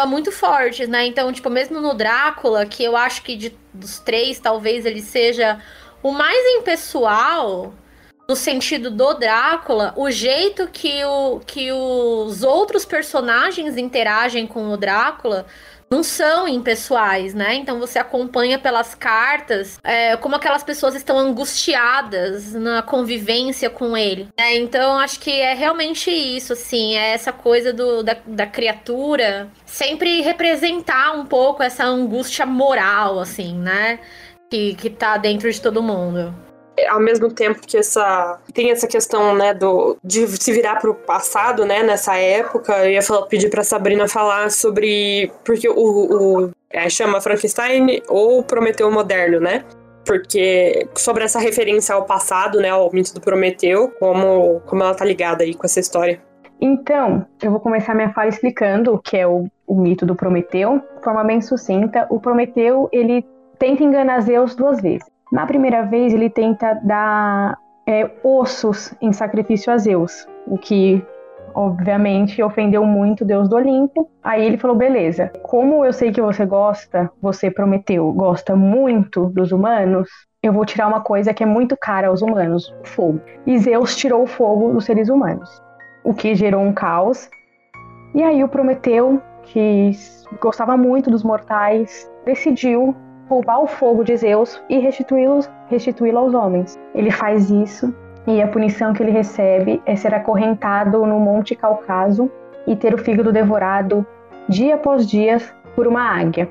muito 0.09 0.33
forte, 0.33 0.89
né? 0.89 1.07
Então, 1.07 1.33
tipo, 1.33 1.49
mesmo 1.49 1.81
no 1.81 1.95
Drácula, 1.95 2.67
que 2.67 2.83
eu 2.83 2.97
acho 2.97 3.23
que 3.23 3.37
de, 3.37 3.57
dos 3.73 4.01
três 4.01 4.41
talvez 4.41 4.85
ele 4.87 5.01
seja 5.01 5.61
o 6.03 6.11
mais 6.11 6.45
impessoal, 6.57 7.75
no 8.29 8.35
sentido 8.35 8.91
do 8.91 9.15
Drácula, 9.15 9.93
o 9.97 10.11
jeito 10.11 10.69
que, 10.69 11.05
o, 11.05 11.41
que 11.47 11.71
os 11.71 12.43
outros 12.43 12.85
personagens 12.85 13.77
interagem 13.77 14.47
com 14.47 14.69
o 14.71 14.77
Drácula 14.77 15.47
não 15.93 16.05
são 16.05 16.47
impessoais, 16.47 17.35
né? 17.35 17.57
Então 17.57 17.81
você 17.81 17.99
acompanha 17.99 18.59
pelas 18.61 18.95
cartas 18.95 19.81
é, 19.83 20.17
como 20.17 20.37
aquelas 20.37 20.63
pessoas 20.63 20.95
estão 20.95 21.19
angustiadas 21.19 22.55
na 22.55 22.81
convivência 22.81 23.69
com 23.69 23.97
ele. 23.97 24.29
Né? 24.39 24.57
Então 24.57 24.99
acho 25.01 25.19
que 25.19 25.33
é 25.33 25.53
realmente 25.53 26.09
isso, 26.09 26.53
assim, 26.53 26.95
é 26.97 27.13
essa 27.13 27.33
coisa 27.33 27.73
do, 27.73 28.05
da, 28.05 28.17
da 28.25 28.47
criatura 28.47 29.49
sempre 29.67 30.21
representar 30.21 31.13
um 31.13 31.27
pouco 31.27 31.63
essa 31.63 31.85
angústia 31.85 32.47
moral, 32.47 33.19
assim, 33.19 33.55
né? 33.55 33.99
Que, 34.49 34.75
que 34.75 34.91
tá 34.91 35.17
dentro 35.17 35.51
de 35.51 35.61
todo 35.61 35.83
mundo 35.83 36.35
ao 36.89 37.01
mesmo 37.01 37.31
tempo 37.33 37.61
que 37.67 37.77
essa 37.77 38.39
tem 38.53 38.71
essa 38.71 38.87
questão, 38.87 39.35
né, 39.35 39.55
do 39.55 39.97
de 40.03 40.27
se 40.27 40.53
virar 40.53 40.77
para 40.77 40.91
o 40.91 40.95
passado, 40.95 41.65
né, 41.65 41.83
nessa 41.83 42.17
época, 42.17 42.85
eu 42.85 42.93
ia 42.93 43.03
falar, 43.03 43.27
pedir 43.27 43.51
para 43.51 43.65
Sabrina 43.65 44.09
falar 44.09 44.51
sobre 44.51 45.33
porque 45.45 45.69
o, 45.69 45.75
o 45.75 46.51
é, 46.71 46.89
chama 46.89 47.21
Frankenstein 47.21 48.03
ou 48.09 48.43
Prometeu 48.43 48.91
moderno, 48.91 49.41
né? 49.41 49.65
Porque 50.05 50.89
sobre 50.97 51.25
essa 51.25 51.39
referência 51.39 51.95
ao 51.95 52.05
passado, 52.05 52.59
né, 52.61 52.71
ao 52.71 52.91
mito 52.93 53.15
do 53.15 53.21
Prometeu, 53.21 53.89
como 53.99 54.61
como 54.67 54.83
ela 54.83 54.95
tá 54.95 55.05
ligada 55.05 55.45
aí 55.45 55.55
com 55.55 55.67
essa 55.67 55.81
história. 55.81 56.21
Então, 56.61 57.25
eu 57.43 57.51
vou 57.51 57.59
começar 57.59 57.95
minha 57.95 58.13
fala 58.13 58.29
explicando 58.29 58.93
o 58.93 58.99
que 58.99 59.17
é 59.17 59.27
o, 59.27 59.47
o 59.67 59.75
mito 59.75 60.05
do 60.05 60.15
Prometeu, 60.15 60.83
de 60.97 61.03
forma 61.03 61.25
bem 61.25 61.41
sucinta. 61.41 62.07
O 62.11 62.21
Prometeu, 62.21 62.89
ele 62.93 63.25
tenta 63.59 63.83
enganar 63.83 64.21
Zeus 64.21 64.55
duas 64.55 64.81
vezes. 64.83 65.10
Na 65.33 65.47
primeira 65.47 65.83
vez, 65.83 66.13
ele 66.13 66.29
tenta 66.29 66.75
dar 66.83 67.57
é, 67.87 68.11
ossos 68.25 68.95
em 69.01 69.13
sacrifício 69.13 69.73
a 69.73 69.79
Zeus, 69.79 70.27
o 70.47 70.59
que 70.59 71.05
obviamente 71.55 72.43
ofendeu 72.43 72.85
muito 72.85 73.25
Deus 73.25 73.49
do 73.49 73.57
Olimpo. 73.57 74.09
Aí 74.23 74.45
ele 74.45 74.57
falou: 74.57 74.77
beleza, 74.77 75.31
como 75.43 75.85
eu 75.85 75.93
sei 75.93 76.13
que 76.13 76.21
você 76.21 76.45
gosta, 76.45 77.11
você 77.21 77.51
prometeu, 77.51 78.13
gosta 78.13 78.57
muito 78.57 79.27
dos 79.27 79.53
humanos, 79.53 80.09
eu 80.43 80.53
vou 80.53 80.65
tirar 80.65 80.89
uma 80.89 81.01
coisa 81.01 81.35
que 81.35 81.43
é 81.43 81.47
muito 81.47 81.77
cara 81.77 82.09
aos 82.09 82.23
humanos: 82.23 82.75
o 82.83 82.87
fogo. 82.87 83.21
E 83.47 83.59
Zeus 83.59 83.97
tirou 83.97 84.23
o 84.23 84.27
fogo 84.27 84.73
dos 84.73 84.85
seres 84.85 85.09
humanos, 85.09 85.63
o 86.05 86.15
que 86.15 86.35
gerou 86.35 86.63
um 86.63 86.73
caos. 86.73 87.29
E 88.15 88.23
aí 88.23 88.43
o 88.43 88.49
Prometeu, 88.49 89.23
que 89.45 89.93
gostava 90.41 90.77
muito 90.77 91.11
dos 91.11 91.23
mortais, 91.23 92.11
decidiu 92.25 92.97
roubar 93.31 93.63
o 93.63 93.67
fogo 93.69 94.03
de 94.03 94.17
Zeus 94.17 94.61
e 94.69 94.81
restituí-lo 94.81 95.39
restituí 95.69 96.11
aos 96.11 96.35
homens. 96.35 96.77
Ele 96.93 97.13
faz 97.13 97.49
isso 97.49 97.95
e 98.27 98.43
a 98.43 98.49
punição 98.49 98.93
que 98.93 99.05
ele 99.05 99.13
recebe 99.13 99.81
é 99.87 99.95
ser 99.95 100.13
acorrentado 100.13 101.07
no 101.07 101.21
Monte 101.21 101.55
Cáucaso 101.55 102.29
e 102.67 102.75
ter 102.75 102.93
o 102.93 102.99
fígado 102.99 103.33
devorado 103.33 104.05
dia 104.49 104.75
após 104.75 105.09
dia 105.09 105.39
por 105.77 105.87
uma 105.87 106.03
águia. 106.03 106.51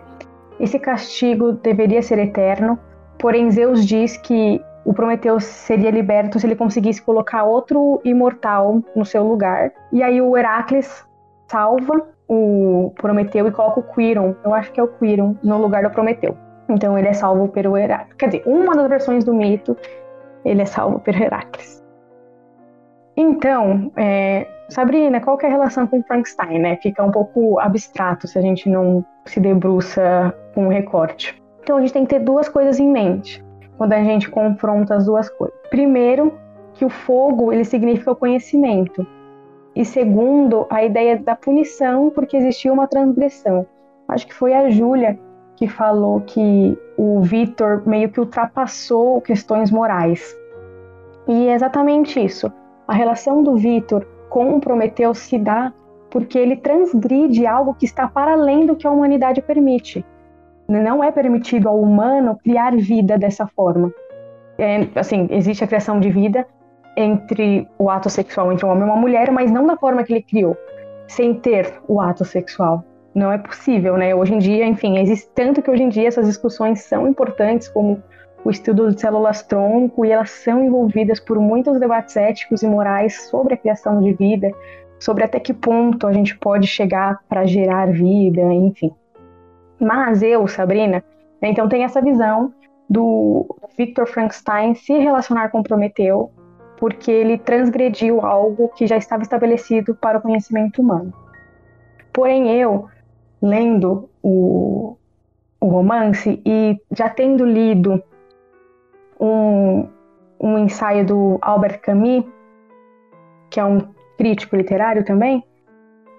Esse 0.57 0.79
castigo 0.79 1.51
deveria 1.51 2.01
ser 2.01 2.17
eterno, 2.17 2.79
porém 3.17 3.51
Zeus 3.51 3.85
diz 3.85 4.15
que 4.15 4.61
o 4.85 4.93
Prometeu 4.93 5.37
seria 5.39 5.91
liberto 5.91 6.39
se 6.39 6.47
ele 6.47 6.55
conseguisse 6.55 7.01
colocar 7.01 7.43
outro 7.43 7.99
imortal 8.05 8.81
no 8.95 9.03
seu 9.03 9.23
lugar. 9.23 9.71
E 9.91 10.01
aí 10.01 10.21
o 10.21 10.35
Heracles 10.37 11.05
salva 11.47 12.07
o 12.27 12.93
Prometeu 12.95 13.47
e 13.47 13.51
coloca 13.51 13.81
o 13.81 13.83
Quiron, 13.83 14.33
eu 14.45 14.53
acho 14.53 14.71
que 14.71 14.79
é 14.79 14.83
o 14.83 14.87
Quiron, 14.87 15.35
no 15.43 15.57
lugar 15.57 15.83
do 15.83 15.89
Prometeu. 15.89 16.37
Então 16.69 16.97
ele 16.97 17.07
é 17.07 17.13
salvo 17.13 17.47
pelo 17.49 17.75
Heracles. 17.75 18.13
Quer 18.13 18.27
dizer, 18.27 18.43
uma 18.45 18.75
das 18.75 18.87
versões 18.87 19.23
do 19.25 19.33
mito, 19.33 19.75
ele 20.45 20.61
é 20.61 20.65
salvo 20.65 20.99
pelo 20.99 21.21
Heracles. 21.21 21.83
Então, 23.17 23.91
é, 23.97 24.47
Sabrina, 24.69 25.19
qual 25.19 25.37
que 25.37 25.45
é 25.45 25.49
a 25.49 25.51
relação 25.51 25.87
com 25.87 26.01
Frankenstein, 26.03 26.59
né? 26.59 26.77
Fica 26.77 27.03
um 27.03 27.11
pouco 27.11 27.59
abstrato 27.59 28.27
se 28.27 28.37
a 28.37 28.41
gente 28.41 28.69
não 28.69 29.03
se 29.25 29.39
debruça 29.39 30.33
com 30.53 30.67
o 30.67 30.69
recorte. 30.69 31.41
Então 31.61 31.77
a 31.77 31.81
gente 31.81 31.93
tem 31.93 32.05
que 32.05 32.15
ter 32.15 32.19
duas 32.19 32.47
coisas 32.47 32.79
em 32.79 32.89
mente 32.89 33.43
quando 33.77 33.93
a 33.93 34.03
gente 34.03 34.29
confronta 34.29 34.95
as 34.95 35.05
duas 35.05 35.29
coisas. 35.29 35.57
Primeiro, 35.69 36.33
que 36.73 36.85
o 36.85 36.89
fogo 36.89 37.51
ele 37.51 37.65
significa 37.65 38.11
o 38.11 38.15
conhecimento. 38.15 39.05
E 39.75 39.83
segundo, 39.83 40.67
a 40.69 40.83
ideia 40.83 41.17
da 41.17 41.35
punição 41.35 42.09
porque 42.09 42.37
existiu 42.37 42.73
uma 42.73 42.87
transgressão. 42.87 43.65
Acho 44.07 44.27
que 44.27 44.33
foi 44.33 44.53
a 44.53 44.69
Júlia 44.69 45.19
que 45.59 45.67
falou 45.67 46.21
que 46.21 46.79
o 46.95 47.19
Vitor 47.19 47.83
meio 47.85 48.09
que 48.09 48.21
ultrapassou 48.21 49.19
questões 49.19 49.69
morais. 49.69 50.33
E 51.27 51.49
é 51.49 51.53
exatamente 51.53 52.17
isso. 52.17 52.49
A 52.87 52.93
relação 52.93 53.43
do 53.43 53.57
Vitor 53.57 54.07
com 54.29 54.57
Prometeu 54.61 55.13
se 55.13 55.37
dá 55.37 55.73
porque 56.09 56.39
ele 56.39 56.55
transgride 56.55 57.45
algo 57.45 57.73
que 57.73 57.83
está 57.83 58.07
para 58.07 58.31
além 58.31 58.65
do 58.65 58.73
que 58.73 58.87
a 58.87 58.91
humanidade 58.91 59.41
permite. 59.41 60.05
Não 60.65 61.03
é 61.03 61.11
permitido 61.11 61.67
ao 61.67 61.77
humano 61.77 62.39
criar 62.41 62.73
vida 62.77 63.17
dessa 63.17 63.45
forma. 63.45 63.91
É, 64.57 64.87
assim, 64.95 65.27
existe 65.29 65.61
a 65.65 65.67
criação 65.67 65.99
de 65.99 66.09
vida 66.09 66.47
entre 66.95 67.67
o 67.77 67.89
ato 67.89 68.09
sexual 68.09 68.49
entre 68.53 68.65
um 68.65 68.69
homem 68.69 68.83
e 68.83 68.85
uma 68.85 68.95
mulher, 68.95 69.29
mas 69.29 69.51
não 69.51 69.67
da 69.67 69.75
forma 69.75 70.05
que 70.05 70.13
ele 70.13 70.23
criou, 70.23 70.55
sem 71.05 71.33
ter 71.33 71.81
o 71.85 71.99
ato 71.99 72.23
sexual 72.23 72.85
não 73.13 73.31
é 73.31 73.37
possível, 73.37 73.97
né? 73.97 74.13
Hoje 74.13 74.33
em 74.33 74.39
dia, 74.39 74.65
enfim, 74.65 74.97
existe 74.99 75.29
tanto 75.33 75.61
que 75.61 75.69
hoje 75.69 75.83
em 75.83 75.89
dia 75.89 76.07
essas 76.07 76.25
discussões 76.25 76.81
são 76.81 77.07
importantes 77.07 77.67
como 77.67 78.01
o 78.43 78.49
estudo 78.49 78.93
de 78.93 78.99
células 78.99 79.43
tronco 79.43 80.05
e 80.05 80.11
elas 80.11 80.31
são 80.31 80.63
envolvidas 80.63 81.19
por 81.19 81.39
muitos 81.39 81.79
debates 81.79 82.15
éticos 82.15 82.63
e 82.63 82.67
morais 82.67 83.29
sobre 83.29 83.53
a 83.53 83.57
criação 83.57 84.01
de 84.01 84.13
vida, 84.13 84.51
sobre 84.99 85.23
até 85.23 85.39
que 85.39 85.53
ponto 85.53 86.07
a 86.07 86.13
gente 86.13 86.37
pode 86.37 86.67
chegar 86.67 87.19
para 87.27 87.45
gerar 87.45 87.91
vida, 87.91 88.41
enfim. 88.41 88.91
Mas 89.79 90.21
eu, 90.21 90.47
Sabrina, 90.47 91.03
então 91.41 91.67
tem 91.67 91.83
essa 91.83 92.01
visão 92.01 92.53
do 92.89 93.45
Victor 93.77 94.07
Frankenstein 94.07 94.73
se 94.75 94.93
relacionar 94.97 95.49
com 95.49 95.63
Prometeu 95.63 96.31
porque 96.79 97.11
ele 97.11 97.37
transgrediu 97.37 98.21
algo 98.21 98.69
que 98.69 98.87
já 98.87 98.95
estava 98.95 99.21
estabelecido 99.21 99.93
para 99.93 100.17
o 100.17 100.21
conhecimento 100.21 100.81
humano. 100.81 101.13
Porém, 102.13 102.49
eu 102.49 102.87
lendo 103.41 104.09
o, 104.21 104.95
o 105.59 105.67
romance 105.67 106.41
e 106.45 106.77
já 106.91 107.09
tendo 107.09 107.45
lido 107.45 108.01
um, 109.19 109.87
um 110.39 110.57
ensaio 110.59 111.05
do 111.05 111.37
Albert 111.41 111.81
Camus, 111.81 112.25
que 113.49 113.59
é 113.59 113.65
um 113.65 113.79
crítico 114.17 114.55
literário 114.55 115.03
também, 115.03 115.43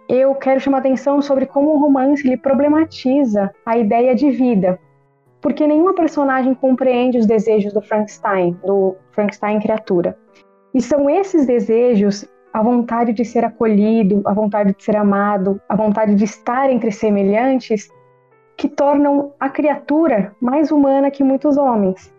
eu 0.09 0.35
quero 0.35 0.59
chamar 0.59 0.79
atenção 0.79 1.23
sobre 1.23 1.47
como 1.47 1.71
o 1.71 1.79
romance 1.79 2.27
ele 2.27 2.37
problematiza 2.37 3.55
a 3.64 3.79
ideia 3.79 4.14
de 4.14 4.31
vida, 4.31 4.79
porque 5.41 5.66
nenhuma 5.66 5.95
personagem 5.95 6.53
compreende 6.53 7.18
os 7.18 7.27
desejos 7.27 7.73
do 7.73 7.81
Frankenstein, 7.81 8.59
do 8.64 8.97
Frankenstein 9.12 9.61
criatura. 9.61 10.18
E 10.75 10.83
são 10.83 11.09
esses 11.09 11.47
desejos 11.47 12.27
a 12.53 12.63
vontade 12.63 13.13
de 13.13 13.25
ser 13.25 13.45
acolhido, 13.45 14.23
a 14.25 14.33
vontade 14.33 14.75
de 14.75 14.83
ser 14.83 14.97
amado, 14.97 15.61
a 15.69 15.77
vontade 15.77 16.15
de 16.15 16.25
estar 16.25 16.71
entre 16.71 16.91
semelhantes, 16.91 17.89
que 18.57 18.69
tornam 18.69 19.33
a 19.41 19.49
criatura 19.49 20.35
mais 20.41 20.71
humana 20.71 21.11
que 21.11 21.25
muitos 21.25 21.57
homens. 21.57 22.13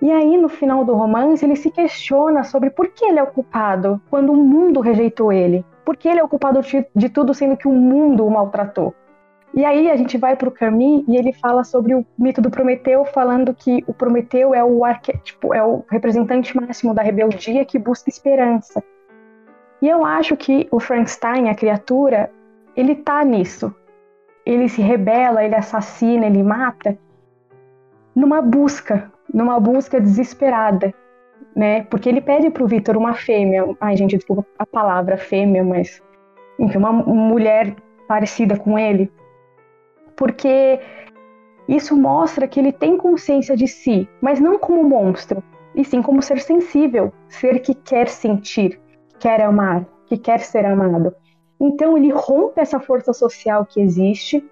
E 0.00 0.10
aí, 0.10 0.36
no 0.36 0.48
final 0.48 0.84
do 0.84 0.94
romance, 0.94 1.44
ele 1.44 1.56
se 1.56 1.70
questiona 1.70 2.44
sobre 2.44 2.70
por 2.70 2.88
que 2.88 3.04
ele 3.04 3.18
é 3.18 3.22
o 3.22 3.32
culpado 3.32 4.00
quando 4.10 4.32
o 4.32 4.36
mundo 4.36 4.80
rejeitou 4.80 5.32
ele. 5.32 5.64
Por 5.84 5.96
que 5.96 6.08
ele 6.08 6.20
é 6.20 6.24
o 6.24 6.28
culpado 6.28 6.60
de 6.94 7.08
tudo, 7.08 7.32
sendo 7.34 7.56
que 7.56 7.66
o 7.66 7.72
mundo 7.72 8.26
o 8.26 8.30
maltratou? 8.30 8.94
E 9.54 9.64
aí 9.64 9.88
a 9.88 9.96
gente 9.96 10.18
vai 10.18 10.34
para 10.34 10.48
o 10.48 10.52
Camus 10.52 11.04
e 11.06 11.16
ele 11.16 11.32
fala 11.32 11.62
sobre 11.62 11.94
o 11.94 12.04
mito 12.18 12.42
do 12.42 12.50
Prometeu, 12.50 13.04
falando 13.04 13.54
que 13.54 13.84
o 13.86 13.94
Prometeu 13.94 14.52
é 14.52 14.64
o 14.64 14.84
arquétipo, 14.84 15.54
é 15.54 15.62
o 15.62 15.84
representante 15.88 16.56
máximo 16.56 16.92
da 16.92 17.02
rebeldia 17.02 17.64
que 17.64 17.78
busca 17.78 18.10
esperança. 18.10 18.82
E 19.84 19.88
eu 19.90 20.02
acho 20.02 20.34
que 20.34 20.66
o 20.70 20.80
Frankenstein, 20.80 21.50
a 21.50 21.54
criatura, 21.54 22.30
ele 22.74 22.94
tá 22.94 23.22
nisso. 23.22 23.70
Ele 24.46 24.66
se 24.66 24.80
rebela, 24.80 25.44
ele 25.44 25.54
assassina, 25.54 26.24
ele 26.24 26.42
mata 26.42 26.96
numa 28.16 28.40
busca, 28.40 29.12
numa 29.30 29.60
busca 29.60 30.00
desesperada, 30.00 30.94
né? 31.54 31.82
Porque 31.82 32.08
ele 32.08 32.22
pede 32.22 32.48
pro 32.48 32.66
Victor 32.66 32.96
uma 32.96 33.12
fêmea, 33.12 33.76
ai 33.78 33.94
gente, 33.94 34.16
desculpa 34.16 34.46
a 34.58 34.64
palavra 34.64 35.18
fêmea, 35.18 35.62
mas 35.62 36.02
enfim, 36.58 36.78
uma 36.78 36.90
mulher 36.90 37.76
parecida 38.08 38.58
com 38.58 38.78
ele. 38.78 39.12
Porque 40.16 40.80
isso 41.68 41.94
mostra 41.94 42.48
que 42.48 42.58
ele 42.58 42.72
tem 42.72 42.96
consciência 42.96 43.54
de 43.54 43.68
si, 43.68 44.08
mas 44.22 44.40
não 44.40 44.58
como 44.58 44.82
monstro, 44.82 45.44
e 45.74 45.84
sim 45.84 46.00
como 46.00 46.22
ser 46.22 46.40
sensível, 46.40 47.12
ser 47.28 47.58
que 47.58 47.74
quer 47.74 48.08
sentir, 48.08 48.80
quer 49.18 49.40
amar, 49.40 49.86
que 50.06 50.16
quer 50.16 50.40
ser 50.40 50.64
amado. 50.64 51.14
Então 51.60 51.96
ele 51.96 52.10
rompe 52.12 52.60
essa 52.60 52.80
força 52.80 53.12
social 53.12 53.64
que 53.64 53.80
existe, 53.80 54.44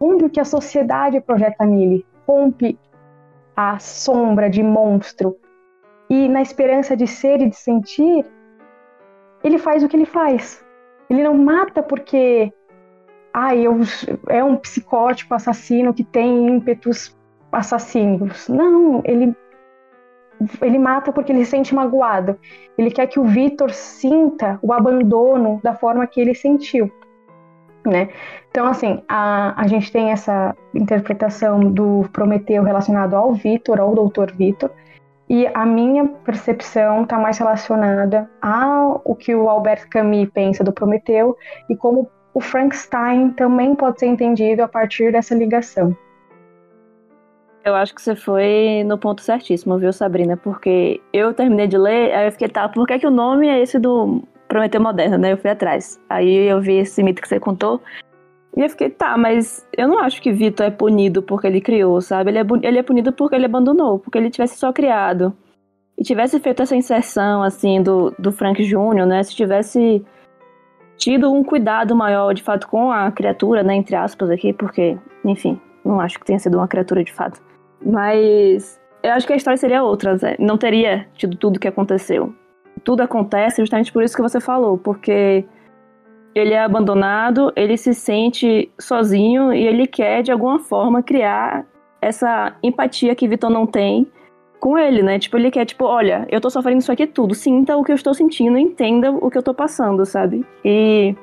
rompe 0.00 0.24
o 0.24 0.30
que 0.30 0.40
a 0.40 0.44
sociedade 0.44 1.20
projeta 1.20 1.64
nele, 1.64 2.04
rompe 2.26 2.78
a 3.56 3.78
sombra 3.78 4.48
de 4.48 4.62
monstro 4.62 5.36
e 6.08 6.28
na 6.28 6.42
esperança 6.42 6.96
de 6.96 7.06
ser 7.06 7.40
e 7.40 7.48
de 7.48 7.56
sentir, 7.56 8.26
ele 9.44 9.58
faz 9.58 9.84
o 9.84 9.88
que 9.88 9.96
ele 9.96 10.06
faz. 10.06 10.64
Ele 11.08 11.22
não 11.22 11.36
mata 11.38 11.82
porque 11.82 12.52
ah, 13.32 13.54
eu, 13.54 13.78
é 14.28 14.42
um 14.42 14.56
psicótico 14.56 15.34
assassino 15.34 15.94
que 15.94 16.02
tem 16.02 16.48
ímpetos 16.48 17.16
assassinos. 17.52 18.48
Não, 18.48 19.02
ele 19.04 19.36
ele 20.62 20.78
mata 20.78 21.12
porque 21.12 21.32
ele 21.32 21.44
se 21.44 21.50
sente 21.50 21.74
magoado. 21.74 22.38
Ele 22.76 22.90
quer 22.90 23.06
que 23.06 23.20
o 23.20 23.24
Vitor 23.24 23.70
sinta 23.72 24.58
o 24.62 24.72
abandono 24.72 25.60
da 25.62 25.74
forma 25.74 26.06
que 26.06 26.20
ele 26.20 26.34
sentiu, 26.34 26.90
né? 27.86 28.08
Então, 28.50 28.66
assim, 28.66 29.02
a, 29.08 29.60
a 29.60 29.66
gente 29.66 29.92
tem 29.92 30.10
essa 30.10 30.54
interpretação 30.74 31.60
do 31.60 32.08
Prometeu 32.12 32.62
relacionado 32.62 33.14
ao 33.14 33.32
Vitor, 33.32 33.80
ao 33.80 33.94
Doutor 33.94 34.32
Vitor, 34.32 34.70
e 35.28 35.46
a 35.54 35.64
minha 35.64 36.08
percepção 36.24 37.04
está 37.04 37.16
mais 37.16 37.38
relacionada 37.38 38.28
ao 38.42 39.14
que 39.14 39.32
o 39.32 39.48
Albert 39.48 39.88
Camus 39.88 40.28
pensa 40.34 40.64
do 40.64 40.72
Prometeu 40.72 41.36
e 41.68 41.76
como 41.76 42.10
o 42.34 42.40
Frankenstein 42.40 43.30
também 43.30 43.74
pode 43.76 44.00
ser 44.00 44.06
entendido 44.06 44.62
a 44.62 44.68
partir 44.68 45.12
dessa 45.12 45.34
ligação. 45.34 45.96
Eu 47.64 47.74
acho 47.74 47.94
que 47.94 48.00
você 48.00 48.14
foi 48.14 48.82
no 48.86 48.96
ponto 48.96 49.20
certíssimo, 49.20 49.78
viu, 49.78 49.92
Sabrina? 49.92 50.36
Porque 50.36 51.00
eu 51.12 51.34
terminei 51.34 51.66
de 51.66 51.76
ler, 51.76 52.12
aí 52.12 52.26
eu 52.26 52.32
fiquei, 52.32 52.48
tá, 52.48 52.68
por 52.68 52.86
que, 52.86 52.98
que 52.98 53.06
o 53.06 53.10
nome 53.10 53.48
é 53.48 53.60
esse 53.60 53.78
do 53.78 54.22
Prometeu 54.48 54.80
Moderno, 54.80 55.18
né? 55.18 55.32
Eu 55.32 55.36
fui 55.36 55.50
atrás. 55.50 56.00
Aí 56.08 56.48
eu 56.48 56.60
vi 56.60 56.78
esse 56.78 57.02
mito 57.02 57.20
que 57.20 57.28
você 57.28 57.38
contou. 57.38 57.80
E 58.56 58.62
eu 58.62 58.68
fiquei, 58.68 58.90
tá, 58.90 59.16
mas 59.16 59.66
eu 59.76 59.86
não 59.86 59.98
acho 59.98 60.20
que 60.20 60.32
Vitor 60.32 60.66
é 60.66 60.70
punido 60.70 61.22
porque 61.22 61.46
ele 61.46 61.60
criou, 61.60 62.00
sabe? 62.00 62.30
Ele 62.30 62.38
é, 62.38 62.46
ele 62.62 62.78
é 62.78 62.82
punido 62.82 63.12
porque 63.12 63.36
ele 63.36 63.44
abandonou, 63.44 63.98
porque 63.98 64.18
ele 64.18 64.30
tivesse 64.30 64.56
só 64.56 64.72
criado. 64.72 65.32
E 65.96 66.02
tivesse 66.02 66.40
feito 66.40 66.62
essa 66.62 66.74
inserção, 66.74 67.42
assim, 67.42 67.82
do, 67.82 68.12
do 68.18 68.32
Frank 68.32 68.62
Jr., 68.64 69.06
né? 69.06 69.22
Se 69.22 69.36
tivesse 69.36 70.04
tido 70.96 71.30
um 71.30 71.44
cuidado 71.44 71.94
maior, 71.94 72.32
de 72.32 72.42
fato, 72.42 72.66
com 72.66 72.90
a 72.90 73.12
criatura, 73.12 73.62
né? 73.62 73.74
Entre 73.74 73.94
aspas 73.94 74.30
aqui, 74.30 74.52
porque, 74.52 74.98
enfim, 75.24 75.60
não 75.84 76.00
acho 76.00 76.18
que 76.18 76.24
tenha 76.24 76.38
sido 76.38 76.56
uma 76.56 76.66
criatura 76.66 77.04
de 77.04 77.12
fato. 77.12 77.40
Mas 77.84 78.80
eu 79.02 79.12
acho 79.12 79.26
que 79.26 79.32
a 79.32 79.36
história 79.36 79.56
seria 79.56 79.82
outra, 79.82 80.16
Zé. 80.16 80.36
Não 80.38 80.58
teria 80.58 81.06
tido 81.14 81.36
tudo 81.36 81.56
o 81.56 81.60
que 81.60 81.68
aconteceu. 81.68 82.34
Tudo 82.84 83.02
acontece 83.02 83.62
justamente 83.62 83.92
por 83.92 84.02
isso 84.02 84.16
que 84.16 84.22
você 84.22 84.40
falou, 84.40 84.78
porque 84.78 85.44
ele 86.34 86.54
é 86.54 86.62
abandonado, 86.62 87.52
ele 87.56 87.76
se 87.76 87.92
sente 87.92 88.70
sozinho 88.78 89.52
e 89.52 89.66
ele 89.66 89.86
quer, 89.86 90.22
de 90.22 90.30
alguma 90.30 90.58
forma, 90.58 91.02
criar 91.02 91.66
essa 92.00 92.56
empatia 92.62 93.14
que 93.14 93.28
Vitor 93.28 93.50
não 93.50 93.66
tem 93.66 94.06
com 94.58 94.78
ele, 94.78 95.02
né? 95.02 95.18
Tipo, 95.18 95.38
ele 95.38 95.50
quer, 95.50 95.64
tipo, 95.64 95.84
olha, 95.84 96.26
eu 96.30 96.40
tô 96.40 96.50
sofrendo 96.50 96.78
isso 96.78 96.92
aqui 96.92 97.06
tudo, 97.06 97.34
sinta 97.34 97.76
o 97.76 97.82
que 97.82 97.90
eu 97.90 97.96
estou 97.96 98.14
sentindo, 98.14 98.58
entenda 98.58 99.10
o 99.10 99.30
que 99.30 99.38
eu 99.38 99.42
tô 99.42 99.54
passando, 99.54 100.04
sabe? 100.04 100.44
E 100.64 101.14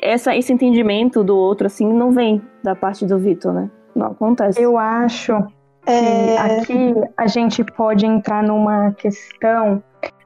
essa, 0.00 0.34
esse 0.36 0.52
entendimento 0.52 1.22
do 1.22 1.36
outro, 1.36 1.66
assim, 1.66 1.86
não 1.86 2.10
vem 2.10 2.42
da 2.62 2.74
parte 2.74 3.06
do 3.06 3.18
Vitor, 3.18 3.52
né? 3.52 3.70
Não 3.94 4.08
acontece. 4.08 4.60
Eu 4.60 4.78
acho 4.78 5.42
que 5.84 5.90
é... 5.90 6.38
aqui 6.38 6.94
a 7.16 7.26
gente 7.26 7.64
pode 7.64 8.06
entrar 8.06 8.42
numa 8.42 8.92
questão 8.92 9.82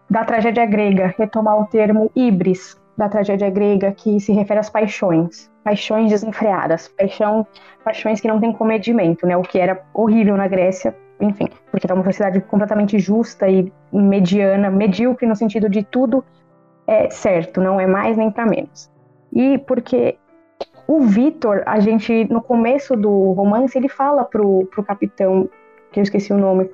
da 0.08 0.24
tragédia 0.24 0.64
grega, 0.66 1.14
retomar 1.18 1.60
o 1.60 1.66
termo 1.66 2.10
ibris 2.14 2.80
da 2.96 3.08
tragédia 3.08 3.50
grega, 3.50 3.92
que 3.92 4.18
se 4.20 4.32
refere 4.32 4.60
às 4.60 4.70
paixões. 4.70 5.50
Paixões 5.62 6.10
desenfreadas, 6.10 6.88
paixão, 6.88 7.46
paixões 7.84 8.20
que 8.20 8.28
não 8.28 8.40
têm 8.40 8.52
comedimento, 8.52 9.26
né? 9.26 9.36
O 9.36 9.42
que 9.42 9.58
era 9.58 9.82
horrível 9.92 10.36
na 10.36 10.46
Grécia, 10.46 10.96
enfim, 11.20 11.48
porque 11.70 11.86
era 11.86 11.94
uma 11.94 12.04
sociedade 12.04 12.40
completamente 12.42 12.98
justa 12.98 13.48
e 13.48 13.72
mediana, 13.92 14.70
medíocre 14.70 15.26
no 15.26 15.34
sentido 15.34 15.68
de 15.68 15.82
tudo 15.82 16.24
é 16.86 17.10
certo, 17.10 17.60
não 17.60 17.80
é 17.80 17.86
mais 17.86 18.16
nem 18.16 18.30
para 18.30 18.46
menos. 18.46 18.90
E 19.32 19.58
porque 19.58 20.16
o 20.86 21.00
Vitor, 21.00 21.62
a 21.66 21.80
gente, 21.80 22.24
no 22.32 22.40
começo 22.40 22.96
do 22.96 23.32
romance, 23.32 23.76
ele 23.76 23.88
fala 23.88 24.24
pro, 24.24 24.66
pro 24.66 24.84
capitão, 24.84 25.48
que 25.90 25.98
eu 25.98 26.02
esqueci 26.02 26.32
o 26.32 26.38
nome, 26.38 26.70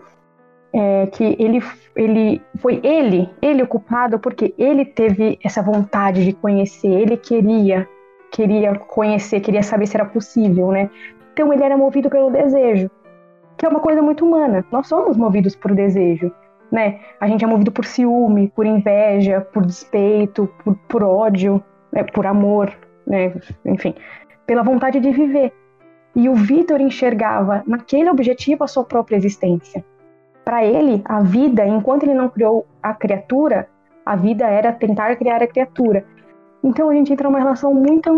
é, 0.72 1.06
que 1.06 1.36
ele, 1.38 1.62
ele 1.96 2.42
foi 2.56 2.80
ele, 2.82 3.30
ele 3.40 3.62
o 3.62 3.66
culpado, 3.66 4.18
porque 4.18 4.54
ele 4.58 4.84
teve 4.84 5.38
essa 5.42 5.62
vontade 5.62 6.24
de 6.24 6.32
conhecer, 6.34 6.88
ele 6.88 7.16
queria, 7.16 7.88
queria 8.30 8.74
conhecer, 8.78 9.40
queria 9.40 9.62
saber 9.62 9.86
se 9.86 9.96
era 9.96 10.04
possível, 10.04 10.70
né? 10.70 10.90
Então 11.32 11.52
ele 11.52 11.62
era 11.62 11.76
movido 11.76 12.10
pelo 12.10 12.30
desejo, 12.30 12.90
que 13.56 13.64
é 13.64 13.68
uma 13.68 13.80
coisa 13.80 14.02
muito 14.02 14.26
humana. 14.26 14.64
Nós 14.70 14.86
somos 14.88 15.16
movidos 15.16 15.56
por 15.56 15.74
desejo, 15.74 16.30
né? 16.70 17.00
A 17.18 17.26
gente 17.26 17.44
é 17.44 17.46
movido 17.46 17.72
por 17.72 17.86
ciúme, 17.86 18.48
por 18.54 18.66
inveja, 18.66 19.40
por 19.40 19.64
despeito, 19.64 20.48
por, 20.62 20.74
por 20.88 21.02
ódio, 21.02 21.62
né? 21.90 22.02
por 22.02 22.26
amor 22.26 22.72
né? 23.06 23.34
Enfim, 23.64 23.94
pela 24.46 24.62
vontade 24.62 25.00
de 25.00 25.10
viver. 25.10 25.52
E 26.14 26.28
o 26.28 26.34
Vitor 26.34 26.80
enxergava 26.80 27.62
naquele 27.66 28.10
objetivo 28.10 28.64
a 28.64 28.66
sua 28.66 28.84
própria 28.84 29.16
existência. 29.16 29.84
Para 30.44 30.64
ele, 30.64 31.00
a 31.04 31.20
vida, 31.20 31.66
enquanto 31.66 32.02
ele 32.02 32.14
não 32.14 32.28
criou 32.28 32.66
a 32.82 32.92
criatura, 32.92 33.68
a 34.04 34.16
vida 34.16 34.46
era 34.46 34.72
tentar 34.72 35.16
criar 35.16 35.42
a 35.42 35.46
criatura. 35.46 36.04
Então 36.62 36.90
a 36.90 36.94
gente 36.94 37.12
entra 37.12 37.28
numa 37.28 37.38
relação 37.38 37.74
muito 37.74 38.08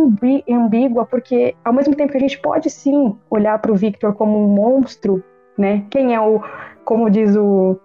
ambígua, 0.50 1.06
porque 1.06 1.54
ao 1.64 1.72
mesmo 1.72 1.94
tempo 1.94 2.12
que 2.12 2.18
a 2.18 2.20
gente 2.20 2.38
pode 2.40 2.68
sim 2.68 3.16
olhar 3.30 3.58
para 3.58 3.72
o 3.72 3.76
Victor 3.76 4.14
como 4.14 4.38
um 4.38 4.48
monstro, 4.48 5.22
né? 5.56 5.84
Quem 5.88 6.14
é 6.14 6.20
o, 6.20 6.42
como 6.84 7.08
diz 7.08 7.36
o 7.36 7.78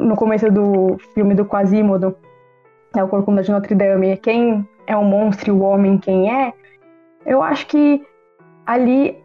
no 0.00 0.16
começo 0.16 0.50
do 0.50 0.96
filme 1.14 1.34
do 1.34 1.44
Quasimodo, 1.44 2.16
é 2.96 3.02
o 3.02 3.08
Corcunda 3.08 3.42
de 3.42 3.52
Notre 3.52 3.74
Dame, 3.74 4.16
quem 4.16 4.66
é 4.86 4.96
o 4.96 5.04
monstro 5.04 5.48
e 5.48 5.52
o 5.52 5.60
homem 5.60 5.98
quem 5.98 6.32
é, 6.32 6.52
eu 7.24 7.42
acho 7.42 7.66
que 7.66 8.06
ali 8.64 9.18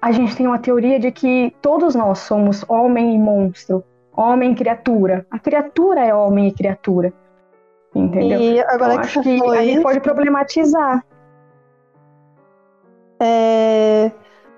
a 0.00 0.12
gente 0.12 0.36
tem 0.36 0.46
uma 0.46 0.58
teoria 0.58 0.98
de 0.98 1.10
que 1.10 1.54
todos 1.62 1.94
nós 1.94 2.18
somos 2.18 2.64
homem 2.68 3.14
e 3.14 3.18
monstro, 3.18 3.82
homem 4.14 4.52
e 4.52 4.54
criatura. 4.54 5.26
A 5.30 5.38
criatura 5.38 6.00
é 6.04 6.14
homem 6.14 6.48
e 6.48 6.52
criatura. 6.52 7.12
Entendeu? 7.94 8.40
E 8.40 8.60
agora 8.60 8.94
eu 8.94 9.00
que, 9.00 9.22
que 9.22 9.42
a 9.46 9.64
gente 9.64 9.82
pode 9.82 10.00
problematizar. 10.00 11.04
É... 13.20 14.10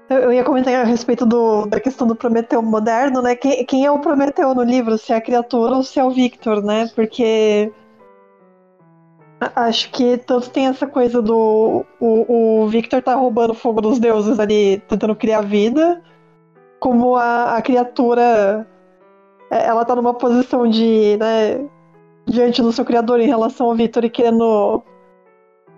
Eu 0.09 0.33
ia 0.33 0.45
comentar 0.45 0.73
a 0.73 0.85
respeito 0.85 1.27
do, 1.27 1.67
da 1.67 1.81
questão 1.81 2.07
do 2.07 2.15
Prometeu 2.15 2.63
moderno, 2.63 3.21
né? 3.21 3.35
Quem, 3.35 3.65
quem 3.67 3.85
é 3.85 3.91
o 3.91 3.99
Prometeu 3.99 4.55
no 4.55 4.63
livro? 4.63 4.97
Se 4.97 5.13
é 5.13 5.17
a 5.17 5.21
criatura 5.21 5.75
ou 5.75 5.83
se 5.83 5.99
é 5.99 6.05
o 6.05 6.11
Victor, 6.11 6.63
né? 6.63 6.89
Porque 6.95 7.73
Acho 9.39 9.91
que 9.91 10.17
tanto 10.17 10.51
tem 10.51 10.67
essa 10.67 10.87
coisa 10.87 11.21
do. 11.21 11.85
O, 12.01 12.63
o 12.63 12.69
Victor 12.69 13.03
tá 13.03 13.15
roubando 13.15 13.53
fogo 13.53 13.83
dos 13.83 13.99
deuses 13.99 14.41
ali, 14.41 14.79
tentando 14.89 15.15
criar 15.15 15.43
vida, 15.43 16.03
como 16.81 17.17
a, 17.17 17.57
a 17.57 17.63
criatura. 17.63 18.67
É, 19.51 19.67
ela 19.67 19.85
tá 19.85 19.95
numa 19.95 20.15
posição 20.15 20.67
de. 20.67 21.17
Né, 21.19 21.69
diante 22.27 22.61
do 22.61 22.73
seu 22.73 22.85
criador 22.85 23.21
em 23.21 23.27
relação 23.27 23.67
ao 23.67 23.77
Victor 23.77 24.05
e 24.05 24.11
querendo 24.11 24.83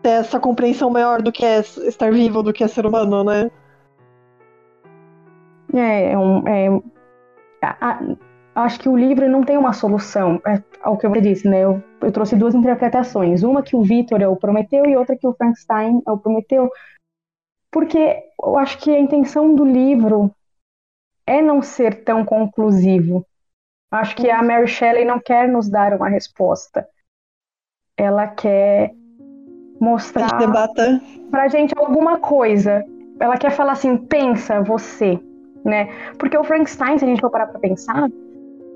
ter 0.02 0.10
essa 0.10 0.40
compreensão 0.40 0.88
maior 0.88 1.20
do 1.20 1.30
que 1.30 1.44
é 1.44 1.58
estar 1.60 2.10
vivo, 2.12 2.42
do 2.42 2.52
que 2.52 2.64
é 2.64 2.68
ser 2.68 2.86
humano, 2.86 3.24
né? 3.24 3.50
É, 5.74 6.12
é 6.12 6.18
um. 6.18 6.48
É, 6.48 6.68
a, 7.62 8.00
acho 8.54 8.80
que 8.80 8.88
o 8.88 8.96
livro 8.96 9.28
não 9.28 9.42
tem 9.42 9.56
uma 9.56 9.72
solução, 9.72 10.40
é 10.46 10.62
ao 10.82 10.96
que 10.96 11.06
eu 11.06 11.12
disse, 11.12 11.48
né? 11.48 11.64
Eu, 11.64 11.82
eu 12.00 12.12
trouxe 12.12 12.36
duas 12.36 12.54
interpretações. 12.54 13.42
Uma 13.42 13.62
que 13.62 13.76
o 13.76 13.82
Victor 13.82 14.20
é 14.20 14.28
o 14.28 14.36
Prometeu 14.36 14.86
e 14.86 14.96
outra 14.96 15.16
que 15.16 15.26
o 15.26 15.34
Frankenstein 15.34 16.02
é 16.06 16.10
o 16.10 16.18
Prometeu. 16.18 16.70
Porque 17.70 18.24
eu 18.42 18.56
acho 18.58 18.78
que 18.78 18.90
a 18.90 18.98
intenção 18.98 19.54
do 19.54 19.64
livro 19.64 20.30
é 21.26 21.42
não 21.42 21.60
ser 21.60 22.04
tão 22.04 22.24
conclusivo. 22.24 23.26
Acho 23.90 24.16
que 24.16 24.30
a 24.30 24.42
Mary 24.42 24.66
Shelley 24.66 25.04
não 25.04 25.18
quer 25.18 25.48
nos 25.48 25.68
dar 25.68 25.94
uma 25.94 26.08
resposta. 26.08 26.86
Ela 27.96 28.26
quer 28.28 28.92
mostrar 29.80 30.30
para 31.30 31.42
a 31.42 31.48
gente 31.48 31.74
alguma 31.76 32.18
coisa. 32.18 32.84
Ela 33.20 33.36
quer 33.36 33.50
falar 33.50 33.72
assim, 33.72 33.96
pensa 33.96 34.62
você, 34.62 35.18
né? 35.64 35.88
Porque 36.18 36.36
o 36.36 36.44
Frankenstein, 36.44 36.98
se 36.98 37.04
a 37.04 37.08
gente 37.08 37.20
for 37.20 37.30
parar 37.30 37.48
para 37.48 37.60
pensar, 37.60 38.08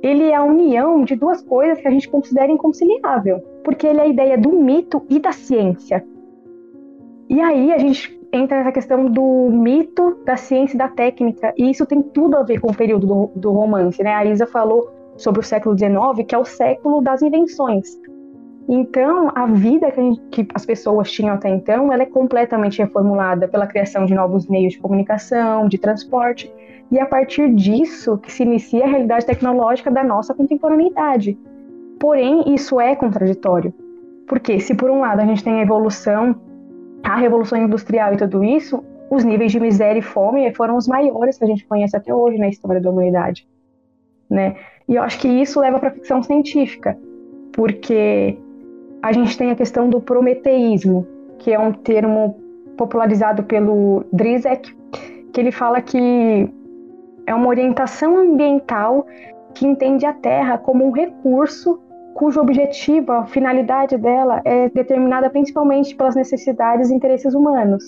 ele 0.03 0.25
é 0.25 0.35
a 0.35 0.43
união 0.43 1.05
de 1.05 1.15
duas 1.15 1.41
coisas 1.43 1.81
que 1.81 1.87
a 1.87 1.91
gente 1.91 2.09
considera 2.09 2.51
inconciliável, 2.51 3.39
porque 3.65 3.87
ele 3.87 4.01
é 4.01 4.03
a 4.03 4.09
ideia 4.09 4.37
do 4.37 4.51
mito 4.51 5.03
e 5.09 5.21
da 5.21 5.33
ciência. 5.33 6.05
E 7.29 7.41
aí 7.41 7.73
a 7.73 7.79
gente 7.79 8.21
entra 8.33 8.59
nessa 8.59 8.73
questão 8.73 9.05
do 9.07 9.49
mito, 9.51 10.19
da 10.25 10.37
ciência 10.37 10.75
e 10.75 10.79
da 10.79 10.89
técnica, 10.89 11.55
e 11.57 11.71
isso 11.71 11.87
tem 11.87 12.03
tudo 12.03 12.37
a 12.37 12.43
ver 12.43 12.61
com 12.61 12.71
o 12.71 12.77
período 12.77 13.07
do, 13.07 13.31
do 13.37 13.53
romance, 13.53 14.03
né? 14.03 14.13
A 14.15 14.25
Isa 14.25 14.47
falou 14.47 14.91
sobre 15.17 15.41
o 15.41 15.45
século 15.45 15.79
XIX, 15.79 16.27
que 16.27 16.35
é 16.35 16.39
o 16.39 16.45
século 16.45 17.01
das 17.01 17.23
invenções. 17.23 17.97
Então, 18.69 19.31
a 19.35 19.47
vida 19.47 19.91
que, 19.91 20.01
gente, 20.01 20.21
que, 20.31 20.49
as 20.55 20.65
pessoas 20.65 21.11
tinham 21.11 21.35
até 21.35 21.49
então, 21.49 21.93
ela 21.93 22.03
é 22.03 22.07
completamente 22.07 22.79
reformulada 22.79 23.49
pela 23.49 23.67
criação 23.67 24.07
de 24.07 24.15
novos 24.15 24.47
meios 24.47 24.75
de 24.75 24.79
comunicação, 24.79 25.69
de 25.69 25.79
transporte, 25.79 26.53
e 26.93 26.99
é 26.99 27.01
a 27.03 27.07
partir 27.07 27.53
disso 27.55 28.19
que 28.19 28.31
se 28.31 28.43
inicia 28.43 28.85
a 28.85 28.87
realidade 28.87 29.25
tecnológica 29.25 29.91
da 29.91 30.05
nossa 30.05 30.35
contemporaneidade. 30.35 31.39
Porém, 31.99 32.55
isso 32.55 32.79
é 32.79 32.95
contraditório. 32.95 33.73
Porque 34.29 34.61
se 34.61 34.75
por 34.75 34.91
um 34.91 35.01
lado 35.01 35.21
a 35.21 35.25
gente 35.25 35.43
tem 35.43 35.55
a 35.55 35.63
evolução, 35.63 36.37
a 37.03 37.17
revolução 37.17 37.57
industrial 37.57 38.13
e 38.13 38.19
tudo 38.19 38.45
isso, 38.45 38.85
os 39.11 39.25
níveis 39.25 39.51
de 39.51 39.59
miséria 39.59 40.01
e 40.01 40.03
fome 40.03 40.53
foram 40.55 40.77
os 40.77 40.87
maiores 40.87 41.39
que 41.39 41.45
a 41.45 41.47
gente 41.47 41.67
conhece 41.67 41.97
até 41.97 42.15
hoje 42.15 42.37
na 42.37 42.49
história 42.49 42.81
da 42.81 42.91
humanidade, 42.91 43.49
né? 44.29 44.57
E 44.87 44.97
eu 44.97 45.03
acho 45.03 45.19
que 45.19 45.29
isso 45.29 45.61
leva 45.61 45.79
para 45.79 45.89
a 45.89 45.93
ficção 45.93 46.23
científica, 46.23 46.99
porque 47.53 48.39
a 49.01 49.13
gente 49.13 49.37
tem 49.39 49.51
a 49.51 49.57
questão 49.57 49.89
do 49.89 50.01
prometeísmo, 50.01 51.07
que 51.39 51.53
é 51.53 51.59
um 51.59 51.73
termo 51.73 52.39
popularizado 52.77 53.45
pelo 53.45 54.05
Drizek, 54.13 54.75
que 55.33 55.41
ele 55.41 55.53
fala 55.53 55.81
que 55.81 56.51
é 57.27 57.35
uma 57.35 57.49
orientação 57.49 58.17
ambiental 58.17 59.07
que 59.55 59.67
entende 59.67 60.07
a 60.07 60.13
Terra 60.13 60.59
como 60.59 60.87
um 60.87 60.91
recurso 60.91 61.81
cujo 62.15 62.41
objetivo, 62.41 63.13
a 63.13 63.27
finalidade 63.27 63.97
dela 63.97 64.41
é 64.45 64.69
determinada 64.69 65.31
principalmente 65.31 65.95
pelas 65.95 66.15
necessidades 66.15 66.91
e 66.91 66.95
interesses 66.95 67.35
humanos, 67.35 67.85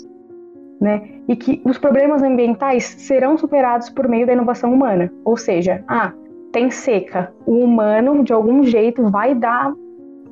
né? 0.80 1.02
E 1.28 1.36
que 1.36 1.60
os 1.64 1.78
problemas 1.78 2.22
ambientais 2.22 2.84
serão 2.84 3.36
superados 3.36 3.90
por 3.90 4.08
meio 4.08 4.26
da 4.26 4.32
inovação 4.32 4.72
humana. 4.72 5.12
Ou 5.24 5.36
seja, 5.36 5.84
ah, 5.88 6.12
tem 6.52 6.70
seca, 6.70 7.32
o 7.46 7.58
humano 7.58 8.24
de 8.24 8.32
algum 8.32 8.64
jeito 8.64 9.08
vai 9.10 9.34
dar, 9.34 9.72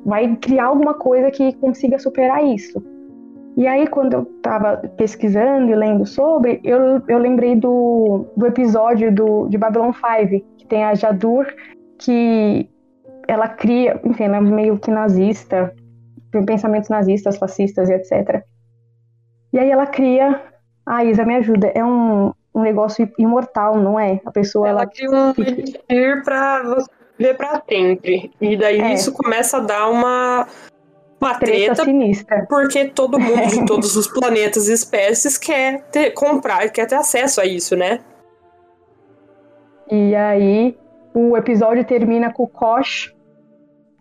vai 0.04 0.36
criar 0.36 0.66
alguma 0.66 0.94
coisa 0.94 1.30
que 1.30 1.52
consiga 1.54 1.98
superar 1.98 2.44
isso. 2.44 2.82
E 3.56 3.66
aí, 3.66 3.86
quando 3.86 4.14
eu 4.14 4.22
estava 4.36 4.78
pesquisando 4.96 5.70
e 5.70 5.74
lendo 5.74 6.06
sobre, 6.06 6.60
eu, 6.64 7.02
eu 7.06 7.18
lembrei 7.18 7.54
do, 7.54 8.26
do 8.36 8.46
episódio 8.46 9.14
do, 9.14 9.46
de 9.48 9.58
Babylon 9.58 9.92
5, 9.92 10.44
que 10.56 10.66
tem 10.66 10.84
a 10.84 10.94
Jadur, 10.94 11.46
que 11.98 12.68
ela 13.28 13.48
cria, 13.48 14.00
enfim, 14.04 14.24
ela 14.24 14.38
é 14.38 14.40
meio 14.40 14.78
que 14.78 14.90
nazista, 14.90 15.74
pensamentos 16.46 16.88
nazistas, 16.88 17.36
fascistas 17.36 17.90
e 17.90 17.94
etc. 17.94 18.42
E 19.52 19.58
aí 19.58 19.70
ela 19.70 19.86
cria. 19.86 20.42
Ah, 20.84 21.04
Isa, 21.04 21.24
me 21.24 21.36
ajuda. 21.36 21.68
É 21.74 21.84
um, 21.84 22.32
um 22.54 22.62
negócio 22.62 23.10
imortal, 23.18 23.76
não 23.76 24.00
é? 24.00 24.20
A 24.24 24.30
pessoa. 24.30 24.68
Ela, 24.68 24.82
ela 24.82 24.90
cria 24.90 25.10
um 25.10 25.30
elixir 25.36 26.24
pra 26.24 26.62
você 26.62 26.90
viver 27.18 27.36
pra 27.36 27.62
sempre. 27.68 28.32
E 28.40 28.56
daí 28.56 28.80
é. 28.80 28.94
isso 28.94 29.12
começa 29.12 29.58
a 29.58 29.60
dar 29.60 29.88
uma. 29.88 30.46
Uma 31.22 31.34
treta, 31.34 31.74
treta 31.74 31.84
sinistra. 31.84 32.46
porque 32.48 32.86
todo 32.86 33.18
mundo 33.20 33.46
de 33.46 33.64
todos 33.64 33.96
os 33.96 34.06
planetas 34.06 34.68
e 34.68 34.72
espécies 34.72 35.38
quer 35.38 35.82
ter, 35.90 36.10
comprar, 36.10 36.68
quer 36.70 36.86
ter 36.86 36.96
acesso 36.96 37.40
a 37.40 37.46
isso, 37.46 37.76
né? 37.76 38.00
E 39.90 40.14
aí 40.14 40.76
o 41.14 41.36
episódio 41.36 41.84
termina 41.84 42.32
com 42.32 42.44
o 42.44 42.48
Kosh 42.48 43.14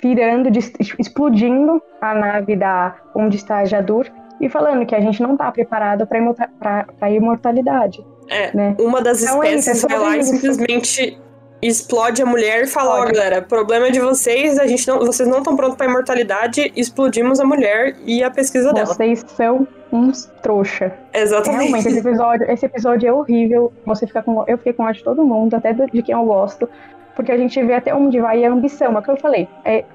virando, 0.02 0.50
explodindo 0.98 1.82
a 2.02 2.16
nave 2.16 2.56
da 2.56 2.96
onde 3.14 3.38
está 3.38 3.58
a 3.58 3.66
Jadur 3.66 4.08
e 4.40 4.50
falando 4.50 4.86
que 4.86 4.96
a 4.96 5.00
gente 5.00 5.22
não 5.22 5.34
está 5.34 5.52
preparado 5.52 6.08
para 6.08 6.88
a 7.00 7.12
imortalidade. 7.12 8.04
É, 8.28 8.56
né? 8.56 8.76
uma 8.80 9.02
das 9.02 9.22
então, 9.22 9.44
é 9.44 9.54
espécies 9.54 9.84
é 9.84 9.88
vai 9.88 10.00
lá 10.00 10.18
e 10.18 10.24
simplesmente 10.24 11.20
explode 11.62 12.22
a 12.22 12.26
mulher 12.26 12.64
e 12.64 12.68
fala, 12.68 13.00
ó, 13.00 13.04
oh, 13.04 13.06
galera, 13.06 13.42
problema 13.42 13.88
é 13.88 13.92
de 13.92 14.00
vocês, 14.00 14.58
a 14.58 14.66
gente 14.66 14.88
não, 14.88 15.00
vocês 15.00 15.28
não 15.30 15.40
estão 15.40 15.56
prontos 15.56 15.76
para 15.78 15.86
imortalidade, 15.86 16.72
explodimos 16.76 17.40
a 17.40 17.46
mulher 17.46 17.96
e 18.06 18.24
a 18.24 18.32
pesquisa 18.32 18.72
vocês 18.72 18.74
dela. 18.74 18.96
Vocês 18.96 19.26
são 19.36 19.68
uns 19.92 20.32
trouxa. 20.42 20.92
Exatamente. 21.14 21.64
Realmente, 21.64 21.88
esse 21.88 22.00
episódio, 22.00 22.52
esse 22.52 22.66
episódio 22.66 23.10
é 23.10 23.14
horrível. 23.14 23.72
Você 23.86 24.08
fica 24.08 24.24
com, 24.24 24.44
eu 24.48 24.58
fiquei 24.58 24.74
com 24.74 24.84
ódio 24.84 25.00
de 25.00 25.04
todo 25.04 25.24
mundo, 25.24 25.54
até 25.56 25.74
de 25.74 26.02
quem 26.02 26.16
eu 26.16 26.26
gosto 26.26 26.68
porque 27.16 27.32
a 27.32 27.38
gente 27.38 27.62
vê 27.64 27.76
até 27.76 27.94
onde 27.94 28.20
vai 28.20 28.44
a 28.44 28.52
ambição. 28.52 28.96
É 28.96 29.00
o 29.00 29.02
que 29.02 29.12
eu 29.12 29.18
falei. 29.18 29.48
É, 29.66 29.86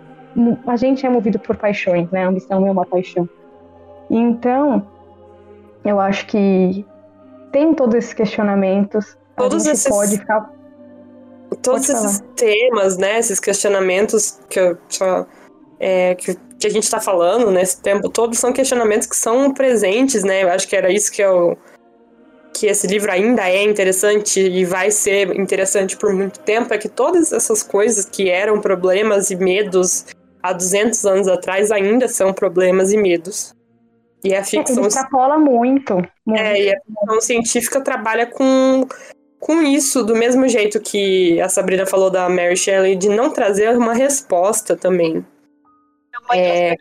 a 0.66 0.76
gente 0.76 1.04
é 1.04 1.08
movido 1.08 1.38
por 1.38 1.56
paixões, 1.56 2.10
né? 2.10 2.24
A 2.24 2.28
ambição 2.28 2.66
é 2.66 2.70
uma 2.70 2.86
paixão. 2.86 3.28
Então, 4.10 4.86
eu 5.84 5.98
acho 5.98 6.26
que 6.26 6.84
tem 7.50 7.74
todos 7.74 7.94
esses 7.94 8.12
questionamentos. 8.12 9.16
Todos 9.36 9.62
a 9.62 9.70
gente 9.70 9.74
esses... 9.74 9.88
pode 9.88 10.18
ficar. 10.18 10.50
Todos 11.62 11.88
esses 11.88 12.22
temas, 12.34 12.96
né? 12.96 13.18
Esses 13.18 13.40
questionamentos 13.40 14.38
que, 14.48 14.58
eu, 14.58 14.78
é, 15.78 16.14
que, 16.14 16.34
que, 16.58 16.66
a 16.66 16.70
gente 16.70 16.84
está 16.84 17.00
falando 17.00 17.50
nesse 17.50 17.80
tempo 17.80 18.08
todo 18.08 18.34
são 18.34 18.52
questionamentos 18.52 19.06
que 19.06 19.16
são 19.16 19.52
presentes, 19.52 20.24
né? 20.24 20.42
Eu 20.42 20.50
acho 20.50 20.66
que 20.68 20.76
era 20.76 20.90
isso 20.92 21.10
que 21.10 21.22
eu 21.22 21.56
que 22.58 22.66
esse 22.66 22.86
livro 22.86 23.12
ainda 23.12 23.48
é 23.48 23.62
interessante 23.62 24.40
e 24.40 24.64
vai 24.64 24.90
ser 24.90 25.38
interessante 25.38 25.94
por 25.94 26.12
muito 26.14 26.40
tempo 26.40 26.72
é 26.72 26.78
que 26.78 26.88
todas 26.88 27.30
essas 27.30 27.62
coisas 27.62 28.06
que 28.06 28.30
eram 28.30 28.62
problemas 28.62 29.30
e 29.30 29.36
medos 29.36 30.06
há 30.42 30.54
200 30.54 31.04
anos 31.04 31.28
atrás 31.28 31.70
ainda 31.70 32.08
são 32.08 32.32
problemas 32.32 32.92
e 32.92 32.96
medos. 32.96 33.54
E 34.24 34.34
a 34.34 34.42
ficção. 34.42 34.84
É, 34.84 34.86
extrapola 34.88 35.38
muito, 35.38 35.94
muito. 36.24 36.40
É, 36.40 36.60
e 36.60 36.74
a 36.74 36.80
ficção 36.80 37.20
científica 37.20 37.80
trabalha 37.80 38.26
com, 38.26 38.86
com 39.38 39.62
isso, 39.62 40.04
do 40.04 40.14
mesmo 40.14 40.48
jeito 40.48 40.80
que 40.80 41.40
a 41.40 41.48
Sabrina 41.48 41.86
falou 41.86 42.10
da 42.10 42.28
Mary 42.28 42.56
Shelley, 42.56 42.96
de 42.96 43.08
não 43.08 43.30
trazer 43.30 43.76
uma 43.76 43.92
resposta 43.92 44.76
também. 44.76 45.24
É 46.14 46.18
uma 46.18 46.36
é... 46.36 46.76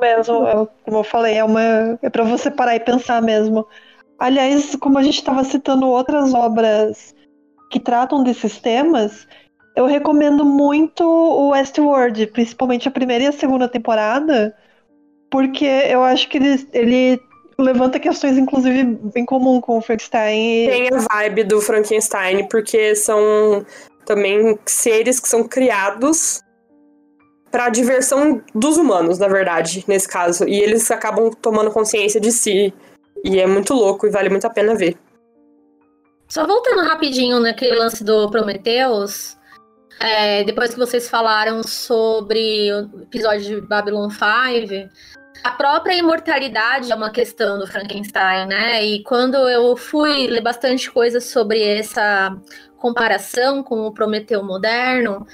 mesmo, 0.00 0.68
como 0.84 0.98
eu 0.98 1.04
falei, 1.04 1.36
é, 1.36 1.44
uma, 1.44 1.98
é 2.02 2.10
para 2.10 2.24
você 2.24 2.50
parar 2.50 2.76
e 2.76 2.80
pensar 2.80 3.22
mesmo. 3.22 3.66
Aliás, 4.18 4.76
como 4.76 4.98
a 4.98 5.02
gente 5.02 5.18
estava 5.18 5.42
citando 5.44 5.88
outras 5.88 6.34
obras 6.34 7.14
que 7.70 7.80
tratam 7.80 8.22
desses 8.22 8.58
temas, 8.58 9.26
eu 9.76 9.86
recomendo 9.86 10.44
muito 10.44 11.04
o 11.04 11.50
Westworld, 11.50 12.26
principalmente 12.28 12.88
a 12.88 12.90
primeira 12.90 13.24
e 13.24 13.26
a 13.28 13.32
segunda 13.32 13.68
temporada, 13.68 14.54
porque 15.30 15.64
eu 15.64 16.02
acho 16.02 16.28
que 16.28 16.38
ele, 16.38 16.68
ele 16.72 17.20
levanta 17.60 18.00
questões, 18.00 18.36
inclusive, 18.36 18.84
bem 19.14 19.24
comum 19.24 19.60
com 19.60 19.78
o 19.78 19.80
Frankenstein. 19.80 20.68
Tem 20.68 20.88
a 20.92 20.98
vibe 20.98 21.44
do 21.44 21.60
Frankenstein, 21.60 22.48
porque 22.48 22.94
são 22.94 23.64
também 24.04 24.58
seres 24.66 25.20
que 25.20 25.28
são 25.28 25.46
criados 25.46 26.42
para 27.50 27.68
diversão 27.68 28.42
dos 28.54 28.76
humanos, 28.76 29.18
na 29.18 29.28
verdade, 29.28 29.84
nesse 29.86 30.08
caso. 30.08 30.48
E 30.48 30.60
eles 30.60 30.90
acabam 30.90 31.30
tomando 31.30 31.70
consciência 31.70 32.20
de 32.20 32.30
si 32.32 32.72
e 33.24 33.38
é 33.38 33.46
muito 33.46 33.74
louco 33.74 34.06
e 34.06 34.10
vale 34.10 34.28
muito 34.28 34.46
a 34.46 34.50
pena 34.50 34.74
ver. 34.74 34.96
Só 36.28 36.46
voltando 36.46 36.82
rapidinho 36.82 37.40
naquele 37.40 37.74
lance 37.74 38.04
do 38.04 38.30
Prometheus, 38.30 39.36
é, 40.00 40.44
depois 40.44 40.70
que 40.70 40.78
vocês 40.78 41.08
falaram 41.08 41.62
sobre 41.62 42.72
o 42.72 43.02
episódio 43.02 43.60
de 43.60 43.66
Babylon 43.66 44.08
5, 44.08 44.88
a 45.42 45.50
própria 45.52 45.94
imortalidade 45.94 46.92
é 46.92 46.94
uma 46.94 47.10
questão 47.10 47.58
do 47.58 47.66
Frankenstein, 47.66 48.46
né? 48.46 48.84
E 48.84 49.02
quando 49.02 49.36
eu 49.48 49.76
fui 49.76 50.26
ler 50.26 50.42
bastante 50.42 50.90
coisa 50.90 51.20
sobre 51.20 51.62
essa 51.62 52.36
comparação 52.76 53.62
com 53.62 53.86
o 53.86 53.92
Prometeu 53.92 54.42
moderno, 54.42 55.26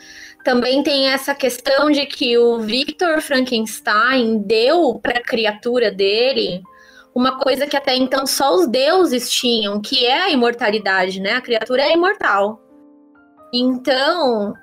também 0.44 0.82
tem 0.82 1.08
essa 1.08 1.34
questão 1.34 1.90
de 1.90 2.06
que 2.06 2.38
o 2.38 2.60
Victor 2.60 3.20
Frankenstein 3.20 4.38
deu 4.38 5.00
para 5.02 5.18
a 5.18 5.22
criatura 5.22 5.90
dele 5.90 6.62
uma 7.12 7.38
coisa 7.38 7.66
que 7.66 7.76
até 7.76 7.96
então 7.96 8.26
só 8.26 8.54
os 8.54 8.68
deuses 8.68 9.30
tinham, 9.30 9.80
que 9.80 10.04
é 10.06 10.22
a 10.22 10.30
imortalidade, 10.30 11.18
né? 11.18 11.32
A 11.32 11.40
criatura 11.40 11.82
é 11.82 11.92
imortal. 11.92 12.60
Então, 13.52 14.54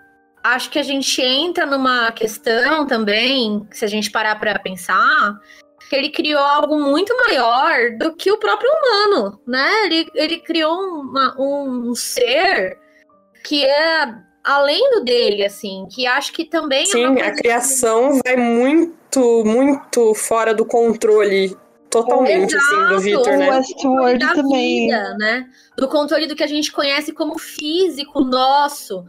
acho 0.44 0.70
que 0.70 0.78
a 0.78 0.84
gente 0.84 1.22
entra 1.22 1.66
numa 1.66 2.12
questão 2.12 2.86
também, 2.86 3.66
se 3.72 3.86
a 3.86 3.88
gente 3.88 4.12
parar 4.12 4.40
para 4.40 4.60
pensar, 4.60 5.40
que 5.90 5.96
ele 5.96 6.10
criou 6.10 6.42
algo 6.42 6.80
muito 6.80 7.16
maior 7.18 7.92
do 7.98 8.16
que 8.16 8.32
o 8.32 8.38
próprio 8.38 8.70
humano, 8.70 9.40
né? 9.48 9.86
Ele, 9.86 10.10
ele 10.14 10.40
criou 10.40 10.74
uma, 10.74 11.36
um 11.40 11.96
ser 11.96 12.78
que 13.44 13.64
é 13.66 14.14
além 14.44 14.92
do 14.92 15.04
dele, 15.04 15.46
assim, 15.46 15.88
que 15.90 16.06
acho 16.06 16.34
que 16.34 16.46
também. 16.46 16.84
É 16.84 16.86
Sim, 16.86 17.20
é 17.20 17.28
a 17.28 17.36
criação 17.36 18.20
vai 18.24 18.36
muito, 18.36 19.44
muito 19.46 20.14
fora 20.14 20.54
do 20.54 20.66
controle 20.66 21.56
totalmente, 21.90 22.56
Exato, 22.56 22.76
assim, 22.76 22.96
do 22.96 23.00
Victor, 23.00 23.38
né? 23.38 23.50
Westworld 23.52 24.20
da 24.20 24.34
também. 24.34 24.88
Vida, 24.88 25.16
né? 25.20 25.50
Do 25.78 25.88
controle 25.88 26.26
do 26.26 26.36
que 26.36 26.44
a 26.44 26.48
gente 26.48 26.72
conhece 26.72 27.14
como 27.14 27.38
físico 27.38 28.22
nosso. 28.22 29.06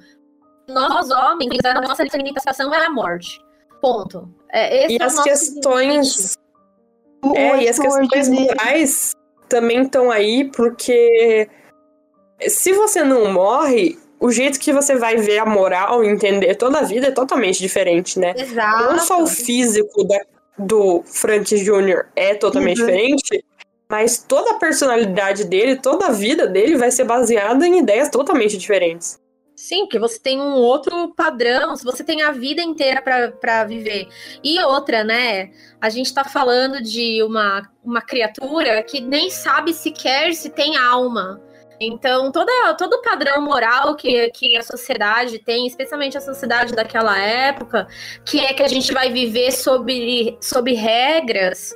Nós, 0.69 1.11
homens, 1.11 1.59
a 1.65 1.81
nossa 1.81 2.05
limitação 2.17 2.73
é 2.75 2.87
a 2.87 2.91
morte. 2.91 3.41
Ponto. 3.81 4.29
É, 4.51 4.91
e 4.91 4.97
é 4.97 5.03
as 5.03 5.23
questões. 5.23 6.37
É, 7.35 7.63
e 7.63 7.69
as 7.69 7.79
questões 7.79 8.29
morais 8.29 9.13
também 9.49 9.83
estão 9.83 10.11
aí, 10.11 10.51
porque 10.51 11.49
se 12.49 12.73
você 12.73 13.03
não 13.03 13.33
morre, 13.33 13.99
o 14.21 14.31
jeito 14.31 14.59
que 14.59 14.73
você 14.73 14.97
vai 14.97 15.17
ver 15.17 15.39
a 15.39 15.47
moral, 15.47 16.03
entender 16.05 16.55
toda 16.55 16.79
a 16.79 16.83
vida 16.83 17.09
é 17.09 17.11
totalmente 17.11 17.59
diferente, 17.59 18.19
né? 18.19 18.35
Exato. 18.37 18.93
Não 18.93 18.99
só 19.01 19.23
o 19.23 19.27
físico 19.27 20.05
da, 20.05 20.19
do 20.59 21.03
Frank 21.05 21.55
Jr. 21.55 22.07
é 22.17 22.35
totalmente 22.35 22.81
Uhum. 22.81 22.87
diferente, 22.87 23.45
mas 23.89 24.19
toda 24.19 24.53
a 24.53 24.59
personalidade 24.59 25.45
dele, 25.45 25.77
toda 25.77 26.07
a 26.07 26.11
vida 26.11 26.47
dele 26.47 26.77
vai 26.77 26.91
ser 26.91 27.05
baseada 27.05 27.67
em 27.67 27.79
ideias 27.79 28.09
totalmente 28.09 28.57
diferentes. 28.57 29.19
Sim, 29.65 29.87
porque 29.87 29.99
você 29.99 30.21
tem 30.21 30.39
um 30.39 30.53
outro 30.57 31.15
padrão, 31.15 31.75
se 31.75 31.83
você 31.83 32.05
tem 32.05 32.21
a 32.21 32.33
vida 32.33 32.61
inteira 32.61 33.01
pra 33.41 33.65
viver. 33.65 34.07
E 34.43 34.61
outra, 34.61 35.03
né? 35.03 35.53
A 35.81 35.89
gente 35.89 36.13
tá 36.13 36.23
falando 36.23 36.83
de 36.83 37.23
uma, 37.23 37.63
uma 37.83 38.03
criatura 38.03 38.83
que 38.83 39.01
nem 39.01 39.31
sabe 39.31 39.73
sequer 39.73 40.35
se 40.35 40.51
tem 40.51 40.77
alma. 40.77 41.41
Então, 41.81 42.31
toda, 42.31 42.75
todo 42.75 42.93
o 42.93 43.03
padrão 43.03 43.41
moral 43.41 43.97
que, 43.97 44.29
que 44.33 44.55
a 44.55 44.63
sociedade 44.63 45.39
tem, 45.39 45.67
especialmente 45.67 46.19
a 46.19 46.21
sociedade 46.21 46.75
daquela 46.75 47.19
época, 47.19 47.89
que 48.23 48.41
é 48.41 48.53
que 48.53 48.63
a 48.63 48.69
gente 48.69 48.93
vai 48.93 49.11
viver 49.11 49.51
sob, 49.51 50.37
sob 50.43 50.75
regras. 50.75 51.75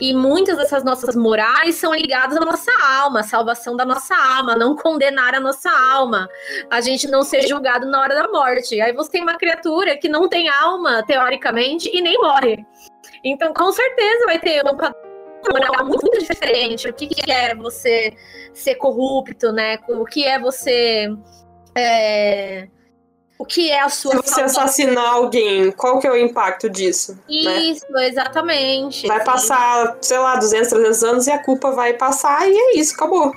E 0.00 0.12
muitas 0.12 0.56
dessas 0.56 0.82
nossas 0.82 1.14
morais 1.14 1.76
são 1.76 1.94
ligadas 1.94 2.36
à 2.36 2.40
nossa 2.40 2.70
alma, 2.82 3.20
à 3.20 3.22
salvação 3.22 3.76
da 3.76 3.84
nossa 3.84 4.14
alma, 4.14 4.56
não 4.56 4.74
condenar 4.74 5.34
a 5.34 5.40
nossa 5.40 5.70
alma 5.70 6.28
a 6.70 6.80
gente 6.80 7.08
não 7.08 7.22
ser 7.22 7.46
julgado 7.46 7.86
na 7.86 8.00
hora 8.00 8.14
da 8.14 8.28
morte. 8.28 8.80
Aí 8.80 8.92
você 8.92 9.12
tem 9.12 9.22
uma 9.22 9.36
criatura 9.36 9.96
que 9.96 10.08
não 10.08 10.28
tem 10.28 10.48
alma, 10.48 11.02
teoricamente, 11.06 11.90
e 11.92 12.00
nem 12.00 12.14
morre. 12.18 12.64
Então, 13.22 13.52
com 13.54 13.72
certeza 13.72 14.26
vai 14.26 14.38
ter 14.38 14.62
um 14.64 14.76
moral 15.52 15.86
muito 15.86 16.18
diferente. 16.18 16.88
O 16.88 16.92
que, 16.92 17.06
que 17.06 17.30
é 17.30 17.54
você 17.54 18.12
ser 18.52 18.74
corrupto, 18.76 19.52
né? 19.52 19.78
O 19.88 20.04
que 20.04 20.24
é 20.24 20.38
você. 20.38 21.08
é, 21.76 22.68
O 23.38 23.44
que 23.44 23.70
é 23.70 23.80
a 23.80 23.88
sua. 23.88 24.12
Se 24.12 24.30
você 24.30 24.42
assassinar 24.42 25.14
alguém, 25.14 25.72
qual 25.72 25.98
que 25.98 26.06
é 26.06 26.10
o 26.10 26.16
impacto 26.16 26.70
disso? 26.70 27.18
né? 27.28 27.58
Isso, 27.58 27.86
exatamente. 27.98 29.06
Vai 29.08 29.18
Sim. 29.18 29.24
passar, 29.24 29.98
sei 30.00 30.18
lá, 30.18 30.36
200, 30.36 30.68
300 30.68 31.04
anos 31.04 31.26
e 31.26 31.32
a 31.32 31.38
culpa 31.42 31.72
vai 31.72 31.94
passar 31.94 32.48
e 32.48 32.56
é 32.56 32.78
isso, 32.78 32.94
acabou. 32.94 33.32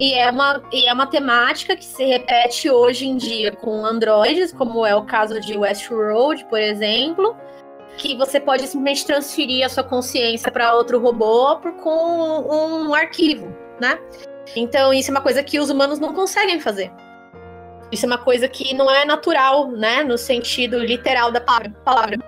E 0.00 0.14
é, 0.14 0.28
uma, 0.30 0.62
e 0.72 0.88
é 0.88 0.92
uma 0.92 1.06
temática 1.06 1.76
que 1.76 1.84
se 1.84 2.04
repete 2.04 2.68
hoje 2.68 3.06
em 3.06 3.16
dia 3.16 3.52
com 3.52 3.84
androides, 3.84 4.52
como 4.52 4.84
é 4.84 4.94
o 4.94 5.04
caso 5.04 5.38
de 5.40 5.56
Westworld, 5.56 6.44
por 6.46 6.58
exemplo, 6.58 7.36
que 7.96 8.16
você 8.16 8.40
pode 8.40 8.66
simplesmente 8.66 9.06
transferir 9.06 9.64
a 9.64 9.68
sua 9.68 9.84
consciência 9.84 10.50
para 10.50 10.74
outro 10.74 10.98
robô 10.98 11.56
por, 11.58 11.72
com 11.74 12.88
um 12.88 12.94
arquivo, 12.94 13.46
né? 13.80 13.98
Então 14.56 14.92
isso 14.92 15.10
é 15.10 15.12
uma 15.12 15.20
coisa 15.20 15.42
que 15.42 15.60
os 15.60 15.70
humanos 15.70 16.00
não 16.00 16.12
conseguem 16.12 16.60
fazer. 16.60 16.90
Isso 17.92 18.06
é 18.06 18.08
uma 18.08 18.18
coisa 18.18 18.48
que 18.48 18.74
não 18.74 18.90
é 18.90 19.04
natural, 19.04 19.70
né? 19.70 20.02
No 20.02 20.18
sentido 20.18 20.78
literal 20.78 21.30
da 21.30 21.40
pa- 21.40 21.70
palavra. 21.84 22.18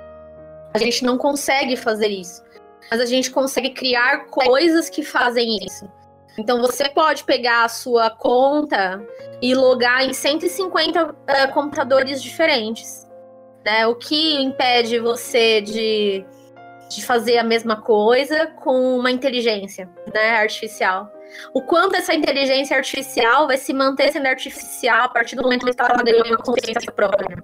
A 0.73 0.79
gente 0.79 1.05
não 1.05 1.17
consegue 1.19 1.77
fazer 1.77 2.09
isso. 2.09 2.43
Mas 2.91 3.01
a 3.01 3.07
gente 3.07 3.31
consegue 3.31 3.71
criar 3.71 4.27
coisas 4.27 4.89
que 4.89 5.03
fazem 5.03 5.59
isso. 5.65 5.91
Então 6.39 6.61
você 6.61 6.89
pode 6.89 7.25
pegar 7.25 7.65
a 7.65 7.69
sua 7.69 8.11
conta 8.11 9.03
e 9.41 9.55
logar 9.55 10.05
em 10.05 10.13
150 10.13 11.17
eh, 11.27 11.47
computadores 11.49 12.23
diferentes. 12.23 13.07
Né? 13.65 13.87
O 13.87 13.95
que 13.95 14.41
impede 14.41 14.99
você 15.01 15.61
de, 15.61 16.25
de 16.91 17.05
fazer 17.05 17.39
a 17.39 17.43
mesma 17.43 17.81
coisa 17.81 18.47
com 18.47 18.97
uma 18.99 19.11
inteligência 19.11 19.89
né, 20.15 20.37
artificial? 20.37 21.11
O 21.55 21.63
quanto 21.63 21.97
essa 21.97 22.15
inteligência 22.15 22.77
artificial 22.77 23.47
vai 23.47 23.57
se 23.57 23.73
manter 23.73 24.13
sendo 24.13 24.27
artificial 24.27 25.05
a 25.05 25.09
partir 25.09 25.37
do 25.37 25.43
momento 25.43 25.67
que 25.67 25.73
ela 25.81 26.03
ganha 26.03 26.23
uma 26.25 26.37
consciência 26.39 26.91
própria. 26.93 27.37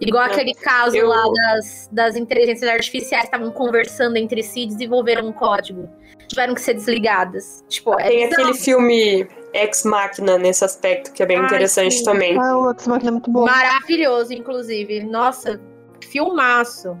Igual 0.00 0.24
É, 0.24 0.32
aquele 0.32 0.54
caso 0.54 0.96
eu- 0.96 1.08
lá 1.08 1.22
das, 1.30 1.88
das 1.92 2.16
inteligências 2.16 2.70
artificiais 2.70 3.28
que 3.28 3.34
estavam 3.36 3.52
conversando 3.52 4.16
entre 4.16 4.42
si 4.42 4.62
e 4.62 4.66
desenvolveram 4.66 5.28
um 5.28 5.32
código. 5.32 5.90
Tiveram 6.26 6.54
que 6.54 6.60
ser 6.62 6.72
desligadas. 6.74 7.62
Tipo, 7.68 7.98
é 8.00 8.04
Tem 8.08 8.28
bizarro. 8.28 8.48
aquele 8.48 8.58
filme 8.58 9.28
Ex 9.52 9.84
Machina 9.84 10.38
nesse 10.38 10.64
aspecto, 10.64 11.12
que 11.12 11.22
é 11.22 11.26
bem 11.26 11.36
Ai, 11.38 11.44
interessante 11.44 11.96
sim. 11.96 12.04
também. 12.04 12.38
Ah, 12.38 12.56
o 12.56 12.70
Ex 12.70 12.86
Machina 12.86 13.10
é 13.10 13.12
muito 13.12 13.30
bom. 13.30 13.44
Maravilhoso, 13.44 14.32
inclusive. 14.32 15.02
Nossa, 15.04 15.60
filmaço. 16.08 16.96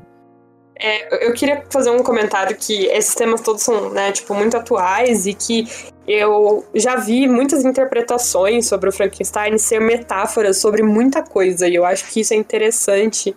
É, 0.82 1.26
eu 1.26 1.34
queria 1.34 1.62
fazer 1.68 1.90
um 1.90 2.02
comentário 2.02 2.56
que 2.56 2.86
esses 2.86 3.14
temas 3.14 3.42
todos 3.42 3.62
são, 3.62 3.90
né, 3.90 4.12
tipo, 4.12 4.34
muito 4.34 4.56
atuais 4.56 5.26
e 5.26 5.34
que 5.34 5.68
eu 6.08 6.64
já 6.74 6.96
vi 6.96 7.28
muitas 7.28 7.66
interpretações 7.66 8.66
sobre 8.66 8.88
o 8.88 8.92
Frankenstein 8.92 9.58
ser 9.58 9.78
metáforas 9.78 10.56
sobre 10.56 10.82
muita 10.82 11.22
coisa, 11.22 11.68
e 11.68 11.74
eu 11.74 11.84
acho 11.84 12.10
que 12.10 12.20
isso 12.20 12.32
é 12.32 12.36
interessante, 12.36 13.36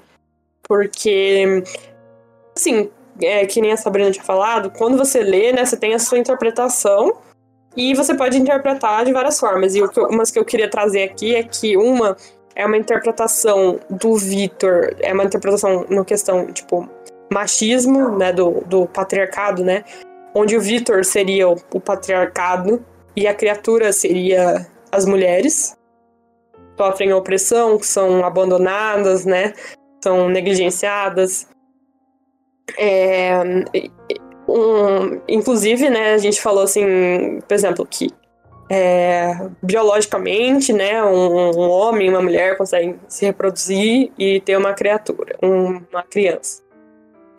porque, 0.64 1.64
assim, 2.56 2.90
é, 3.22 3.46
que 3.46 3.62
nem 3.62 3.74
a 3.74 3.78
Sabrina 3.78 4.10
tinha 4.10 4.24
falado, 4.24 4.72
quando 4.72 4.98
você 4.98 5.22
lê, 5.22 5.52
né, 5.52 5.66
você 5.66 5.76
tem 5.76 5.94
a 5.94 6.00
sua 6.00 6.18
interpretação 6.18 7.18
e 7.76 7.94
você 7.94 8.16
pode 8.16 8.38
interpretar 8.38 9.04
de 9.04 9.12
várias 9.12 9.38
formas. 9.40 9.76
E 9.76 9.82
o 9.82 9.90
que 9.90 10.00
umas 10.00 10.32
que 10.32 10.40
eu 10.40 10.46
queria 10.46 10.70
trazer 10.70 11.04
aqui 11.04 11.36
é 11.36 11.44
que 11.44 11.76
uma 11.76 12.16
é 12.56 12.66
uma 12.66 12.78
interpretação 12.78 13.80
do 13.90 14.16
Victor, 14.16 14.96
é 15.00 15.12
uma 15.12 15.24
interpretação 15.24 15.86
no 15.90 16.06
questão, 16.06 16.52
tipo, 16.52 16.88
machismo, 17.32 18.18
né, 18.18 18.32
do, 18.32 18.62
do 18.66 18.86
patriarcado, 18.88 19.64
né, 19.64 19.84
onde 20.34 20.56
o 20.56 20.62
Victor 20.62 21.06
seria 21.06 21.50
o, 21.50 21.56
o 21.74 21.80
patriarcado 21.80 22.84
e 23.16 23.28
a 23.28 23.34
criatura 23.34 23.94
seria 23.94 24.68
as 24.92 25.06
mulheres, 25.06 25.78
sofrem 26.78 27.14
opressão, 27.14 27.82
são 27.82 28.26
abandonadas, 28.26 29.26
né, 29.26 29.54
são 30.04 30.28
negligenciadas. 30.30 31.48
É, 32.78 33.34
um, 34.48 35.22
inclusive, 35.28 35.90
né, 35.90 36.14
a 36.14 36.18
gente 36.18 36.42
falou 36.42 36.64
assim, 36.64 37.40
por 37.48 37.54
exemplo, 37.54 37.86
que 37.86 38.10
é, 38.70 39.50
biologicamente, 39.62 40.74
né, 40.74 41.04
um, 41.04 41.52
um 41.52 41.70
homem 41.70 42.08
e 42.08 42.10
uma 42.10 42.22
mulher 42.22 42.58
conseguem 42.58 43.00
se 43.08 43.26
reproduzir 43.26 44.12
e 44.18 44.40
ter 44.42 44.58
uma 44.58 44.74
criatura, 44.74 45.36
um- 45.44 45.82
uma 45.92 46.02
criança. 46.02 46.63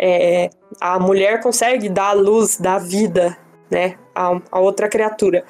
É, 0.06 0.50
a 0.82 0.98
mulher 0.98 1.40
consegue 1.40 1.88
dar 1.88 2.08
a 2.08 2.12
luz, 2.12 2.58
dar 2.58 2.78
vida, 2.78 3.34
né, 3.70 3.96
a, 4.14 4.38
a 4.52 4.60
outra 4.60 4.86
criatura. 4.86 5.44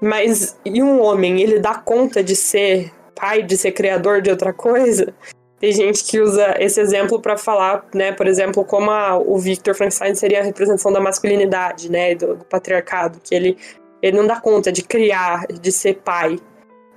Mas 0.00 0.56
e 0.64 0.80
um 0.80 1.00
homem, 1.02 1.40
ele 1.40 1.58
dá 1.58 1.74
conta 1.74 2.22
de 2.22 2.36
ser 2.36 2.92
pai, 3.16 3.42
de 3.42 3.56
ser 3.56 3.72
criador 3.72 4.22
de 4.22 4.30
outra 4.30 4.52
coisa? 4.52 5.12
Tem 5.58 5.72
gente 5.72 6.04
que 6.04 6.20
usa 6.20 6.54
esse 6.58 6.80
exemplo 6.80 7.20
para 7.20 7.36
falar, 7.36 7.84
né, 7.92 8.12
por 8.12 8.28
exemplo, 8.28 8.64
como 8.64 8.92
a- 8.92 9.18
o 9.18 9.36
Victor 9.38 9.74
Frankenstein 9.74 10.14
seria 10.14 10.40
a 10.40 10.44
representação 10.44 10.92
da 10.92 11.00
masculinidade, 11.00 11.90
né, 11.90 12.14
do, 12.14 12.36
do 12.36 12.44
patriarcado, 12.44 13.18
que 13.20 13.34
ele 13.34 13.58
ele 14.02 14.16
não 14.16 14.26
dá 14.26 14.40
conta 14.40 14.72
de 14.72 14.82
criar, 14.82 15.46
de 15.48 15.70
ser 15.70 15.96
pai, 15.96 16.38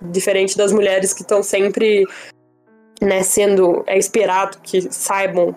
diferente 0.02 0.58
das 0.58 0.72
mulheres 0.72 1.12
que 1.14 1.22
estão 1.24 1.44
sempre, 1.44 2.06
né, 3.02 3.24
sendo 3.24 3.84
é 3.88 3.98
esperado 3.98 4.60
que 4.64 4.82
saibam 4.94 5.54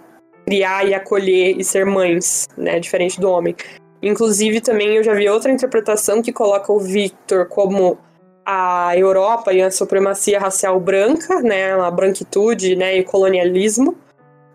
criar 0.47 0.87
e 0.87 0.95
acolher 0.95 1.59
e 1.59 1.65
ser 1.65 1.85
mães, 1.85 2.49
né, 2.57 2.79
diferente 2.79 3.21
do 3.21 3.29
homem. 3.29 3.55
Inclusive 4.01 4.61
também 4.61 4.97
eu 4.97 5.03
já 5.03 5.13
vi 5.13 5.29
outra 5.29 5.51
interpretação 5.51 6.23
que 6.23 6.33
coloca 6.33 6.73
o 6.73 6.79
Victor 6.79 7.47
como 7.49 7.99
a 8.45 8.97
Europa 8.97 9.53
e 9.53 9.61
a 9.61 9.71
supremacia 9.73 10.39
racial 10.39 10.79
branca, 10.79 11.43
né, 11.43 11.73
a 11.73 11.91
branquitude, 11.91 12.77
né, 12.77 12.97
e 12.97 13.01
o 13.01 13.05
colonialismo, 13.05 13.97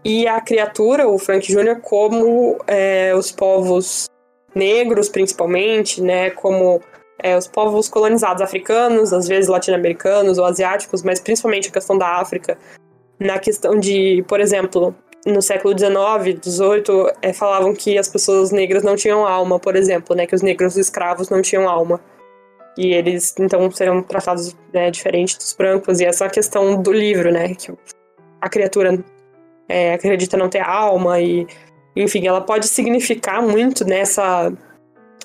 e 0.04 0.26
a 0.28 0.40
criatura, 0.40 1.08
o 1.08 1.20
Frank 1.20 1.46
Jr., 1.46 1.82
como 1.82 2.58
é, 2.66 3.14
os 3.14 3.32
povos 3.32 4.06
negros, 4.56 5.10
principalmente, 5.10 6.02
né, 6.02 6.30
como 6.30 6.82
é, 7.20 7.38
os 7.38 7.48
povos 7.48 7.90
colonizados 7.90 8.42
africanos, 8.42 9.12
às 9.12 9.28
vezes 9.28 9.50
latino-americanos 9.50 10.38
ou 10.38 10.46
asiáticos, 10.46 11.04
mas 11.04 11.20
principalmente 11.20 11.68
a 11.68 11.72
questão 11.72 11.98
da 11.98 12.16
África, 12.16 12.58
na 13.20 13.38
questão 13.38 13.78
de, 13.78 14.24
por 14.28 14.40
exemplo, 14.40 14.96
no 15.26 15.42
século 15.42 15.78
XIX, 15.78 16.40
XVIII, 16.44 17.14
é, 17.22 17.32
falavam 17.32 17.74
que 17.74 17.98
as 17.98 18.08
pessoas 18.08 18.52
negras 18.52 18.84
não 18.84 18.96
tinham 18.96 19.26
alma, 19.26 19.60
por 19.60 19.76
exemplo, 19.76 20.16
né, 20.16 20.26
que 20.26 20.36
os 20.36 20.42
negros 20.42 20.78
escravos 20.78 21.30
não 21.30 21.42
tinham 21.42 21.70
alma. 21.70 22.00
E 22.78 22.94
eles, 22.94 23.36
então, 23.40 23.70
seriam 23.70 24.02
tratados 24.02 24.56
né, 24.74 24.90
diferente 24.90 25.38
dos 25.38 25.54
brancos. 25.54 26.00
E 26.00 26.06
essa 26.06 26.28
questão 26.30 26.82
do 26.82 26.92
livro, 26.92 27.32
né, 27.32 27.54
que 27.54 27.72
a 28.40 28.50
criatura 28.50 29.04
é, 29.70 29.94
acredita 29.94 30.38
não 30.38 30.50
ter 30.50 30.62
alma 30.62 31.20
e, 31.20 31.46
enfim, 31.96 32.26
ela 32.28 32.42
pode 32.42 32.68
significar 32.68 33.42
muito 33.42 33.86
nessa 33.86 34.52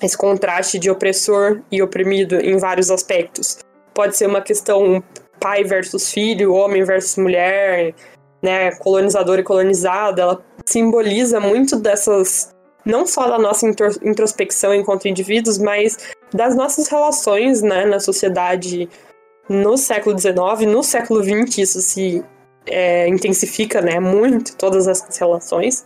esse 0.01 0.15
contraste 0.15 0.77
de 0.77 0.91
opressor 0.91 1.61
e 1.71 1.81
oprimido 1.81 2.35
em 2.35 2.57
vários 2.57 2.91
aspectos. 2.91 3.57
Pode 3.95 4.15
ser 4.15 4.27
uma 4.27 4.41
questão 4.41 5.03
pai 5.39 5.63
versus 5.63 6.11
filho, 6.11 6.53
homem 6.53 6.83
versus 6.83 7.17
mulher, 7.17 7.95
né, 8.41 8.71
colonizador 8.75 9.39
e 9.39 9.43
colonizado, 9.43 10.21
ela 10.21 10.45
simboliza 10.65 11.39
muito 11.39 11.77
dessas 11.77 12.55
não 12.85 13.05
só 13.05 13.27
da 13.27 13.37
nossa 13.37 13.67
intro- 13.67 13.99
introspecção 14.01 14.73
enquanto 14.73 15.07
indivíduos, 15.07 15.57
mas 15.57 15.97
das 16.33 16.55
nossas 16.55 16.87
relações, 16.87 17.61
né, 17.61 17.85
na 17.85 17.99
sociedade 17.99 18.89
no 19.49 19.77
século 19.77 20.17
XIX, 20.17 20.71
no 20.71 20.83
século 20.83 21.23
XX 21.23 21.57
isso 21.57 21.81
se 21.81 22.23
é, 22.65 23.07
intensifica, 23.07 23.81
né, 23.81 23.99
muito 23.99 24.55
todas 24.55 24.87
essas 24.87 25.17
relações. 25.17 25.85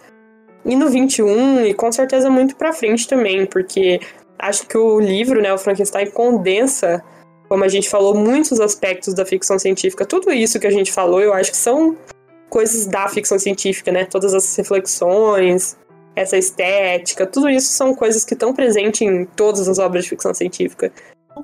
E 0.64 0.76
no 0.76 0.90
21 0.90 1.66
e 1.66 1.74
com 1.74 1.92
certeza 1.92 2.30
muito 2.30 2.56
para 2.56 2.74
frente 2.74 3.08
também, 3.08 3.46
porque 3.46 4.00
acho 4.38 4.68
que 4.68 4.78
o 4.78 5.00
livro, 5.00 5.42
né, 5.42 5.54
o 5.54 5.58
Frankenstein 5.58 6.10
condensa, 6.12 7.04
como 7.50 7.64
a 7.64 7.68
gente 7.68 7.90
falou, 7.90 8.14
muitos 8.14 8.60
aspectos 8.60 9.14
da 9.14 9.26
ficção 9.26 9.58
científica. 9.58 10.06
Tudo 10.06 10.32
isso 10.32 10.60
que 10.60 10.68
a 10.68 10.72
gente 10.72 10.92
falou, 10.92 11.20
eu 11.20 11.34
acho 11.34 11.52
que 11.52 11.58
são 11.58 11.98
coisas 12.52 12.86
da 12.86 13.08
ficção 13.08 13.40
científica, 13.40 13.92
né? 13.92 14.04
Todas 14.06 14.34
essas 14.34 14.54
reflexões, 14.58 15.78
essa 16.16 16.38
estética, 16.38 17.26
tudo 17.26 17.50
isso 17.50 17.72
são 17.72 17.96
coisas 17.96 18.26
que 18.26 18.34
estão 18.34 18.54
presentes 18.54 19.02
em 19.02 19.26
todas 19.26 19.68
as 19.70 19.80
obras 19.80 20.04
de 20.04 20.10
ficção 20.10 20.34
científica. 20.34 20.92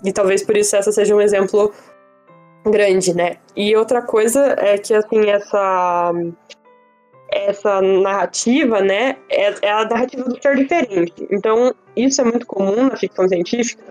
E 0.03 0.11
talvez 0.11 0.43
por 0.43 0.57
isso 0.57 0.75
essa 0.75 0.91
seja 0.91 1.15
um 1.15 1.21
exemplo 1.21 1.73
grande, 2.65 3.15
né? 3.15 3.37
E 3.55 3.73
outra 3.75 4.01
coisa 4.01 4.53
é 4.59 4.77
que, 4.77 4.93
assim, 4.93 5.29
essa 5.29 6.11
essa 7.29 7.81
narrativa, 7.81 8.81
né, 8.81 9.17
é, 9.29 9.53
é 9.61 9.71
a 9.71 9.83
narrativa 9.83 10.23
do 10.23 10.41
ser 10.41 10.55
diferente. 10.55 11.27
Então, 11.29 11.73
isso 11.95 12.21
é 12.21 12.23
muito 12.23 12.45
comum 12.45 12.87
na 12.87 12.95
ficção 12.95 13.27
científica, 13.27 13.83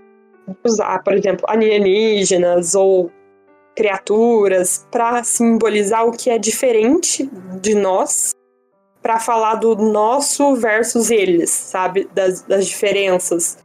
usar, 0.63 1.03
por 1.03 1.13
exemplo, 1.13 1.45
alienígenas 1.47 2.73
ou 2.73 3.11
criaturas 3.77 4.85
para 4.91 5.23
simbolizar 5.23 6.05
o 6.05 6.11
que 6.11 6.29
é 6.29 6.37
diferente 6.37 7.29
de 7.61 7.75
nós, 7.75 8.31
para 9.01 9.19
falar 9.19 9.55
do 9.55 9.75
nosso 9.75 10.55
versus 10.55 11.09
eles, 11.09 11.49
sabe? 11.49 12.09
Das, 12.13 12.41
das 12.41 12.67
diferenças 12.67 13.59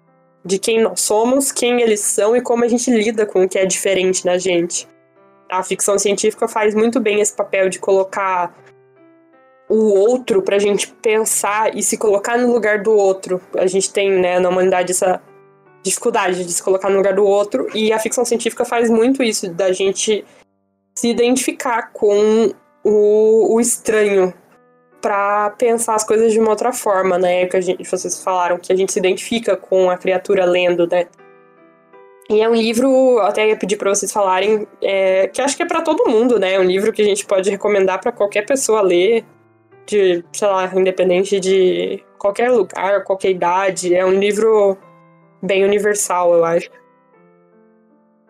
de 0.44 0.58
quem 0.58 0.80
nós 0.80 1.00
somos, 1.00 1.50
quem 1.50 1.80
eles 1.80 2.00
são 2.00 2.36
e 2.36 2.40
como 2.40 2.64
a 2.64 2.68
gente 2.68 2.90
lida 2.90 3.26
com 3.26 3.42
o 3.42 3.48
que 3.48 3.58
é 3.58 3.66
diferente 3.66 4.24
da 4.24 4.38
gente 4.38 4.86
a 5.52 5.62
ficção 5.62 5.98
científica 5.98 6.48
faz 6.48 6.74
muito 6.74 6.98
bem 6.98 7.20
esse 7.20 7.34
papel 7.34 7.68
de 7.68 7.78
colocar 7.78 8.54
o 9.68 9.94
outro 9.94 10.42
pra 10.42 10.58
gente 10.58 10.88
pensar 10.88 11.76
e 11.76 11.82
se 11.82 11.98
colocar 11.98 12.38
no 12.38 12.50
lugar 12.50 12.82
do 12.82 12.92
outro. 12.92 13.40
A 13.56 13.66
gente 13.66 13.92
tem, 13.92 14.10
né, 14.10 14.40
na 14.40 14.48
humanidade 14.48 14.92
essa 14.92 15.20
dificuldade 15.82 16.44
de 16.44 16.52
se 16.52 16.62
colocar 16.62 16.88
no 16.88 16.96
lugar 16.96 17.14
do 17.14 17.24
outro 17.24 17.66
e 17.74 17.92
a 17.92 17.98
ficção 17.98 18.24
científica 18.24 18.64
faz 18.64 18.88
muito 18.88 19.22
isso, 19.22 19.50
da 19.50 19.72
gente 19.72 20.24
se 20.94 21.08
identificar 21.08 21.90
com 21.92 22.52
o, 22.84 23.54
o 23.54 23.60
estranho 23.60 24.32
para 25.00 25.50
pensar 25.50 25.96
as 25.96 26.04
coisas 26.04 26.32
de 26.32 26.38
uma 26.38 26.50
outra 26.50 26.72
forma, 26.72 27.18
né? 27.18 27.46
Que 27.46 27.56
a 27.56 27.60
gente, 27.60 27.84
vocês 27.84 28.22
falaram 28.22 28.56
que 28.58 28.72
a 28.72 28.76
gente 28.76 28.92
se 28.92 28.98
identifica 28.98 29.56
com 29.56 29.90
a 29.90 29.96
criatura 29.98 30.44
lendo, 30.44 30.86
né? 30.86 31.06
E 32.30 32.40
é 32.40 32.48
um 32.48 32.54
livro, 32.54 33.18
até 33.18 33.48
ia 33.48 33.56
pedir 33.56 33.76
para 33.76 33.92
vocês 33.92 34.12
falarem, 34.12 34.66
é, 34.80 35.26
que 35.26 35.42
acho 35.42 35.56
que 35.56 35.62
é 35.64 35.66
para 35.66 35.82
todo 35.82 36.08
mundo, 36.08 36.38
né? 36.38 36.54
É 36.54 36.60
um 36.60 36.64
livro 36.64 36.92
que 36.92 37.02
a 37.02 37.04
gente 37.04 37.26
pode 37.26 37.50
recomendar 37.50 38.00
para 38.00 38.12
qualquer 38.12 38.46
pessoa 38.46 38.80
ler, 38.80 39.24
de, 39.86 40.24
sei 40.32 40.48
lá, 40.48 40.70
independente 40.74 41.40
de 41.40 42.02
qualquer 42.16 42.50
lugar, 42.50 43.02
qualquer 43.02 43.30
idade. 43.30 43.94
É 43.94 44.06
um 44.06 44.12
livro 44.12 44.78
bem 45.42 45.64
universal, 45.64 46.34
eu 46.34 46.44
acho. 46.44 46.70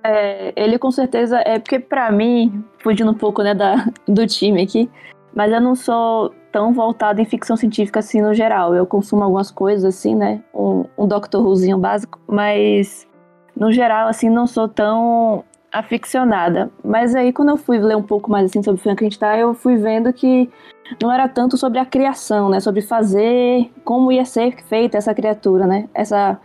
É, 0.04 0.52
ele 0.56 0.78
com 0.78 0.90
certeza 0.90 1.40
é 1.46 1.60
porque 1.60 1.78
para 1.78 2.10
mim, 2.10 2.64
fugindo 2.78 3.10
um 3.10 3.14
pouco 3.14 3.42
né, 3.42 3.54
da, 3.54 3.86
do 4.08 4.26
time 4.26 4.62
aqui, 4.62 4.90
mas 5.34 5.52
eu 5.52 5.60
não 5.60 5.76
sou 5.76 6.34
tão 6.50 6.72
voltado 6.72 7.20
em 7.20 7.24
ficção 7.24 7.56
científica 7.56 8.00
assim 8.00 8.20
no 8.20 8.34
geral. 8.34 8.74
Eu 8.74 8.86
consumo 8.86 9.22
algumas 9.22 9.50
coisas 9.50 9.84
assim, 9.84 10.14
né? 10.14 10.42
Um, 10.52 10.84
um 10.98 11.06
Doctor 11.06 11.42
Whozinho 11.42 11.78
básico, 11.78 12.20
mas 12.26 13.06
no 13.56 13.72
geral, 13.72 14.08
assim, 14.08 14.28
não 14.28 14.46
sou 14.46 14.68
tão 14.68 15.44
aficionada. 15.72 16.70
Mas 16.84 17.14
aí, 17.14 17.32
quando 17.32 17.50
eu 17.50 17.56
fui 17.56 17.78
ler 17.78 17.96
um 17.96 18.02
pouco 18.02 18.30
mais 18.30 18.46
assim 18.46 18.62
sobre 18.62 18.82
Frankenstein, 18.82 19.40
eu 19.40 19.54
fui 19.54 19.76
vendo 19.76 20.12
que 20.12 20.50
não 21.02 21.10
era 21.10 21.28
tanto 21.28 21.56
sobre 21.56 21.78
a 21.78 21.86
criação, 21.86 22.50
né? 22.50 22.60
Sobre 22.60 22.82
fazer, 22.82 23.70
como 23.84 24.12
ia 24.12 24.24
ser 24.24 24.62
feita 24.64 24.98
essa 24.98 25.14
criatura, 25.14 25.66
né? 25.66 25.88
Essa, 25.94 26.38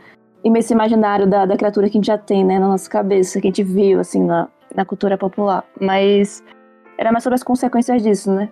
esse 0.44 0.74
imaginário 0.74 1.28
da, 1.28 1.46
da 1.46 1.58
criatura 1.58 1.90
que 1.90 1.98
a 1.98 2.00
gente 2.00 2.08
já 2.08 2.18
tem, 2.18 2.46
né? 2.46 2.60
Na 2.60 2.68
nossa 2.68 2.90
cabeça, 2.90 3.40
que 3.42 3.48
a 3.48 3.50
gente 3.50 3.64
viu, 3.64 4.00
assim, 4.00 4.24
na, 4.24 4.48
na 4.74 4.86
cultura 4.86 5.18
popular. 5.18 5.64
Mas 5.80 6.44
era 6.98 7.12
mais 7.12 7.24
sobre 7.24 7.36
as 7.36 7.44
consequências 7.44 8.02
disso, 8.02 8.32
né? 8.32 8.50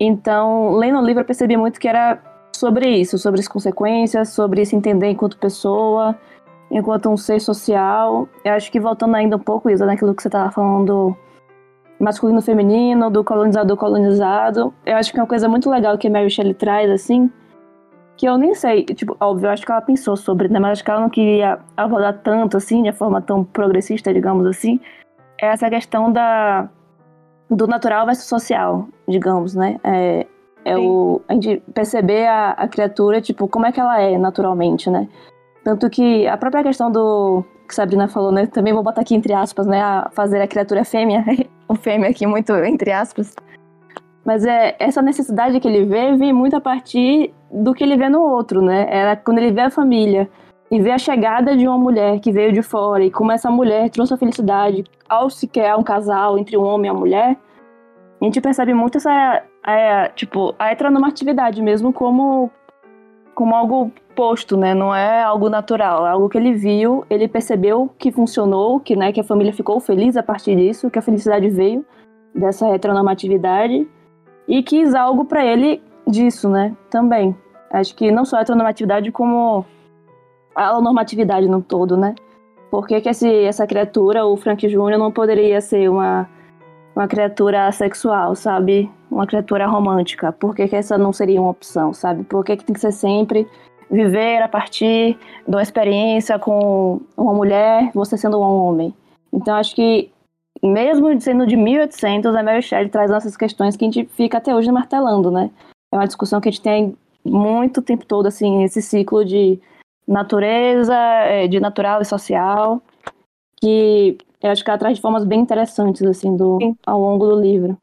Então, 0.00 0.72
lendo 0.74 0.98
o 0.98 1.04
livro, 1.04 1.22
eu 1.22 1.24
percebi 1.24 1.56
muito 1.56 1.78
que 1.78 1.86
era 1.86 2.20
sobre 2.54 2.88
isso, 2.88 3.18
sobre 3.18 3.40
as 3.40 3.48
consequências, 3.48 4.30
sobre 4.30 4.64
se 4.64 4.74
entender 4.74 5.10
enquanto 5.10 5.38
pessoa, 5.38 6.18
enquanto 6.70 7.08
um 7.08 7.16
ser 7.16 7.40
social. 7.40 8.28
Eu 8.44 8.54
acho 8.54 8.70
que 8.70 8.80
voltando 8.80 9.14
ainda 9.14 9.36
um 9.36 9.40
pouco 9.40 9.70
isso, 9.70 9.84
naquilo 9.86 10.14
que 10.14 10.22
você 10.22 10.28
estava 10.28 10.50
falando 10.50 11.16
masculino 12.00 12.42
feminino, 12.42 13.10
do 13.10 13.22
colonizador 13.22 13.76
colonizado. 13.76 14.74
Eu 14.84 14.96
acho 14.96 15.12
que 15.12 15.18
é 15.18 15.22
uma 15.22 15.28
coisa 15.28 15.48
muito 15.48 15.70
legal 15.70 15.96
que 15.96 16.08
a 16.08 16.10
Mary 16.10 16.28
Shelley 16.28 16.54
traz, 16.54 16.90
assim, 16.90 17.30
que 18.16 18.26
eu 18.26 18.36
nem 18.38 18.54
sei, 18.54 18.84
tipo, 18.84 19.16
óbvio, 19.20 19.50
acho 19.50 19.64
que 19.64 19.72
ela 19.72 19.80
pensou 19.80 20.16
sobre, 20.16 20.48
né, 20.48 20.58
mas 20.58 20.72
acho 20.72 20.84
que 20.84 20.90
ela 20.90 21.00
não 21.00 21.10
queria 21.10 21.58
abordar 21.76 22.18
tanto, 22.22 22.56
assim, 22.56 22.82
de 22.82 22.92
forma 22.92 23.20
tão 23.20 23.42
progressista, 23.44 24.12
digamos 24.12 24.46
assim, 24.46 24.80
é 25.40 25.46
essa 25.46 25.68
questão 25.68 26.12
da, 26.12 26.68
do 27.50 27.66
natural 27.66 28.06
versus 28.06 28.26
social, 28.26 28.88
digamos, 29.08 29.54
né, 29.54 29.78
é, 29.82 30.26
é 30.64 30.76
o, 30.78 31.20
a 31.28 31.34
gente 31.34 31.62
perceber 31.74 32.26
a, 32.26 32.50
a 32.50 32.68
criatura, 32.68 33.20
tipo, 33.20 33.48
como 33.48 33.66
é 33.66 33.72
que 33.72 33.80
ela 33.80 34.00
é 34.00 34.16
naturalmente, 34.18 34.88
né, 34.90 35.08
tanto 35.64 35.88
que 35.88 36.26
a 36.26 36.36
própria 36.36 36.62
questão 36.62 36.90
do 36.90 37.44
que 37.68 37.74
Sabrina 37.74 38.08
falou, 38.08 38.32
né? 38.32 38.46
Também 38.46 38.72
vou 38.72 38.82
botar 38.82 39.00
aqui 39.00 39.14
entre 39.14 39.32
aspas, 39.32 39.66
né? 39.66 39.80
A 39.80 40.10
fazer 40.12 40.40
a 40.40 40.48
criatura 40.48 40.84
fêmea. 40.84 41.24
o 41.68 41.74
fêmea 41.74 42.10
aqui 42.10 42.26
muito 42.26 42.52
entre 42.52 42.90
aspas. 42.90 43.34
Mas 44.24 44.44
é 44.44 44.76
essa 44.78 45.02
necessidade 45.02 45.58
que 45.58 45.66
ele 45.66 45.84
vê 45.84 46.16
vem 46.16 46.32
muito 46.32 46.54
a 46.54 46.60
partir 46.60 47.32
do 47.52 47.74
que 47.74 47.84
ele 47.84 47.96
vê 47.96 48.08
no 48.08 48.22
outro, 48.22 48.62
né? 48.62 48.86
Era 48.88 49.14
quando 49.14 49.38
ele 49.38 49.52
vê 49.52 49.62
a 49.62 49.70
família 49.70 50.28
e 50.70 50.80
vê 50.80 50.90
a 50.90 50.98
chegada 50.98 51.54
de 51.54 51.68
uma 51.68 51.76
mulher 51.76 52.18
que 52.18 52.32
veio 52.32 52.50
de 52.50 52.62
fora 52.62 53.04
e 53.04 53.10
como 53.10 53.30
essa 53.30 53.50
mulher 53.50 53.90
trouxe 53.90 54.14
a 54.14 54.16
felicidade 54.16 54.84
ao 55.06 55.28
se 55.28 55.50
um 55.78 55.82
casal 55.82 56.38
entre 56.38 56.56
um 56.56 56.64
homem 56.64 56.90
e 56.90 56.94
a 56.94 56.98
mulher, 56.98 57.36
a 58.18 58.24
gente 58.24 58.40
percebe 58.40 58.72
muito 58.72 58.96
essa, 58.96 59.42
é, 59.66 60.08
tipo, 60.08 60.54
a 60.58 60.70
heteronormatividade 60.70 61.60
mesmo 61.60 61.92
como, 61.92 62.50
como 63.34 63.54
algo 63.54 63.92
posto, 64.16 64.56
né? 64.56 64.72
Não 64.72 64.94
é 64.94 65.22
algo 65.22 65.50
natural, 65.50 66.06
é 66.06 66.10
algo 66.10 66.28
que 66.30 66.38
ele 66.38 66.54
viu, 66.54 67.04
ele 67.10 67.28
percebeu 67.28 67.90
que 67.98 68.10
funcionou, 68.10 68.80
que, 68.80 68.96
né, 68.96 69.12
que 69.12 69.20
a 69.20 69.24
família 69.24 69.52
ficou 69.52 69.78
feliz 69.78 70.16
a 70.16 70.22
partir 70.22 70.56
disso, 70.56 70.90
que 70.90 70.98
a 70.98 71.02
felicidade 71.02 71.50
veio 71.50 71.84
dessa 72.34 72.66
heteronormatividade 72.68 73.86
e 74.48 74.62
quis 74.62 74.94
algo 74.94 75.26
para 75.26 75.44
ele 75.44 75.82
disso, 76.06 76.48
né? 76.48 76.76
Também. 76.90 77.36
Acho 77.70 77.94
que 77.94 78.10
não 78.10 78.24
só 78.24 78.36
a 78.36 78.40
heteronormatividade, 78.42 79.10
como 79.10 79.64
a 80.54 80.80
normatividade 80.80 81.48
no 81.48 81.62
todo, 81.62 81.96
né? 81.96 82.14
Por 82.70 82.86
que, 82.86 83.00
que 83.00 83.08
esse, 83.08 83.28
essa 83.44 83.66
criatura, 83.66 84.24
o 84.24 84.36
Frank 84.36 84.66
Jr., 84.66 84.98
não 84.98 85.12
poderia 85.12 85.60
ser 85.60 85.90
uma, 85.90 86.28
uma 86.96 87.06
criatura 87.06 87.70
sexual, 87.72 88.34
sabe? 88.34 88.90
Uma 89.10 89.26
criatura 89.26 89.66
romântica? 89.66 90.32
Por 90.32 90.54
que, 90.54 90.68
que 90.68 90.76
essa 90.76 90.96
não 90.96 91.12
seria 91.12 91.40
uma 91.40 91.50
opção, 91.50 91.92
sabe? 91.92 92.24
Por 92.24 92.44
que, 92.44 92.56
que 92.56 92.64
tem 92.64 92.74
que 92.74 92.80
ser 92.80 92.92
sempre 92.92 93.46
viver 93.92 94.42
a 94.42 94.48
partir 94.48 95.18
de 95.46 95.54
uma 95.54 95.62
experiência 95.62 96.38
com 96.38 97.02
uma 97.14 97.34
mulher, 97.34 97.90
você 97.94 98.16
sendo 98.16 98.40
um 98.40 98.42
homem. 98.42 98.94
Então, 99.30 99.54
acho 99.54 99.74
que, 99.74 100.10
mesmo 100.62 101.20
sendo 101.20 101.46
de 101.46 101.56
1800, 101.56 102.34
a 102.34 102.42
Mary 102.42 102.62
Shelley 102.62 102.88
traz 102.88 103.10
essas 103.10 103.36
questões 103.36 103.76
que 103.76 103.84
a 103.84 103.88
gente 103.90 104.08
fica 104.14 104.38
até 104.38 104.54
hoje 104.54 104.72
martelando, 104.72 105.30
né? 105.30 105.50
É 105.92 105.96
uma 105.96 106.06
discussão 106.06 106.40
que 106.40 106.48
a 106.48 106.52
gente 106.52 106.62
tem 106.62 106.96
muito 107.24 107.82
tempo 107.82 108.04
todo, 108.06 108.26
assim, 108.26 108.64
esse 108.64 108.80
ciclo 108.82 109.24
de 109.24 109.60
natureza, 110.06 110.96
é, 110.96 111.46
de 111.46 111.60
natural 111.60 112.02
e 112.02 112.04
social, 112.04 112.82
que 113.60 114.18
eu 114.42 114.50
acho 114.50 114.64
que 114.64 114.70
ela 114.70 114.78
traz 114.78 114.96
de 114.96 115.02
formas 115.02 115.24
bem 115.24 115.40
interessantes, 115.40 116.02
assim, 116.02 116.36
do, 116.36 116.58
ao 116.84 117.00
longo 117.00 117.26
do 117.26 117.40
livro. 117.40 117.78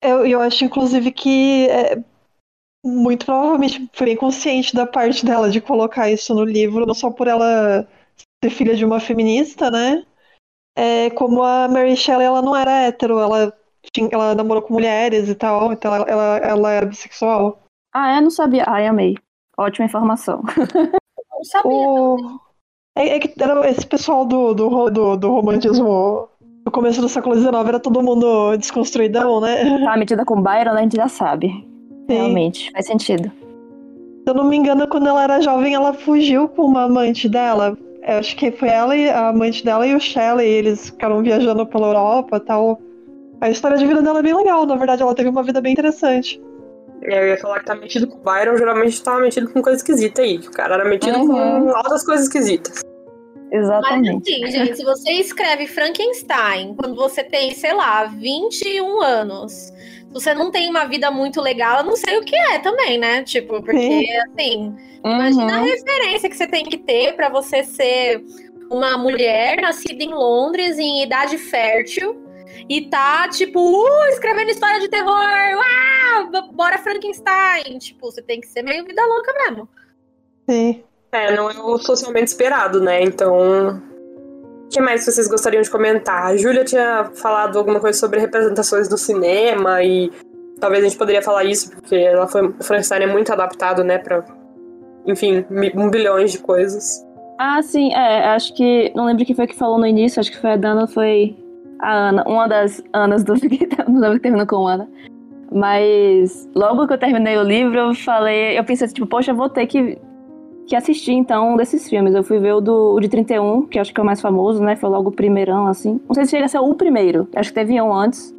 Eu, 0.00 0.24
eu 0.24 0.40
acho, 0.40 0.64
inclusive, 0.64 1.10
que 1.10 1.66
é, 1.68 2.00
muito 2.84 3.26
provavelmente 3.26 3.90
foi 3.92 4.06
bem 4.06 4.16
consciente 4.16 4.74
da 4.74 4.86
parte 4.86 5.26
dela 5.26 5.50
de 5.50 5.60
colocar 5.60 6.10
isso 6.10 6.32
no 6.34 6.44
livro, 6.44 6.86
não 6.86 6.94
só 6.94 7.10
por 7.10 7.26
ela 7.26 7.88
ser 8.42 8.50
filha 8.50 8.76
de 8.76 8.84
uma 8.84 9.00
feminista, 9.00 9.70
né? 9.70 10.04
É, 10.76 11.10
como 11.10 11.42
a 11.42 11.66
Mary 11.66 11.96
Shelley, 11.96 12.26
ela 12.26 12.42
não 12.42 12.54
era 12.54 12.82
hétero, 12.82 13.18
ela, 13.18 13.52
tinha, 13.92 14.08
ela 14.12 14.34
namorou 14.34 14.62
com 14.62 14.74
mulheres 14.74 15.28
e 15.28 15.34
tal, 15.34 15.72
então 15.72 15.94
ela, 15.94 16.04
ela, 16.08 16.36
ela 16.38 16.72
era 16.72 16.86
bissexual. 16.86 17.62
Ah, 17.94 18.16
eu 18.16 18.22
não 18.22 18.30
sabia. 18.30 18.64
Ai, 18.66 18.86
amei. 18.86 19.16
Ótima 19.56 19.86
informação. 19.86 20.42
não 21.32 21.44
sabia. 21.44 21.70
O... 21.70 22.40
É, 22.96 23.16
é, 23.16 23.18
que 23.20 23.42
era 23.42 23.68
esse 23.68 23.86
pessoal 23.86 24.24
do, 24.24 24.54
do, 24.54 24.90
do, 24.90 25.16
do 25.16 25.30
romantismo 25.30 26.28
no 26.66 26.72
começo 26.72 27.00
do 27.00 27.08
século 27.08 27.36
XIX 27.36 27.54
era 27.68 27.78
todo 27.78 28.02
mundo 28.02 28.56
desconstruidão, 28.56 29.40
né? 29.40 29.84
Tá 29.84 29.96
metida 29.96 30.24
com 30.24 30.42
Byron, 30.42 30.72
a 30.72 30.82
gente 30.82 30.96
já 30.96 31.06
sabe. 31.06 31.64
Realmente, 32.08 32.70
faz 32.72 32.86
sentido. 32.86 33.30
Se 33.30 34.30
eu 34.30 34.34
não 34.34 34.44
me 34.44 34.56
engano, 34.56 34.88
quando 34.88 35.06
ela 35.06 35.22
era 35.22 35.40
jovem, 35.40 35.74
ela 35.74 35.92
fugiu 35.92 36.48
com 36.48 36.62
uma 36.62 36.82
amante 36.84 37.28
dela. 37.28 37.78
Eu 38.02 38.18
acho 38.18 38.34
que 38.34 38.50
foi 38.50 38.68
ela 38.68 38.96
e 38.96 39.08
a 39.08 39.28
amante 39.28 39.64
dela 39.64 39.86
e 39.86 39.94
o 39.94 40.00
Shelley, 40.00 40.48
eles 40.48 40.86
ficaram 40.86 41.22
viajando 41.22 41.64
pela 41.66 41.86
Europa 41.86 42.40
tal. 42.40 42.80
A 43.40 43.50
história 43.50 43.76
de 43.76 43.86
vida 43.86 44.02
dela 44.02 44.20
é 44.20 44.22
bem 44.22 44.34
legal, 44.34 44.64
na 44.66 44.76
verdade, 44.76 45.02
ela 45.02 45.14
teve 45.14 45.28
uma 45.28 45.42
vida 45.42 45.60
bem 45.60 45.72
interessante. 45.72 46.40
Eu 47.02 47.28
ia 47.28 47.36
falar 47.38 47.60
que 47.60 47.66
tá 47.66 47.74
metido 47.74 48.06
com 48.06 48.16
o 48.16 48.20
Byron, 48.22 48.56
geralmente 48.56 49.02
tá 49.02 49.18
metido 49.18 49.50
com 49.52 49.60
coisa 49.62 49.76
esquisita 49.76 50.22
aí. 50.22 50.38
O 50.38 50.50
cara 50.50 50.74
era 50.76 50.84
metido 50.84 51.18
Uhum. 51.18 51.26
com 51.66 51.70
altas 51.76 52.04
coisas 52.04 52.26
esquisitas. 52.26 52.80
Mas 53.50 53.60
Exatamente. 53.62 54.32
assim, 54.32 54.50
gente, 54.50 54.76
se 54.76 54.82
você 54.84 55.12
escreve 55.12 55.66
Frankenstein 55.66 56.74
quando 56.74 56.96
você 56.96 57.22
tem, 57.22 57.52
sei 57.54 57.74
lá, 57.74 58.04
21 58.06 59.00
anos, 59.02 59.52
se 59.52 60.12
você 60.12 60.34
não 60.34 60.50
tem 60.50 60.68
uma 60.68 60.84
vida 60.86 61.10
muito 61.10 61.40
legal, 61.40 61.80
eu 61.80 61.84
não 61.84 61.94
sei 61.96 62.16
o 62.18 62.24
que 62.24 62.34
é 62.34 62.58
também, 62.58 62.98
né? 62.98 63.22
Tipo, 63.22 63.62
porque, 63.62 64.06
assim, 64.32 64.74
imagina 65.04 65.56
a 65.58 65.60
Uhum. 65.60 65.64
referência 65.64 66.28
que 66.28 66.36
você 66.36 66.46
tem 66.46 66.64
que 66.64 66.78
ter 66.78 67.14
pra 67.14 67.28
você 67.28 67.62
ser 67.62 68.24
uma 68.70 68.96
mulher 68.98 69.60
nascida 69.60 70.02
em 70.02 70.12
Londres, 70.12 70.76
em 70.78 71.02
idade 71.02 71.38
fértil, 71.38 72.16
e 72.68 72.88
tá, 72.88 73.28
tipo, 73.28 73.60
uh, 73.60 74.08
escrevendo 74.10 74.50
história 74.50 74.80
de 74.80 74.88
terror, 74.88 75.12
uau, 75.12 76.52
bora 76.52 76.78
Frankenstein. 76.78 77.78
Tipo, 77.78 78.10
você 78.10 78.22
tem 78.22 78.40
que 78.40 78.46
ser 78.46 78.62
meio 78.62 78.84
vida 78.84 79.04
louca 79.06 79.32
mesmo. 79.32 79.68
Sim. 80.48 80.82
É, 81.12 81.34
não 81.34 81.50
é 81.50 81.58
o 81.58 81.78
socialmente 81.78 82.28
esperado, 82.28 82.80
né? 82.80 83.02
Então. 83.02 83.82
O 84.64 84.68
que 84.68 84.80
mais 84.80 85.04
vocês 85.04 85.28
gostariam 85.28 85.62
de 85.62 85.70
comentar? 85.70 86.26
A 86.26 86.36
Júlia 86.36 86.64
tinha 86.64 87.10
falado 87.14 87.56
alguma 87.56 87.78
coisa 87.78 87.96
sobre 87.96 88.18
representações 88.18 88.88
do 88.88 88.98
cinema 88.98 89.80
e 89.82 90.10
talvez 90.60 90.82
a 90.84 90.88
gente 90.88 90.98
poderia 90.98 91.22
falar 91.22 91.44
isso, 91.44 91.70
porque 91.70 91.94
ela 91.94 92.26
foi, 92.26 92.48
o 92.48 92.64
Frankenstein 92.64 93.04
é 93.04 93.06
muito 93.06 93.32
adaptado, 93.32 93.84
né, 93.84 93.98
pra, 93.98 94.24
enfim, 95.06 95.44
um 95.74 95.88
bilhões 95.88 96.32
de 96.32 96.38
coisas. 96.38 97.06
Ah, 97.38 97.62
sim, 97.62 97.92
é, 97.92 98.28
acho 98.30 98.54
que. 98.54 98.90
Não 98.94 99.04
lembro 99.04 99.24
quem 99.24 99.36
foi 99.36 99.46
que 99.46 99.54
falou 99.54 99.78
no 99.78 99.86
início, 99.86 100.18
acho 100.18 100.32
que 100.32 100.40
foi 100.40 100.52
a 100.52 100.56
Dana, 100.56 100.86
foi 100.86 101.36
a 101.78 102.08
Ana, 102.08 102.24
uma 102.26 102.46
das 102.46 102.82
Anas 102.92 103.24
do 103.24 103.34
lembro 103.88 104.14
que 104.14 104.20
terminou 104.20 104.46
com 104.46 104.66
Ana. 104.66 104.88
Mas 105.52 106.48
logo 106.54 106.86
que 106.86 106.94
eu 106.94 106.98
terminei 106.98 107.36
o 107.36 107.42
livro, 107.42 107.78
eu 107.78 107.94
falei, 107.94 108.58
eu 108.58 108.64
pensei 108.64 108.88
tipo, 108.88 109.06
poxa, 109.06 109.30
eu 109.30 109.36
vou 109.36 109.48
ter 109.48 109.66
que, 109.66 109.98
que 110.66 110.74
assistir 110.74 111.12
então 111.12 111.54
um 111.54 111.56
desses 111.56 111.88
filmes. 111.88 112.14
Eu 112.14 112.24
fui 112.24 112.38
ver 112.38 112.54
o, 112.54 112.60
do, 112.60 112.94
o 112.94 113.00
de 113.00 113.08
31, 113.08 113.62
que 113.66 113.78
acho 113.78 113.94
que 113.94 114.00
é 114.00 114.02
o 114.02 114.06
mais 114.06 114.20
famoso, 114.20 114.62
né? 114.62 114.76
Foi 114.76 114.90
logo 114.90 115.10
o 115.10 115.12
primeirão, 115.12 115.66
assim. 115.66 116.00
Não 116.06 116.14
sei 116.14 116.24
se 116.24 116.32
chega 116.32 116.46
a 116.46 116.48
ser 116.48 116.58
o 116.58 116.74
primeiro, 116.74 117.28
acho 117.34 117.50
que 117.50 117.54
teve 117.54 117.80
um 117.80 117.92
antes, 117.92 118.34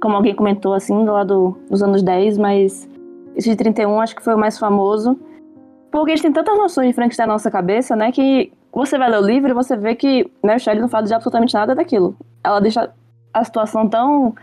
como 0.00 0.16
alguém 0.16 0.34
comentou, 0.34 0.74
assim, 0.74 1.04
lá 1.04 1.24
do, 1.24 1.56
dos 1.68 1.82
anos 1.82 2.02
10, 2.02 2.38
mas 2.38 2.88
esse 3.34 3.50
de 3.50 3.56
31 3.56 4.00
acho 4.00 4.14
que 4.14 4.22
foi 4.22 4.34
o 4.34 4.38
mais 4.38 4.58
famoso. 4.58 5.18
Porque 5.90 6.12
a 6.12 6.16
gente 6.16 6.22
tem 6.22 6.32
tantas 6.32 6.56
noções 6.56 6.88
de 6.88 6.94
Frankenstein 6.94 7.26
na 7.26 7.34
nossa 7.34 7.50
cabeça, 7.50 7.94
né? 7.94 8.10
Que 8.12 8.50
você 8.72 8.96
vai 8.96 9.10
ler 9.10 9.20
o 9.20 9.26
livro 9.26 9.50
e 9.50 9.54
você 9.54 9.76
vê 9.76 9.94
que 9.94 10.30
Mary 10.42 10.58
Shelley 10.58 10.80
não 10.80 10.88
fala 10.88 11.06
de 11.06 11.12
absolutamente 11.12 11.52
nada 11.52 11.74
daquilo. 11.74 12.16
Ela 12.44 12.60
deixa 12.60 12.92
a 13.32 13.44
situação 13.44 13.88
tão 13.88 14.34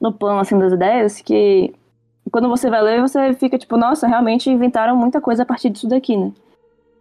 no 0.00 0.12
plano, 0.12 0.40
assim, 0.40 0.58
das 0.58 0.72
ideias 0.72 1.20
que 1.20 1.74
quando 2.30 2.48
você 2.48 2.68
vai 2.68 2.82
ler, 2.82 3.00
você 3.00 3.32
fica 3.34 3.58
tipo, 3.58 3.76
nossa, 3.76 4.06
realmente 4.06 4.50
inventaram 4.50 4.94
muita 4.94 5.20
coisa 5.20 5.42
a 5.42 5.46
partir 5.46 5.70
disso 5.70 5.88
daqui, 5.88 6.16
né? 6.16 6.32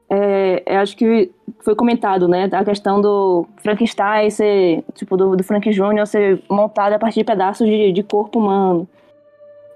É, 0.09 0.63
eu 0.65 0.79
acho 0.79 0.95
que 0.95 1.29
foi 1.59 1.75
comentado, 1.75 2.29
né? 2.29 2.49
A 2.53 2.63
questão 2.63 3.01
do 3.01 3.45
Frankenstein 3.57 4.29
ser, 4.29 4.85
tipo, 4.93 5.17
do, 5.17 5.35
do 5.35 5.43
Frank 5.43 5.69
Jr. 5.69 6.07
ser 6.07 6.41
montado 6.49 6.93
a 6.93 6.99
partir 6.99 7.19
de 7.19 7.25
pedaços 7.25 7.67
de, 7.67 7.91
de 7.91 8.03
corpo 8.03 8.39
humano. 8.39 8.87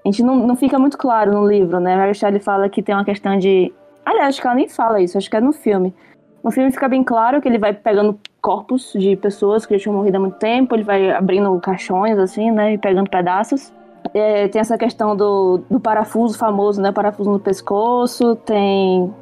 A 0.04 0.08
gente 0.08 0.22
não, 0.22 0.36
não 0.36 0.56
fica 0.56 0.78
muito 0.78 0.96
claro 0.96 1.32
no 1.32 1.46
livro, 1.46 1.78
né? 1.78 1.96
Mary 1.96 2.14
Shelley 2.14 2.40
fala 2.40 2.68
que 2.68 2.82
tem 2.82 2.94
uma 2.94 3.04
questão 3.04 3.38
de 3.38 3.72
Aliás, 4.04 4.30
acho 4.30 4.40
que 4.40 4.46
ela 4.46 4.56
nem 4.56 4.68
fala 4.68 5.00
isso, 5.00 5.16
acho 5.16 5.30
que 5.30 5.36
é 5.36 5.40
no 5.40 5.52
filme. 5.52 5.94
No 6.42 6.50
filme 6.50 6.72
fica 6.72 6.88
bem 6.88 7.04
claro 7.04 7.40
que 7.40 7.48
ele 7.48 7.58
vai 7.58 7.72
pegando 7.72 8.18
corpos 8.42 8.92
de 8.94 9.14
pessoas 9.14 9.64
que 9.64 9.78
já 9.78 9.84
tinham 9.84 9.96
morrido 9.96 10.16
há 10.16 10.20
muito 10.20 10.36
tempo, 10.36 10.74
ele 10.74 10.82
vai 10.82 11.12
abrindo 11.12 11.58
caixões, 11.60 12.18
assim, 12.18 12.50
né, 12.50 12.74
e 12.74 12.78
pegando 12.78 13.08
pedaços. 13.08 13.72
É, 14.12 14.48
tem 14.48 14.60
essa 14.60 14.76
questão 14.76 15.16
do, 15.16 15.62
do 15.70 15.78
parafuso 15.78 16.36
famoso, 16.36 16.82
né, 16.82 16.90
parafuso 16.90 17.30
no 17.30 17.38
pescoço, 17.38 18.34
tem... 18.36 19.14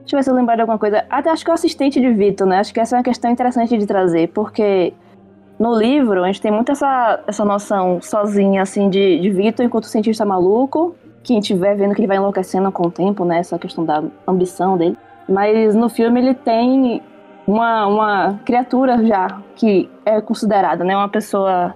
Deixa 0.00 0.14
eu 0.14 0.18
ver 0.18 0.22
se 0.22 0.30
eu 0.30 0.34
lembrar 0.34 0.54
de 0.54 0.60
alguma 0.60 0.78
coisa. 0.78 1.04
Até 1.10 1.30
acho 1.30 1.42
que 1.42 1.50
é 1.50 1.52
o 1.52 1.54
assistente 1.54 1.98
de 1.98 2.12
Vitor, 2.12 2.46
né, 2.46 2.58
acho 2.58 2.74
que 2.74 2.78
essa 2.78 2.94
é 2.94 2.98
uma 2.98 3.02
questão 3.02 3.30
interessante 3.30 3.76
de 3.76 3.86
trazer, 3.86 4.28
porque 4.28 4.92
no 5.58 5.74
livro 5.74 6.22
a 6.22 6.26
gente 6.26 6.42
tem 6.42 6.52
muito 6.52 6.70
essa, 6.70 7.24
essa 7.26 7.44
noção 7.44 8.00
sozinha, 8.02 8.60
assim, 8.60 8.90
de, 8.90 9.18
de 9.18 9.30
Vitor 9.30 9.64
enquanto 9.64 9.86
cientista 9.86 10.26
maluco, 10.26 10.94
que 11.22 11.32
a 11.32 11.36
gente 11.36 11.54
vai 11.54 11.74
vendo 11.74 11.94
que 11.94 12.00
ele 12.00 12.06
vai 12.06 12.18
enlouquecendo 12.18 12.70
com 12.70 12.86
o 12.86 12.90
tempo, 12.90 13.24
né? 13.24 13.38
Essa 13.38 13.58
questão 13.58 13.84
da 13.84 14.04
ambição 14.28 14.76
dele. 14.76 14.96
Mas 15.28 15.74
no 15.74 15.88
filme 15.88 16.20
ele 16.20 16.34
tem 16.34 17.02
uma, 17.46 17.86
uma 17.86 18.40
criatura 18.44 19.04
já 19.04 19.40
que 19.54 19.88
é 20.04 20.20
considerada, 20.20 20.84
né? 20.84 20.96
Uma 20.96 21.08
pessoa 21.08 21.74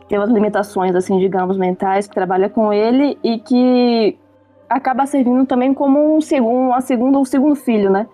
que 0.00 0.08
tem 0.08 0.18
umas 0.18 0.30
limitações, 0.30 0.94
assim, 0.94 1.18
digamos, 1.18 1.56
mentais, 1.56 2.06
que 2.06 2.14
trabalha 2.14 2.48
com 2.48 2.72
ele 2.72 3.18
e 3.22 3.38
que 3.38 4.18
acaba 4.68 5.06
servindo 5.06 5.46
também 5.46 5.72
como 5.72 6.16
um 6.16 6.20
segundo, 6.20 6.68
uma 6.68 6.80
segundo, 6.80 7.18
um 7.18 7.24
segundo 7.24 7.54
filho, 7.54 7.90
né? 7.90 8.06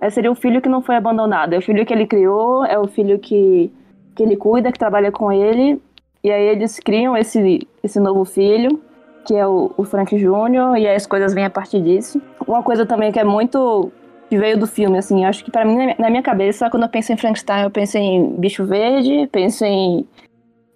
É, 0.00 0.08
seria 0.10 0.30
o 0.30 0.34
filho 0.34 0.60
que 0.60 0.68
não 0.68 0.82
foi 0.82 0.96
abandonado. 0.96 1.52
É 1.52 1.58
o 1.58 1.62
filho 1.62 1.84
que 1.84 1.92
ele 1.92 2.06
criou, 2.06 2.64
é 2.64 2.78
o 2.78 2.86
filho 2.86 3.18
que, 3.18 3.70
que 4.14 4.22
ele 4.22 4.36
cuida, 4.36 4.72
que 4.72 4.78
trabalha 4.78 5.12
com 5.12 5.30
ele. 5.30 5.80
E 6.22 6.30
aí 6.30 6.48
eles 6.48 6.78
criam 6.78 7.16
esse, 7.16 7.66
esse 7.82 8.00
novo 8.00 8.24
filho 8.24 8.80
que 9.24 9.34
é 9.34 9.46
o, 9.46 9.70
o 9.76 9.84
Frank 9.84 10.16
Jr., 10.16 10.78
e 10.78 10.86
aí 10.86 10.94
as 10.94 11.06
coisas 11.06 11.34
vêm 11.34 11.44
a 11.44 11.50
partir 11.50 11.80
disso. 11.80 12.20
Uma 12.46 12.62
coisa 12.62 12.86
também 12.86 13.12
que 13.12 13.18
é 13.20 13.24
muito. 13.24 13.92
Que 14.30 14.38
veio 14.38 14.56
do 14.56 14.66
filme, 14.66 14.96
assim, 14.96 15.24
acho 15.24 15.44
que 15.44 15.50
para 15.50 15.64
mim, 15.64 15.92
na 15.98 16.08
minha 16.08 16.22
cabeça, 16.22 16.70
quando 16.70 16.84
eu 16.84 16.88
penso 16.88 17.12
em 17.12 17.16
Frankenstein, 17.16 17.64
eu 17.64 17.70
penso 17.70 17.98
em 17.98 18.36
bicho 18.36 18.64
verde, 18.64 19.28
penso 19.32 19.64
em 19.64 20.08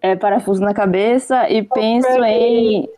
é, 0.03 0.17
parafuso 0.17 0.61
na 0.61 0.75
cabeça 0.75 1.49
e 1.49 1.63
penso 1.63 2.09
Frank. 2.09 2.35
em. 2.35 2.89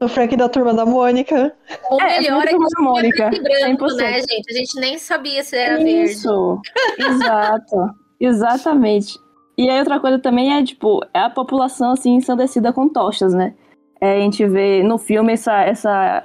O 0.00 0.08
Frank 0.08 0.34
da 0.36 0.48
turma 0.48 0.72
da 0.72 0.86
Mônica. 0.86 1.54
O 1.90 2.00
É, 2.00 2.18
melhor 2.18 2.48
é 2.48 2.52
muito 2.52 2.66
que 2.66 2.74
da 2.74 2.82
Mônica, 2.82 3.30
branco, 3.30 3.84
100%. 3.84 3.96
né, 3.96 4.12
gente? 4.20 4.50
A 4.50 4.52
gente 4.54 4.80
nem 4.80 4.98
sabia 4.98 5.44
se 5.44 5.54
era 5.56 5.76
verde. 5.76 6.12
Isso! 6.12 6.60
Exato! 6.98 7.76
Exatamente. 8.18 9.18
E 9.58 9.68
aí 9.68 9.78
outra 9.78 10.00
coisa 10.00 10.18
também 10.18 10.56
é, 10.56 10.64
tipo, 10.64 11.04
é 11.12 11.20
a 11.20 11.30
população, 11.30 11.92
assim, 11.92 12.14
ensandecida 12.14 12.72
com 12.72 12.88
tochas, 12.88 13.34
né? 13.34 13.54
É, 14.00 14.16
a 14.16 14.20
gente 14.20 14.46
vê 14.46 14.82
no 14.82 14.96
filme 14.96 15.34
essa, 15.34 15.60
essa, 15.62 16.24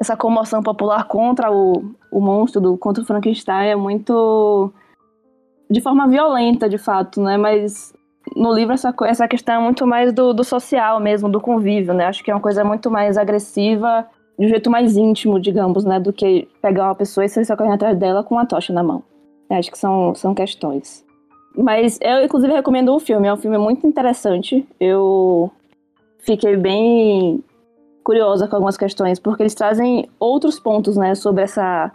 essa 0.00 0.16
comoção 0.16 0.62
popular 0.62 1.04
contra 1.06 1.50
o, 1.50 1.94
o 2.12 2.20
monstro, 2.20 2.60
do, 2.60 2.76
contra 2.76 3.02
o 3.02 3.06
Frankenstein, 3.06 3.70
é 3.70 3.76
muito. 3.76 4.72
de 5.70 5.80
forma 5.80 6.06
violenta, 6.06 6.68
de 6.68 6.78
fato, 6.78 7.20
né? 7.20 7.36
Mas 7.36 7.92
no 8.36 8.52
livro 8.52 8.74
essa, 8.74 8.94
essa 9.04 9.26
questão 9.26 9.54
é 9.54 9.58
muito 9.58 9.86
mais 9.86 10.12
do, 10.12 10.32
do 10.32 10.44
social 10.44 11.00
mesmo, 11.00 11.28
do 11.28 11.40
convívio, 11.40 11.94
né? 11.94 12.06
Acho 12.06 12.22
que 12.22 12.30
é 12.30 12.34
uma 12.34 12.40
coisa 12.40 12.62
muito 12.62 12.90
mais 12.90 13.16
agressiva, 13.16 14.06
de 14.38 14.46
um 14.46 14.48
jeito 14.48 14.70
mais 14.70 14.96
íntimo, 14.96 15.40
digamos, 15.40 15.84
né? 15.84 15.98
Do 15.98 16.12
que 16.12 16.48
pegar 16.60 16.84
uma 16.84 16.94
pessoa 16.94 17.24
e 17.24 17.28
sair 17.28 17.56
correndo 17.56 17.74
atrás 17.74 17.98
dela 17.98 18.22
com 18.22 18.34
uma 18.34 18.46
tocha 18.46 18.72
na 18.72 18.82
mão. 18.82 19.02
Acho 19.50 19.70
que 19.70 19.78
são, 19.78 20.14
são 20.14 20.34
questões. 20.34 21.04
Mas 21.56 21.98
eu, 22.00 22.24
inclusive, 22.24 22.52
recomendo 22.52 22.94
o 22.94 22.98
filme. 22.98 23.28
É 23.28 23.32
um 23.32 23.36
filme 23.36 23.58
muito 23.58 23.86
interessante. 23.86 24.66
Eu 24.80 25.50
fiquei 26.18 26.56
bem 26.56 27.42
curiosa 28.02 28.48
com 28.48 28.56
algumas 28.56 28.76
questões, 28.76 29.18
porque 29.18 29.42
eles 29.42 29.54
trazem 29.54 30.08
outros 30.18 30.58
pontos, 30.58 30.96
né, 30.96 31.14
sobre 31.14 31.44
essa, 31.44 31.92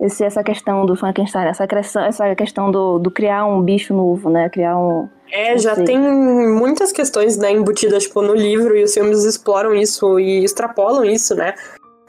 esse, 0.00 0.24
essa 0.24 0.44
questão 0.44 0.84
do 0.84 0.94
Frankenstein, 0.94 1.46
essa, 1.46 1.66
questão- 1.66 2.04
essa 2.04 2.34
questão 2.34 2.70
do, 2.70 2.98
do 2.98 3.10
criar 3.10 3.46
um 3.46 3.62
bicho 3.62 3.94
novo, 3.94 4.28
né, 4.30 4.48
criar 4.48 4.78
um... 4.78 5.08
É, 5.32 5.56
já 5.58 5.74
Sim. 5.74 5.84
tem 5.84 5.98
muitas 5.98 6.92
questões, 6.92 7.36
né, 7.36 7.50
embutidas, 7.50 8.04
tipo, 8.04 8.22
no 8.22 8.34
livro, 8.34 8.76
e 8.76 8.84
os 8.84 8.94
filmes 8.94 9.24
exploram 9.24 9.74
isso 9.74 10.20
e 10.20 10.44
extrapolam 10.44 11.04
isso, 11.04 11.34
né? 11.34 11.54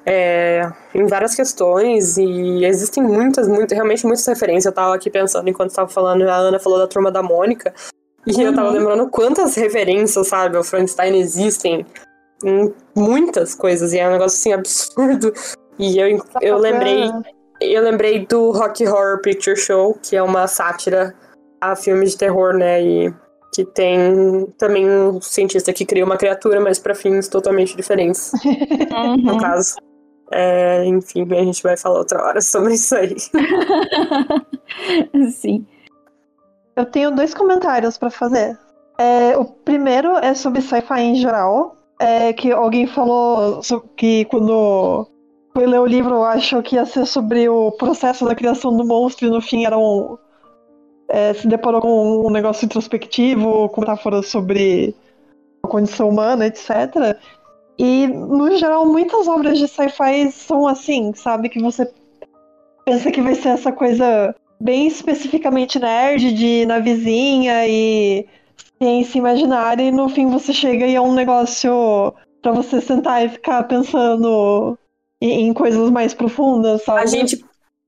É, 0.05 0.71
em 0.93 1.05
várias 1.05 1.35
questões, 1.35 2.17
e 2.17 2.63
existem 2.63 3.03
muitas, 3.03 3.47
muitas, 3.47 3.75
realmente 3.75 4.05
muitas 4.05 4.25
referências. 4.25 4.65
Eu 4.65 4.71
tava 4.71 4.95
aqui 4.95 5.09
pensando 5.09 5.49
enquanto 5.49 5.73
tava 5.73 5.89
falando, 5.89 6.21
a 6.29 6.35
Ana 6.35 6.59
falou 6.59 6.77
da 6.77 6.88
turma 6.88 7.11
da 7.11 7.21
Mônica, 7.23 7.73
e 8.25 8.41
eu 8.41 8.53
tava 8.53 8.67
Uhum. 8.67 8.73
lembrando 8.73 9.09
quantas 9.09 9.55
referências, 9.55 10.27
sabe, 10.27 10.55
ao 10.55 10.63
Frankenstein 10.63 11.17
existem 11.17 11.85
em 12.45 12.73
muitas 12.95 13.55
coisas, 13.55 13.93
e 13.93 13.99
é 13.99 14.07
um 14.07 14.11
negócio 14.11 14.38
assim 14.38 14.53
absurdo. 14.53 15.33
E 15.79 15.99
eu, 15.99 16.21
eu 16.41 16.57
lembrei 16.57 17.11
eu 17.60 17.84
lembrei 17.84 18.26
do 18.26 18.51
Rock 18.51 18.88
Horror 18.88 19.22
Picture 19.22 19.55
Show, 19.55 19.97
que 20.01 20.16
é 20.16 20.24
uma 20.24 20.47
sátira 20.47 21.14
a 21.60 21.76
filmes 21.76 22.12
de 22.12 22.18
terror, 22.18 22.53
né? 22.53 22.82
E 22.82 23.14
que 23.53 23.66
tem 23.66 24.45
também 24.58 24.88
um 24.88 25.20
cientista 25.22 25.74
que 25.74 25.86
cria 25.86 26.05
uma 26.05 26.18
criatura, 26.18 26.60
mas 26.60 26.78
pra 26.78 26.93
fins 26.93 27.28
totalmente 27.28 27.76
diferentes, 27.76 28.32
no 29.24 29.39
caso. 29.39 29.76
É, 30.32 30.86
enfim, 30.86 31.26
a 31.32 31.43
gente 31.43 31.64
vai 31.64 31.78
falar 31.78 31.99
outra 31.99 32.22
hora 32.22 32.41
sobre 32.41 32.74
isso 32.74 32.95
aí. 32.95 33.16
Sim. 35.32 35.66
Eu 36.76 36.86
tenho 36.86 37.12
dois 37.12 37.34
comentários 37.34 37.97
pra 37.97 38.10
fazer. 38.10 38.58
É, 38.99 39.38
o 39.38 39.45
primeiro 39.45 40.18
é 40.18 40.34
sobre 40.34 40.62
sci-fi 40.62 40.99
em 40.99 41.16
geral. 41.16 41.78
É 41.99 42.34
que 42.34 42.51
alguém 42.51 42.86
falou 42.86 43.62
que 43.95 44.26
quando 44.26 45.08
foi 45.58 45.66
ler 45.66 45.80
o 45.80 45.88
livro, 45.88 46.22
achou 46.22 46.62
que 46.62 46.76
ia 46.76 46.86
ser 46.86 47.08
sobre 47.08 47.49
o 47.49 47.72
processo 47.72 48.24
da 48.24 48.36
criação 48.36 48.78
do 48.78 48.86
monstro 48.86 49.26
e 49.26 49.32
no 49.32 49.41
fim 49.41 49.66
era 49.66 49.76
um. 49.76 50.16
É, 51.10 51.34
se 51.34 51.47
deparou 51.47 51.82
com 51.82 52.28
um 52.28 52.30
negócio 52.30 52.64
introspectivo, 52.64 53.68
com 53.70 53.82
metáforas 53.82 54.28
sobre 54.28 54.93
a 55.64 55.68
condição 55.68 56.10
humana, 56.10 56.45
etc. 56.45 57.18
E, 57.80 58.05
no 58.05 58.55
geral, 58.55 58.86
muitas 58.86 59.28
obras 59.28 59.58
de 59.58 59.68
sci-fi 59.68 60.32
são 60.32 60.68
assim, 60.68 61.12
sabe? 61.16 61.49
Que 61.49 61.60
você 61.60 61.91
pensa 62.86 63.12
que 63.12 63.20
vai 63.20 63.34
ser 63.34 63.49
essa 63.49 63.72
coisa 63.72 64.36
bem 64.62 64.86
especificamente 64.86 65.80
nerd, 65.80 66.34
de 66.34 66.68
navezinha 66.68 67.68
e 67.68 68.28
ciência 68.80 69.18
imaginária, 69.18 69.82
e 69.82 69.91
no 69.91 70.08
fim 70.08 70.30
você 70.30 70.53
chega 70.53 70.86
e 70.86 70.93
é 70.93 71.01
um 71.01 71.16
negócio 71.16 72.14
para 72.43 72.51
você 72.51 72.80
sentar 72.80 73.26
e 73.26 73.30
ficar 73.30 73.64
pensando 73.64 74.78
em, 75.22 75.47
em 75.47 75.53
coisas 75.53 75.89
mais 75.89 76.13
profundas, 76.13 76.84
sabe? 76.84 77.01
A 77.01 77.05
gente. 77.05 77.43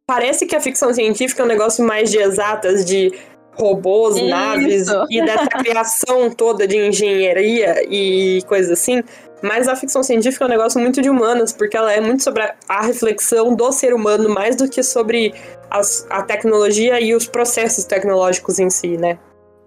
Parece 0.07 0.47
que 0.47 0.55
a 0.55 0.59
ficção 0.59 0.91
científica 0.91 1.43
é 1.43 1.45
um 1.45 1.47
negócio 1.47 1.85
mais 1.85 2.09
de 2.09 2.17
exatas, 2.17 2.83
de 2.83 3.13
robôs, 3.53 4.15
Isso. 4.15 4.25
naves 4.25 4.87
e 5.09 5.23
dessa 5.23 5.45
criação 5.59 6.31
toda 6.31 6.67
de 6.67 6.77
engenharia 6.77 7.83
e 7.87 8.41
coisas 8.47 8.71
assim. 8.71 9.03
Mas 9.43 9.67
a 9.67 9.75
ficção 9.75 10.01
científica 10.01 10.45
é 10.45 10.47
um 10.47 10.49
negócio 10.49 10.79
muito 10.81 11.01
de 11.01 11.09
humanas, 11.09 11.53
porque 11.53 11.77
ela 11.77 11.93
é 11.93 12.01
muito 12.01 12.23
sobre 12.23 12.41
a, 12.43 12.55
a 12.67 12.81
reflexão 12.81 13.55
do 13.55 13.71
ser 13.71 13.93
humano, 13.93 14.27
mais 14.29 14.55
do 14.55 14.67
que 14.67 14.81
sobre 14.81 15.33
as- 15.69 16.07
a 16.09 16.23
tecnologia 16.23 16.99
e 16.99 17.13
os 17.13 17.27
processos 17.27 17.85
tecnológicos 17.85 18.57
em 18.59 18.69
si, 18.69 18.97
né? 18.97 19.19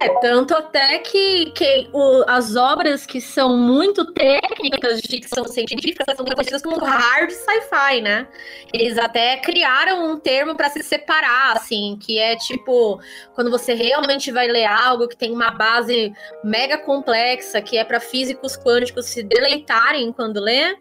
É, 0.03 0.09
tanto 0.21 0.53
até 0.55 0.99
que, 0.99 1.53
que 1.53 1.89
o- 1.93 2.25
as 2.27 2.57
obras 2.57 3.07
que 3.07 3.21
são 3.21 3.57
muito 3.57 4.13
técnicas 4.13 5.01
de 5.01 5.09
ficção 5.09 5.45
científica 5.45 6.05
são 6.17 6.25
conhecidas 6.25 6.61
como 6.63 6.77
hard 6.85 7.31
sci-fi, 7.31 8.01
né? 8.01 8.27
Eles 8.73 8.99
até 8.99 9.37
criaram 9.37 10.11
um 10.11 10.19
termo 10.19 10.57
para 10.57 10.69
se 10.71 10.83
separar, 10.83 11.57
assim, 11.57 11.97
que 12.01 12.19
é 12.19 12.35
tipo, 12.35 13.01
quando 13.35 13.51
você 13.51 13.75
realmente 13.75 14.33
vai 14.33 14.49
ler 14.49 14.65
algo 14.65 15.07
que 15.07 15.17
tem 15.17 15.31
uma 15.31 15.53
base 15.53 16.13
mega 16.43 16.79
complexa, 16.79 17.63
que 17.63 17.79
é 17.79 17.85
para 17.85 18.01
físicos 18.01 18.57
quânticos 18.57 19.07
se 19.07 19.23
deleitarem 19.23 20.13
quando 20.13 20.41
lê, 20.41 20.77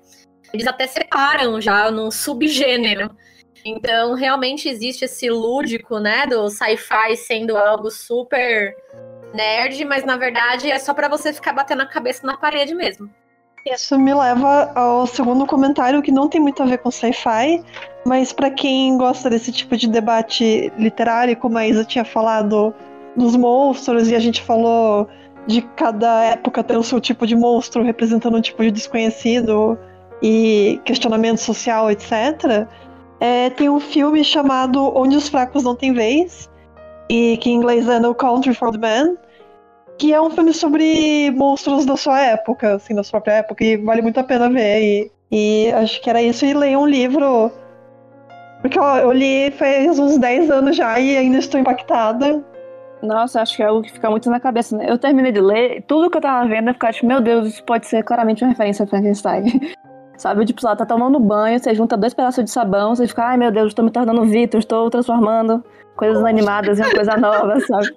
eles 0.52 0.66
até 0.66 0.88
separam 0.88 1.62
já 1.62 1.92
num 1.92 2.10
subgênero. 2.10 3.16
Então, 3.64 4.16
realmente 4.16 4.68
existe 4.68 5.06
esse 5.06 5.30
lúdico, 5.30 6.00
né, 6.00 6.26
do 6.26 6.50
sci-fi 6.50 7.16
sendo 7.16 7.56
algo 7.56 7.92
super 7.92 8.76
nerd, 9.34 9.84
mas 9.86 10.04
na 10.04 10.18
verdade 10.18 10.70
é 10.70 10.80
só 10.80 10.94
pra 10.94 11.08
você 11.08 11.34
ficar 11.34 11.54
batendo 11.54 11.82
a 11.82 11.86
cabeça 11.86 12.26
na 12.26 12.38
parede 12.38 12.76
mesmo. 12.76 13.10
Isso 13.66 13.98
me 14.00 14.14
leva 14.14 14.72
ao 14.74 15.06
segundo 15.06 15.46
comentário 15.46 16.02
que 16.02 16.12
não 16.12 16.28
tem 16.28 16.42
muito 16.42 16.64
a 16.64 16.66
ver 16.66 16.80
com 16.80 16.90
sci-fi, 16.90 17.64
mas 18.06 18.34
para 18.34 18.50
quem 18.50 18.98
gosta 18.98 19.30
desse 19.30 19.52
tipo 19.52 19.78
de 19.78 19.88
debate 19.88 20.72
literário, 20.78 21.38
como 21.38 21.58
a 21.58 21.68
Isa 21.68 21.86
tinha 21.86 22.04
falado 22.04 22.74
dos 23.16 23.36
monstros 23.36 24.10
e 24.10 24.16
a 24.16 24.20
gente 24.20 24.42
falou 24.42 25.08
de 25.46 25.62
cada 25.76 26.24
época 26.24 26.64
ter 26.64 26.78
o 26.78 26.84
seu 26.84 27.00
tipo 27.00 27.28
de 27.28 27.36
monstro 27.36 27.84
representando 27.84 28.38
um 28.38 28.42
tipo 28.42 28.64
de 28.64 28.72
desconhecido 28.72 29.78
e 30.22 30.80
questionamento 30.84 31.38
social, 31.38 31.90
etc. 31.92 32.68
é, 33.20 33.50
tem 33.52 33.70
um 33.70 33.80
filme 33.80 34.24
chamado 34.24 34.92
Onde 34.96 35.16
os 35.16 35.30
Fracos 35.30 35.64
Não 35.64 35.76
Têm 35.76 35.94
Vez, 35.94 36.50
e 37.12 37.36
que 37.36 37.50
em 37.50 37.56
inglês 37.56 37.90
é 37.90 38.00
No 38.00 38.16
Country 38.16 38.54
for 38.54 38.72
the 38.72 38.78
Man, 38.78 39.18
que 39.98 40.14
é 40.14 40.22
um 40.22 40.30
filme 40.30 40.54
sobre 40.54 41.30
monstros 41.32 41.86
da 41.86 41.98
sua 41.98 42.18
época, 42.22 42.76
assim, 42.76 42.96
da 42.96 43.04
sua 43.04 43.20
própria 43.20 43.34
época, 43.40 43.66
e 43.66 43.76
vale 43.76 44.02
muito 44.02 44.18
a 44.18 44.24
pena 44.24 44.50
ver. 44.50 44.82
E, 44.82 45.12
e 45.30 45.72
acho 45.74 46.02
que 46.02 46.10
era 46.10 46.22
isso, 46.22 46.46
e 46.46 46.54
leia 46.54 46.80
um 46.80 46.88
livro. 46.88 47.52
Porque 48.62 48.80
ó, 48.80 48.98
eu 49.00 49.12
li 49.12 49.52
faz 49.52 50.00
uns 50.00 50.18
10 50.18 50.50
anos 50.50 50.78
já 50.78 50.98
e 51.02 51.18
ainda 51.18 51.40
estou 51.40 51.60
impactada. 51.60 52.42
Nossa, 53.04 53.42
acho 53.42 53.58
que 53.58 53.64
é 53.64 53.66
algo 53.66 53.82
que 53.82 53.92
fica 53.92 54.10
muito 54.10 54.30
na 54.30 54.40
cabeça, 54.40 54.78
né? 54.78 54.86
Eu 54.88 54.98
terminei 54.98 55.34
de 55.34 55.42
ler, 55.42 55.84
tudo 55.88 56.10
que 56.10 56.18
eu 56.18 56.22
tava 56.22 56.48
vendo 56.48 56.70
eu 56.70 56.74
ficava 56.74 56.94
tipo, 56.94 57.08
meu 57.08 57.20
Deus, 57.20 57.50
isso 57.50 57.64
pode 57.66 57.88
ser 57.88 58.04
claramente 58.04 58.42
uma 58.42 58.52
referência 58.52 58.86
a 58.86 58.88
Frankenstein. 58.88 59.60
Sabe, 60.22 60.46
tipo, 60.46 60.64
lá 60.64 60.76
tá 60.76 60.86
tomando 60.86 61.20
banho, 61.20 61.58
você 61.58 61.74
junta 61.74 61.98
dois 61.98 62.14
pedaços 62.14 62.44
de 62.46 62.52
sabão, 62.52 62.96
você 62.96 63.08
fica, 63.08 63.24
ai 63.24 63.38
meu 63.38 63.52
Deus, 63.52 63.70
estou 63.70 63.84
me 63.84 63.90
tornando 63.90 64.24
Vitor, 64.24 64.60
estou 64.60 64.88
transformando 64.88 65.64
coisas 65.96 66.24
animadas 66.24 66.78
em 66.80 66.84
uma 66.84 66.92
coisa 66.92 67.18
nova, 67.18 67.60
sabe? 67.66 67.88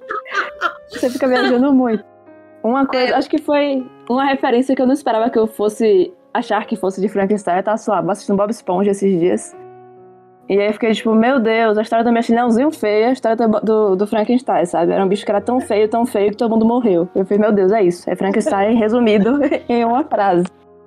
Você 0.88 1.10
fica 1.10 1.28
viajando 1.28 1.70
muito. 1.74 2.02
Uma 2.62 2.86
coisa, 2.86 3.18
acho 3.18 3.28
que 3.28 3.36
foi 3.36 3.86
uma 4.08 4.24
referência 4.24 4.74
que 4.74 4.80
eu 4.80 4.86
não 4.86 4.94
esperava 4.94 5.28
que 5.28 5.38
eu 5.38 5.46
fosse 5.46 6.14
achar 6.32 6.64
que 6.66 6.76
fosse 6.76 6.98
de 6.98 7.10
Frankenstein. 7.10 7.58
Eu 7.58 7.62
tava, 7.62 7.76
sei 7.76 7.92
lá, 7.92 8.00
assistindo 8.10 8.38
Bob 8.38 8.48
Esponja 8.48 8.92
esses 8.92 9.20
dias. 9.20 9.54
E 10.48 10.58
aí 10.58 10.68
eu 10.68 10.72
fiquei 10.72 10.92
tipo, 10.92 11.14
meu 11.14 11.38
Deus, 11.38 11.76
a 11.76 11.82
história 11.82 12.02
do 12.02 12.10
mexilhãozinho 12.10 12.70
feio, 12.70 13.08
a 13.08 13.12
história 13.12 13.36
do, 13.36 13.60
do, 13.60 13.96
do 13.96 14.06
Frankenstein, 14.06 14.64
sabe? 14.64 14.92
Era 14.92 15.04
um 15.04 15.08
bicho 15.08 15.26
que 15.26 15.30
era 15.30 15.42
tão 15.42 15.60
feio, 15.60 15.90
tão 15.90 16.06
feio 16.06 16.30
que 16.30 16.38
todo 16.38 16.52
mundo 16.52 16.64
morreu. 16.64 17.06
Eu 17.14 17.26
falei, 17.26 17.42
meu 17.42 17.52
Deus, 17.52 17.70
é 17.70 17.82
isso. 17.82 18.08
É 18.08 18.16
Frankenstein 18.16 18.76
resumido 18.76 19.40
em 19.68 19.84
uma 19.84 20.04
frase. 20.04 20.46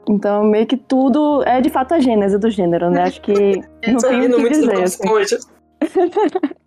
Então, 0.09 0.43
meio 0.43 0.65
que 0.65 0.77
tudo 0.77 1.43
é 1.45 1.59
de 1.61 1.69
fato 1.69 1.93
a 1.93 1.99
gênese 1.99 2.37
do 2.37 2.49
gênero, 2.49 2.89
né? 2.89 3.03
Acho 3.03 3.21
que 3.21 3.33
não 3.87 3.97
Tô 3.99 4.07
tem 4.07 4.19
o 4.19 4.21
rindo 4.23 4.37
que 4.37 4.49
dizer. 4.49 4.83
Assim. 4.83 5.03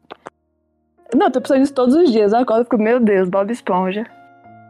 Não, 1.15 1.29
tô 1.31 1.41
pensando 1.41 1.59
nisso 1.59 1.75
todos 1.75 1.95
os 1.97 2.13
dias. 2.13 2.33
Eu 2.33 2.39
acordo 2.39 2.61
e 2.63 2.65
fico, 2.65 2.79
meu 2.79 3.01
Deus, 3.01 3.29
Bob 3.29 3.51
Esponja. 3.53 4.07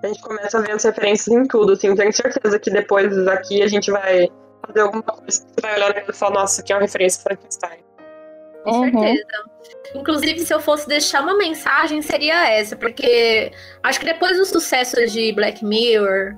A 0.03 0.07
gente 0.07 0.23
começa 0.23 0.57
a 0.59 0.63
ver 0.63 0.73
as 0.73 0.83
referências 0.83 1.29
em 1.37 1.45
tudo, 1.47 1.73
assim. 1.73 1.95
Tenho 1.95 2.13
certeza 2.13 2.59
que 2.59 2.71
depois 2.71 3.15
aqui 3.29 3.63
a 3.63 3.67
gente 3.67 3.91
vai 3.91 4.27
fazer 4.67 4.81
alguma 4.81 5.03
coisa 5.03 5.27
que 5.27 5.53
você 5.55 5.61
vai 5.61 5.75
olhar 5.77 6.03
e 6.09 6.13
falar, 6.15 6.41
nossa, 6.41 6.63
aqui 6.63 6.73
é 6.73 6.77
uma 6.77 6.81
referência 6.83 7.23
Frankenstein. 7.23 7.79
Com 8.65 8.71
Uhum. 8.71 8.91
certeza. 8.91 9.27
Inclusive, 9.95 10.41
se 10.41 10.55
eu 10.55 10.61
fosse 10.61 10.89
deixar 10.89 11.23
uma 11.23 11.37
mensagem, 11.37 12.01
seria 12.01 12.49
essa, 12.51 12.75
porque 12.77 13.51
acho 13.83 14.01
que 14.01 14.07
depois 14.07 14.39
do 14.39 14.45
sucesso 14.47 14.97
de 15.07 15.33
Black 15.33 15.63
Mirror, 15.65 16.37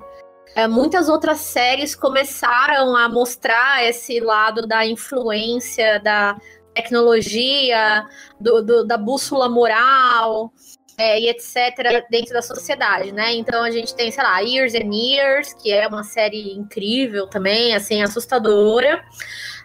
é, 0.54 0.66
muitas 0.68 1.08
outras 1.08 1.38
séries 1.38 1.94
começaram 1.94 2.96
a 2.96 3.08
mostrar 3.08 3.84
esse 3.84 4.20
lado 4.20 4.66
da 4.66 4.84
influência 4.86 5.98
da 6.00 6.36
tecnologia, 6.74 8.06
do, 8.40 8.62
do- 8.62 8.84
da 8.86 8.96
bússola 8.96 9.48
moral. 9.48 10.52
é, 10.98 11.18
e 11.18 11.28
etc., 11.30 12.04
dentro 12.10 12.34
da 12.34 12.42
sociedade, 12.42 13.12
né? 13.12 13.32
Então 13.34 13.62
a 13.64 13.70
gente 13.70 13.94
tem, 13.94 14.10
sei 14.12 14.22
lá, 14.22 14.38
Years 14.40 14.74
and 14.74 14.94
Years, 14.94 15.54
que 15.54 15.72
é 15.72 15.88
uma 15.88 16.04
série 16.04 16.52
incrível 16.52 17.26
também, 17.26 17.74
assim, 17.74 18.02
assustadora. 18.02 19.02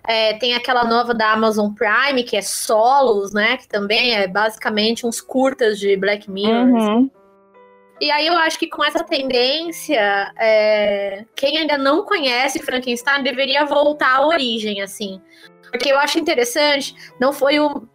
É, 0.07 0.33
tem 0.35 0.55
aquela 0.55 0.85
nova 0.85 1.13
da 1.13 1.33
Amazon 1.33 1.73
Prime, 1.73 2.23
que 2.23 2.37
é 2.37 2.41
Solos, 2.41 3.33
né? 3.33 3.57
Que 3.57 3.67
também 3.67 4.15
é 4.15 4.25
basicamente 4.25 5.05
uns 5.05 5.19
curtas 5.19 5.77
de 5.77 5.97
Black 5.97 6.31
Mirror. 6.31 6.69
Uhum. 6.69 7.11
E 7.99 8.11
aí 8.11 8.27
eu 8.27 8.37
acho 8.37 8.59
que 8.59 8.67
com 8.67 8.83
essa 8.83 9.03
tendência, 9.03 10.31
é, 10.37 11.25
quem 11.35 11.57
ainda 11.57 11.77
não 11.77 12.03
conhece 12.03 12.59
Frankenstein 12.59 13.23
deveria 13.23 13.65
voltar 13.65 14.17
à 14.17 14.27
origem, 14.27 14.81
assim. 14.81 15.21
Porque 15.71 15.91
eu 15.91 15.97
acho 15.97 16.19
interessante, 16.19 16.95
não 17.19 17.33
foi 17.33 17.59
o, 17.59 17.87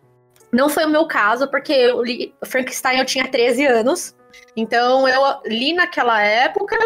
não 0.53 0.69
foi 0.69 0.85
o 0.85 0.91
meu 0.91 1.07
caso, 1.07 1.49
porque 1.49 1.73
eu 1.73 2.03
li 2.03 2.35
Frankenstein 2.45 2.99
eu 2.99 3.07
tinha 3.07 3.29
13 3.29 3.65
anos. 3.65 4.17
Então 4.57 5.09
eu 5.09 5.23
li 5.47 5.73
naquela 5.73 6.21
época 6.21 6.77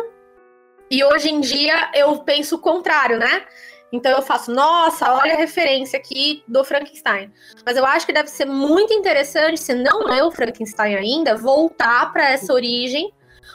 e 0.91 1.03
hoje 1.03 1.31
em 1.31 1.41
dia 1.41 1.91
eu 1.95 2.19
penso 2.19 2.57
o 2.57 2.61
contrário, 2.61 3.19
né? 3.19 3.45
Então 3.93 4.12
eu 4.12 4.22
faço, 4.22 4.53
nossa, 4.53 5.14
olha 5.14 5.34
a 5.34 5.37
referência 5.37 5.99
aqui 5.99 6.43
do 6.47 6.64
Frankenstein. 6.64 7.32
Mas 7.64 7.76
eu 7.76 7.87
acho 7.87 8.05
que 8.05 8.12
deve 8.12 8.28
ser 8.28 8.45
muito 8.45 8.92
interessante, 8.92 9.61
se 9.61 9.75
não 9.75 10.04
leu 10.04 10.30
Frankenstein 10.30 10.96
ainda, 10.96 11.37
voltar 11.37 12.13
para 12.13 12.30
essa 12.30 12.53
origem, 12.53 13.13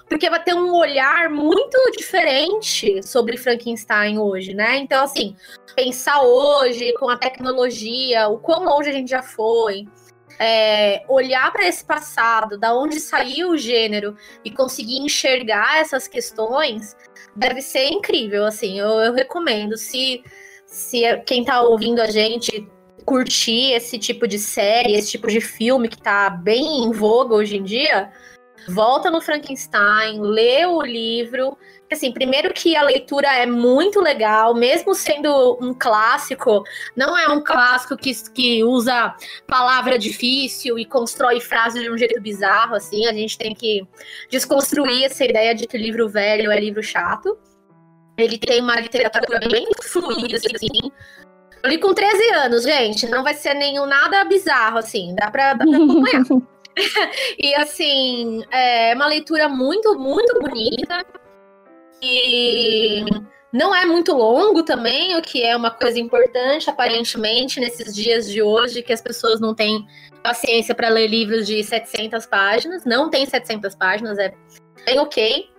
porque 0.08 0.30
vai 0.30 0.42
ter 0.44 0.54
um 0.54 0.74
olhar 0.74 1.30
muito 1.30 1.78
diferente 1.98 3.02
sobre 3.06 3.38
Frankenstein 3.38 4.18
hoje, 4.18 4.54
né? 4.54 4.78
Então, 4.78 5.04
assim, 5.04 5.36
pensar 5.76 6.22
hoje 6.22 6.94
com 6.94 7.10
a 7.10 7.18
tecnologia, 7.18 8.28
o 8.28 8.38
quão 8.38 8.64
longe 8.64 8.90
a 8.90 8.94
gente 8.94 9.10
já 9.10 9.22
foi, 9.22 9.86
é, 10.40 11.04
olhar 11.08 11.52
para 11.52 11.68
esse 11.68 11.86
passado, 11.86 12.58
da 12.58 12.74
onde 12.74 13.00
saiu 13.00 13.52
o 13.52 13.58
gênero 13.58 14.18
e 14.44 14.50
conseguir 14.50 14.98
enxergar 14.98 15.80
essas 15.80 16.08
questões, 16.08 16.96
deve 17.36 17.62
ser 17.62 17.88
incrível, 17.88 18.46
assim, 18.46 18.80
eu, 18.80 18.90
eu 19.00 19.14
recomendo. 19.14 19.78
Se, 19.78 20.24
se 20.66 21.02
quem 21.26 21.44
tá 21.44 21.62
ouvindo 21.62 22.02
a 22.02 22.08
gente 22.08 22.68
curtir 23.06 23.74
esse 23.74 23.98
tipo 23.98 24.28
de 24.28 24.38
série, 24.38 24.94
esse 24.94 25.12
tipo 25.12 25.28
de 25.28 25.42
filme 25.42 25.90
que 25.90 26.02
tá 26.02 26.30
bem 26.30 26.84
em 26.84 26.92
voga 26.92 27.36
hoje 27.36 27.58
em 27.58 27.64
dia, 27.64 28.12
volta 28.68 29.10
no 29.10 29.22
Frankenstein, 29.22 30.22
lê 30.22 30.66
o 30.66 30.82
livro. 30.82 31.58
Assim, 31.92 32.12
primeiro 32.12 32.54
que 32.54 32.76
a 32.76 32.84
leitura 32.84 33.28
é 33.28 33.46
muito 33.46 34.00
legal, 34.00 34.54
mesmo 34.56 34.96
sendo 34.96 35.58
um 35.62 35.74
clássico, 35.74 36.64
não 36.96 37.18
é 37.18 37.28
um 37.28 37.44
clássico 37.44 37.98
que, 37.98 38.14
que 38.32 38.64
usa 38.64 39.14
palavra 39.46 40.00
difícil 40.00 40.80
e 40.80 40.86
constrói 40.86 41.42
frases 41.42 41.84
de 41.84 41.92
um 41.92 41.98
jeito 41.98 42.22
bizarro, 42.22 42.76
assim. 42.76 43.06
A 43.08 43.14
gente 43.14 43.38
tem 43.38 43.54
que 43.54 43.86
desconstruir 44.30 45.04
essa 45.04 45.26
ideia 45.26 45.54
de 45.54 45.68
que 45.68 45.78
livro 45.78 46.08
velho 46.08 46.50
é 46.50 46.60
livro 46.60 46.82
chato. 46.82 47.38
Ele 48.18 48.38
tem 48.38 48.62
uma 48.62 48.80
literatura 48.80 49.40
bem 49.50 49.68
fluida, 49.82 50.38
assim. 50.38 50.92
Eu 51.64 51.70
li 51.70 51.78
com 51.78 51.94
13 51.94 52.30
anos, 52.36 52.64
gente. 52.64 53.08
Não 53.08 53.24
vai 53.24 53.34
ser 53.34 53.54
nenhum 53.54 53.86
nada 53.86 54.24
bizarro, 54.24 54.78
assim. 54.78 55.14
Dá 55.16 55.30
pra, 55.30 55.54
dá 55.54 55.66
pra 55.66 55.76
acompanhar. 55.76 56.24
e 57.38 57.54
assim, 57.56 58.44
é 58.52 58.94
uma 58.96 59.08
leitura 59.08 59.48
muito, 59.50 59.98
muito 59.98 60.40
bonita. 60.40 61.06
E 62.02 63.06
não 63.54 63.76
é 63.76 63.86
muito 63.86 64.14
longo 64.14 64.64
também, 64.64 65.16
o 65.18 65.22
que 65.22 65.44
é 65.44 65.56
uma 65.56 65.72
coisa 65.72 66.00
importante, 66.00 66.70
aparentemente, 66.70 67.60
nesses 67.60 67.94
dias 67.94 68.28
de 68.28 68.42
hoje, 68.42 68.82
que 68.82 68.94
as 68.94 69.02
pessoas 69.02 69.40
não 69.40 69.54
têm 69.54 69.86
paciência 70.24 70.74
para 70.74 70.90
ler 70.90 71.08
livros 71.08 71.46
de 71.46 71.64
700 71.64 72.26
páginas. 72.26 72.86
Não 72.86 73.10
tem 73.10 73.26
700 73.26 73.76
páginas, 73.76 74.18
é 74.18 74.34
bem 74.86 75.00
ok. 75.00 75.50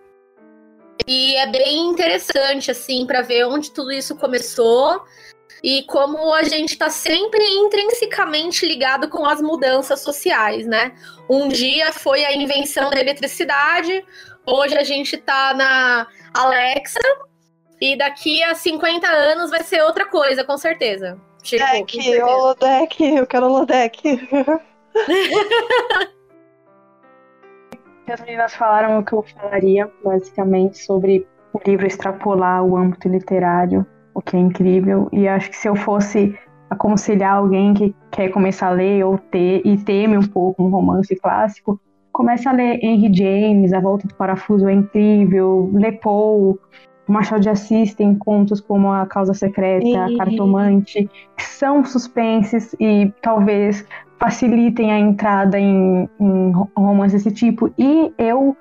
E 1.06 1.36
é 1.36 1.46
bem 1.46 1.90
interessante, 1.90 2.70
assim, 2.70 3.06
para 3.06 3.22
ver 3.22 3.44
onde 3.44 3.70
tudo 3.72 3.92
isso 3.92 4.16
começou 4.16 5.02
e 5.62 5.84
como 5.84 6.34
a 6.34 6.42
gente 6.42 6.70
está 6.70 6.90
sempre 6.90 7.44
intrinsecamente 7.44 8.66
ligado 8.66 9.08
com 9.08 9.24
as 9.24 9.40
mudanças 9.40 10.00
sociais, 10.00 10.66
né? 10.66 10.92
Um 11.30 11.46
dia 11.48 11.92
foi 11.92 12.24
a 12.24 12.34
invenção 12.34 12.90
da 12.90 13.00
eletricidade, 13.00 14.04
hoje 14.44 14.76
a 14.76 14.82
gente 14.82 15.14
está 15.14 15.54
na 15.54 16.08
Alexa, 16.34 16.98
e 17.80 17.96
daqui 17.96 18.42
a 18.42 18.54
50 18.54 19.06
anos 19.06 19.50
vai 19.50 19.62
ser 19.62 19.82
outra 19.82 20.06
coisa, 20.06 20.42
com 20.44 20.56
certeza. 20.56 21.16
Tipo, 21.42 21.64
deck, 21.64 22.20
holodeck, 22.22 23.02
eu 23.04 23.26
quero 23.26 23.46
holodeck. 23.46 24.00
As 28.08 28.20
meninas 28.20 28.54
falaram 28.54 28.98
o 28.98 29.04
que 29.04 29.12
eu 29.12 29.22
falaria, 29.22 29.90
basicamente, 30.04 30.76
sobre 30.78 31.26
o 31.52 31.60
livro 31.66 31.86
extrapolar 31.86 32.62
o 32.62 32.76
âmbito 32.76 33.08
literário 33.08 33.86
o 34.14 34.20
que 34.20 34.36
é 34.36 34.40
incrível. 34.40 35.08
E 35.12 35.26
acho 35.28 35.50
que 35.50 35.56
se 35.56 35.68
eu 35.68 35.74
fosse 35.74 36.34
aconselhar 36.70 37.34
alguém 37.34 37.74
que 37.74 37.94
quer 38.10 38.30
começar 38.30 38.68
a 38.68 38.70
ler 38.70 39.04
ou 39.04 39.18
ter 39.18 39.62
e 39.64 39.76
teme 39.76 40.16
um 40.16 40.26
pouco 40.26 40.62
um 40.62 40.70
romance 40.70 41.14
clássico, 41.16 41.80
comece 42.12 42.48
a 42.48 42.52
ler 42.52 42.78
Henry 42.82 43.12
James, 43.14 43.72
A 43.72 43.80
Volta 43.80 44.06
do 44.06 44.14
Parafuso 44.14 44.68
é 44.68 44.72
incrível, 44.72 45.70
Le 45.74 45.92
Poe, 45.92 46.58
Machado 47.08 47.42
de 47.42 47.50
Assis 47.50 47.94
tem 47.94 48.14
contos 48.14 48.60
como 48.60 48.90
A 48.90 49.06
Causa 49.06 49.34
Secreta, 49.34 49.86
e... 49.86 49.96
A 49.96 50.16
Cartomante, 50.16 51.08
que 51.36 51.44
são 51.44 51.84
suspenses 51.84 52.74
e 52.80 53.12
talvez 53.20 53.86
facilitem 54.18 54.92
a 54.92 54.98
entrada 54.98 55.58
em, 55.58 56.08
em 56.20 56.52
romances 56.76 57.24
desse 57.24 57.34
tipo. 57.34 57.72
E 57.76 58.12
eu, 58.16 58.56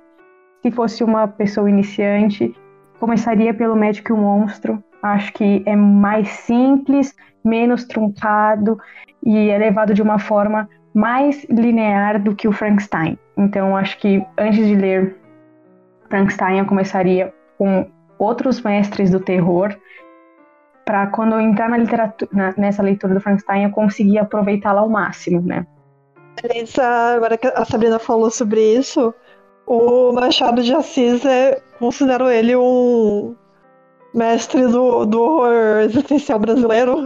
se 0.62 0.72
fosse 0.72 1.04
uma 1.04 1.28
pessoa 1.28 1.70
iniciante, 1.70 2.54
começaria 3.00 3.54
pelo 3.54 3.76
Médico 3.76 4.12
e 4.12 4.14
o 4.14 4.18
Monstro, 4.18 4.84
Acho 5.02 5.34
que 5.34 5.64
é 5.66 5.76
mais 5.76 6.28
simples, 6.30 7.16
menos 7.44 7.86
truncado 7.86 8.78
e 9.24 9.50
é 9.50 9.58
levado 9.58 9.94
de 9.94 10.02
uma 10.02 10.20
forma 10.20 10.70
mais 10.94 11.46
linear 11.50 12.22
do 12.22 12.36
que 12.36 12.48
o 12.48 12.52
Frankenstein. 12.52 13.18
Então, 13.38 13.76
acho 13.76 13.98
que 13.98 14.26
antes 14.38 14.66
de 14.66 14.76
ler 14.76 15.18
Frankenstein, 16.10 16.60
eu 16.60 16.66
começaria 16.66 17.34
com 17.58 17.90
outros 18.20 18.62
mestres 18.62 19.10
do 19.10 19.20
terror, 19.20 19.76
para 20.86 21.08
quando 21.08 21.34
eu 21.34 21.42
entrar 21.42 21.70
na 21.70 21.78
literatura, 21.78 22.30
na, 22.34 22.54
nessa 22.58 22.84
leitura 22.84 23.14
do 23.14 23.22
Frankenstein, 23.22 23.64
eu 23.64 23.72
conseguir 23.72 24.20
aproveitá-la 24.20 24.82
ao 24.82 24.90
máximo, 24.90 25.42
né? 25.42 25.66
agora 27.16 27.38
que 27.38 27.48
a 27.48 27.66
Sabrina 27.66 28.00
falou 28.00 28.30
sobre 28.30 28.62
isso, 28.76 29.14
o 29.66 30.12
Machado 30.12 30.64
de 30.64 30.74
Assis 30.74 31.24
é, 31.26 31.62
considero 31.78 32.30
ele 32.30 32.56
um 32.56 33.36
mestre 34.14 34.68
do, 34.68 35.06
do 35.06 35.22
horror 35.22 35.82
existencial 35.82 36.40
brasileiro. 36.40 36.98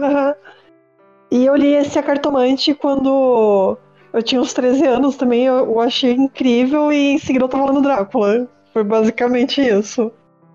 e 1.30 1.46
eu 1.46 1.54
li 1.54 1.74
esse 1.74 1.98
A 1.98 2.02
Cartomante 2.02 2.74
quando 2.74 3.76
eu 4.12 4.22
tinha 4.22 4.40
uns 4.40 4.52
13 4.52 4.86
anos 4.86 5.16
também, 5.16 5.44
eu, 5.44 5.56
eu 5.56 5.80
achei 5.80 6.12
incrível 6.12 6.92
e 6.92 7.12
em 7.12 7.18
seguida 7.18 7.44
eu 7.44 7.48
tava 7.48 7.66
lendo 7.66 7.82
Drácula. 7.82 8.48
Foi 8.72 8.82
basicamente 8.82 9.60
isso. 9.60 10.12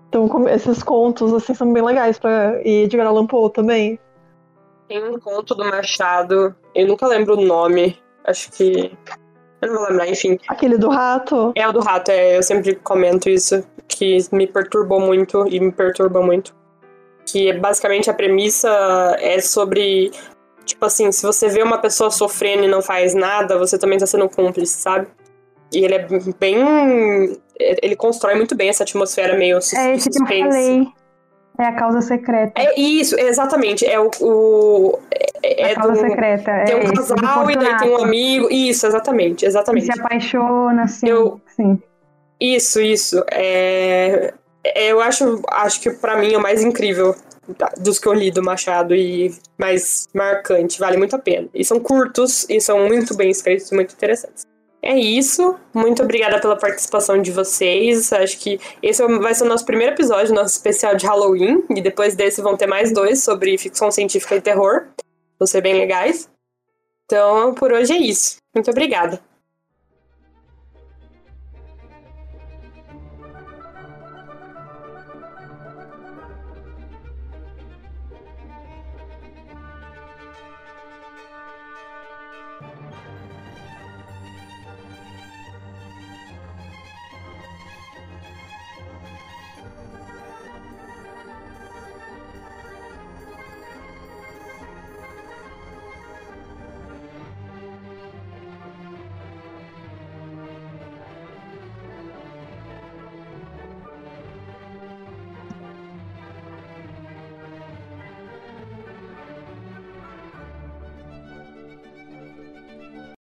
Então 0.08 0.48
esses 0.48 0.82
contos 0.82 1.32
assim 1.32 1.54
são 1.54 1.72
bem 1.72 1.82
legais 1.82 2.18
para 2.18 2.60
e 2.64 2.84
Edgar 2.84 3.06
Allan 3.06 3.26
Poe 3.26 3.50
também. 3.50 3.98
Tem 4.88 5.02
um 5.02 5.18
conto 5.18 5.54
do 5.54 5.64
Machado, 5.64 6.54
eu 6.74 6.86
nunca 6.86 7.06
lembro 7.06 7.38
o 7.38 7.44
nome, 7.44 7.98
acho 8.24 8.52
que 8.52 8.92
eu 9.62 9.68
não 9.68 9.78
vou 9.78 9.88
lembrar, 9.88 10.08
enfim. 10.08 10.38
Aquele 10.48 10.76
do 10.76 10.90
rato? 10.90 11.52
É 11.54 11.66
o 11.66 11.72
do 11.72 11.80
rato, 11.80 12.10
é, 12.10 12.36
eu 12.36 12.42
sempre 12.42 12.74
comento 12.74 13.30
isso 13.30 13.64
que 13.96 14.18
me 14.32 14.46
perturbou 14.46 15.00
muito 15.00 15.46
e 15.48 15.60
me 15.60 15.72
perturba 15.72 16.20
muito. 16.22 16.54
Que 17.26 17.52
basicamente 17.52 18.10
a 18.10 18.14
premissa 18.14 18.68
é 19.20 19.40
sobre. 19.40 20.10
Tipo 20.64 20.86
assim, 20.86 21.10
se 21.10 21.24
você 21.24 21.48
vê 21.48 21.62
uma 21.62 21.78
pessoa 21.78 22.10
sofrendo 22.10 22.64
e 22.64 22.68
não 22.68 22.82
faz 22.82 23.14
nada, 23.14 23.58
você 23.58 23.78
também 23.78 23.98
tá 23.98 24.06
sendo 24.06 24.28
cúmplice, 24.28 24.80
sabe? 24.80 25.08
E 25.72 25.84
ele 25.84 25.94
é 25.94 26.06
bem. 26.38 27.38
Ele 27.58 27.96
constrói 27.96 28.34
muito 28.34 28.54
bem 28.54 28.68
essa 28.68 28.82
atmosfera 28.82 29.36
meio 29.36 29.60
suspense. 29.60 29.88
É 29.88 29.94
esse 29.94 30.10
que 30.10 30.22
eu 30.22 30.26
falei. 30.26 30.86
É 31.58 31.64
a 31.66 31.72
causa 31.72 32.00
secreta. 32.00 32.60
É 32.60 32.80
isso, 32.80 33.18
exatamente. 33.18 33.84
É 33.84 34.00
o. 34.00 34.10
o 34.20 34.98
é, 35.42 35.72
a 35.72 35.74
causa 35.74 35.92
do, 35.92 36.08
secreta. 36.08 36.64
Tem 36.64 36.76
um 36.76 36.78
é 36.80 36.92
casal 36.92 37.50
e 37.50 37.56
daí 37.56 37.76
tem 37.76 37.90
um 37.90 38.02
amigo. 38.02 38.48
Isso, 38.50 38.86
exatamente, 38.86 39.44
exatamente. 39.44 39.88
E 39.88 39.92
se 39.92 40.00
apaixona, 40.00 40.84
assim. 40.84 41.08
Eu, 41.08 41.40
sim. 41.54 41.80
Isso, 42.42 42.80
isso. 42.80 43.24
É, 43.30 44.34
é, 44.64 44.90
eu 44.90 45.00
acho, 45.00 45.40
acho 45.48 45.80
que 45.80 45.90
para 45.90 46.16
mim 46.16 46.32
é 46.34 46.36
o 46.36 46.42
mais 46.42 46.64
incrível 46.64 47.14
dos 47.78 48.00
que 48.00 48.08
eu 48.08 48.12
li 48.12 48.32
do 48.32 48.42
Machado 48.42 48.96
e 48.96 49.32
mais 49.56 50.08
marcante, 50.12 50.80
vale 50.80 50.96
muito 50.96 51.14
a 51.14 51.20
pena. 51.20 51.48
E 51.54 51.64
são 51.64 51.78
curtos 51.78 52.44
e 52.48 52.60
são 52.60 52.88
muito 52.88 53.16
bem 53.16 53.30
escritos, 53.30 53.70
muito 53.70 53.94
interessantes. 53.94 54.44
É 54.82 54.98
isso. 54.98 55.56
Muito 55.72 56.02
obrigada 56.02 56.40
pela 56.40 56.56
participação 56.56 57.22
de 57.22 57.30
vocês. 57.30 58.12
Acho 58.12 58.36
que 58.40 58.58
esse 58.82 59.06
vai 59.06 59.32
ser 59.32 59.44
o 59.44 59.48
nosso 59.48 59.64
primeiro 59.64 59.94
episódio, 59.94 60.34
nosso 60.34 60.56
especial 60.56 60.96
de 60.96 61.06
Halloween. 61.06 61.62
E 61.70 61.80
depois 61.80 62.16
desse 62.16 62.42
vão 62.42 62.56
ter 62.56 62.66
mais 62.66 62.92
dois 62.92 63.22
sobre 63.22 63.56
ficção 63.56 63.92
científica 63.92 64.34
e 64.34 64.40
terror. 64.40 64.88
Vão 65.38 65.46
ser 65.46 65.60
bem 65.60 65.74
legais. 65.74 66.28
Então, 67.04 67.54
por 67.54 67.72
hoje 67.72 67.92
é 67.92 67.98
isso. 67.98 68.38
Muito 68.52 68.68
obrigada. 68.72 69.20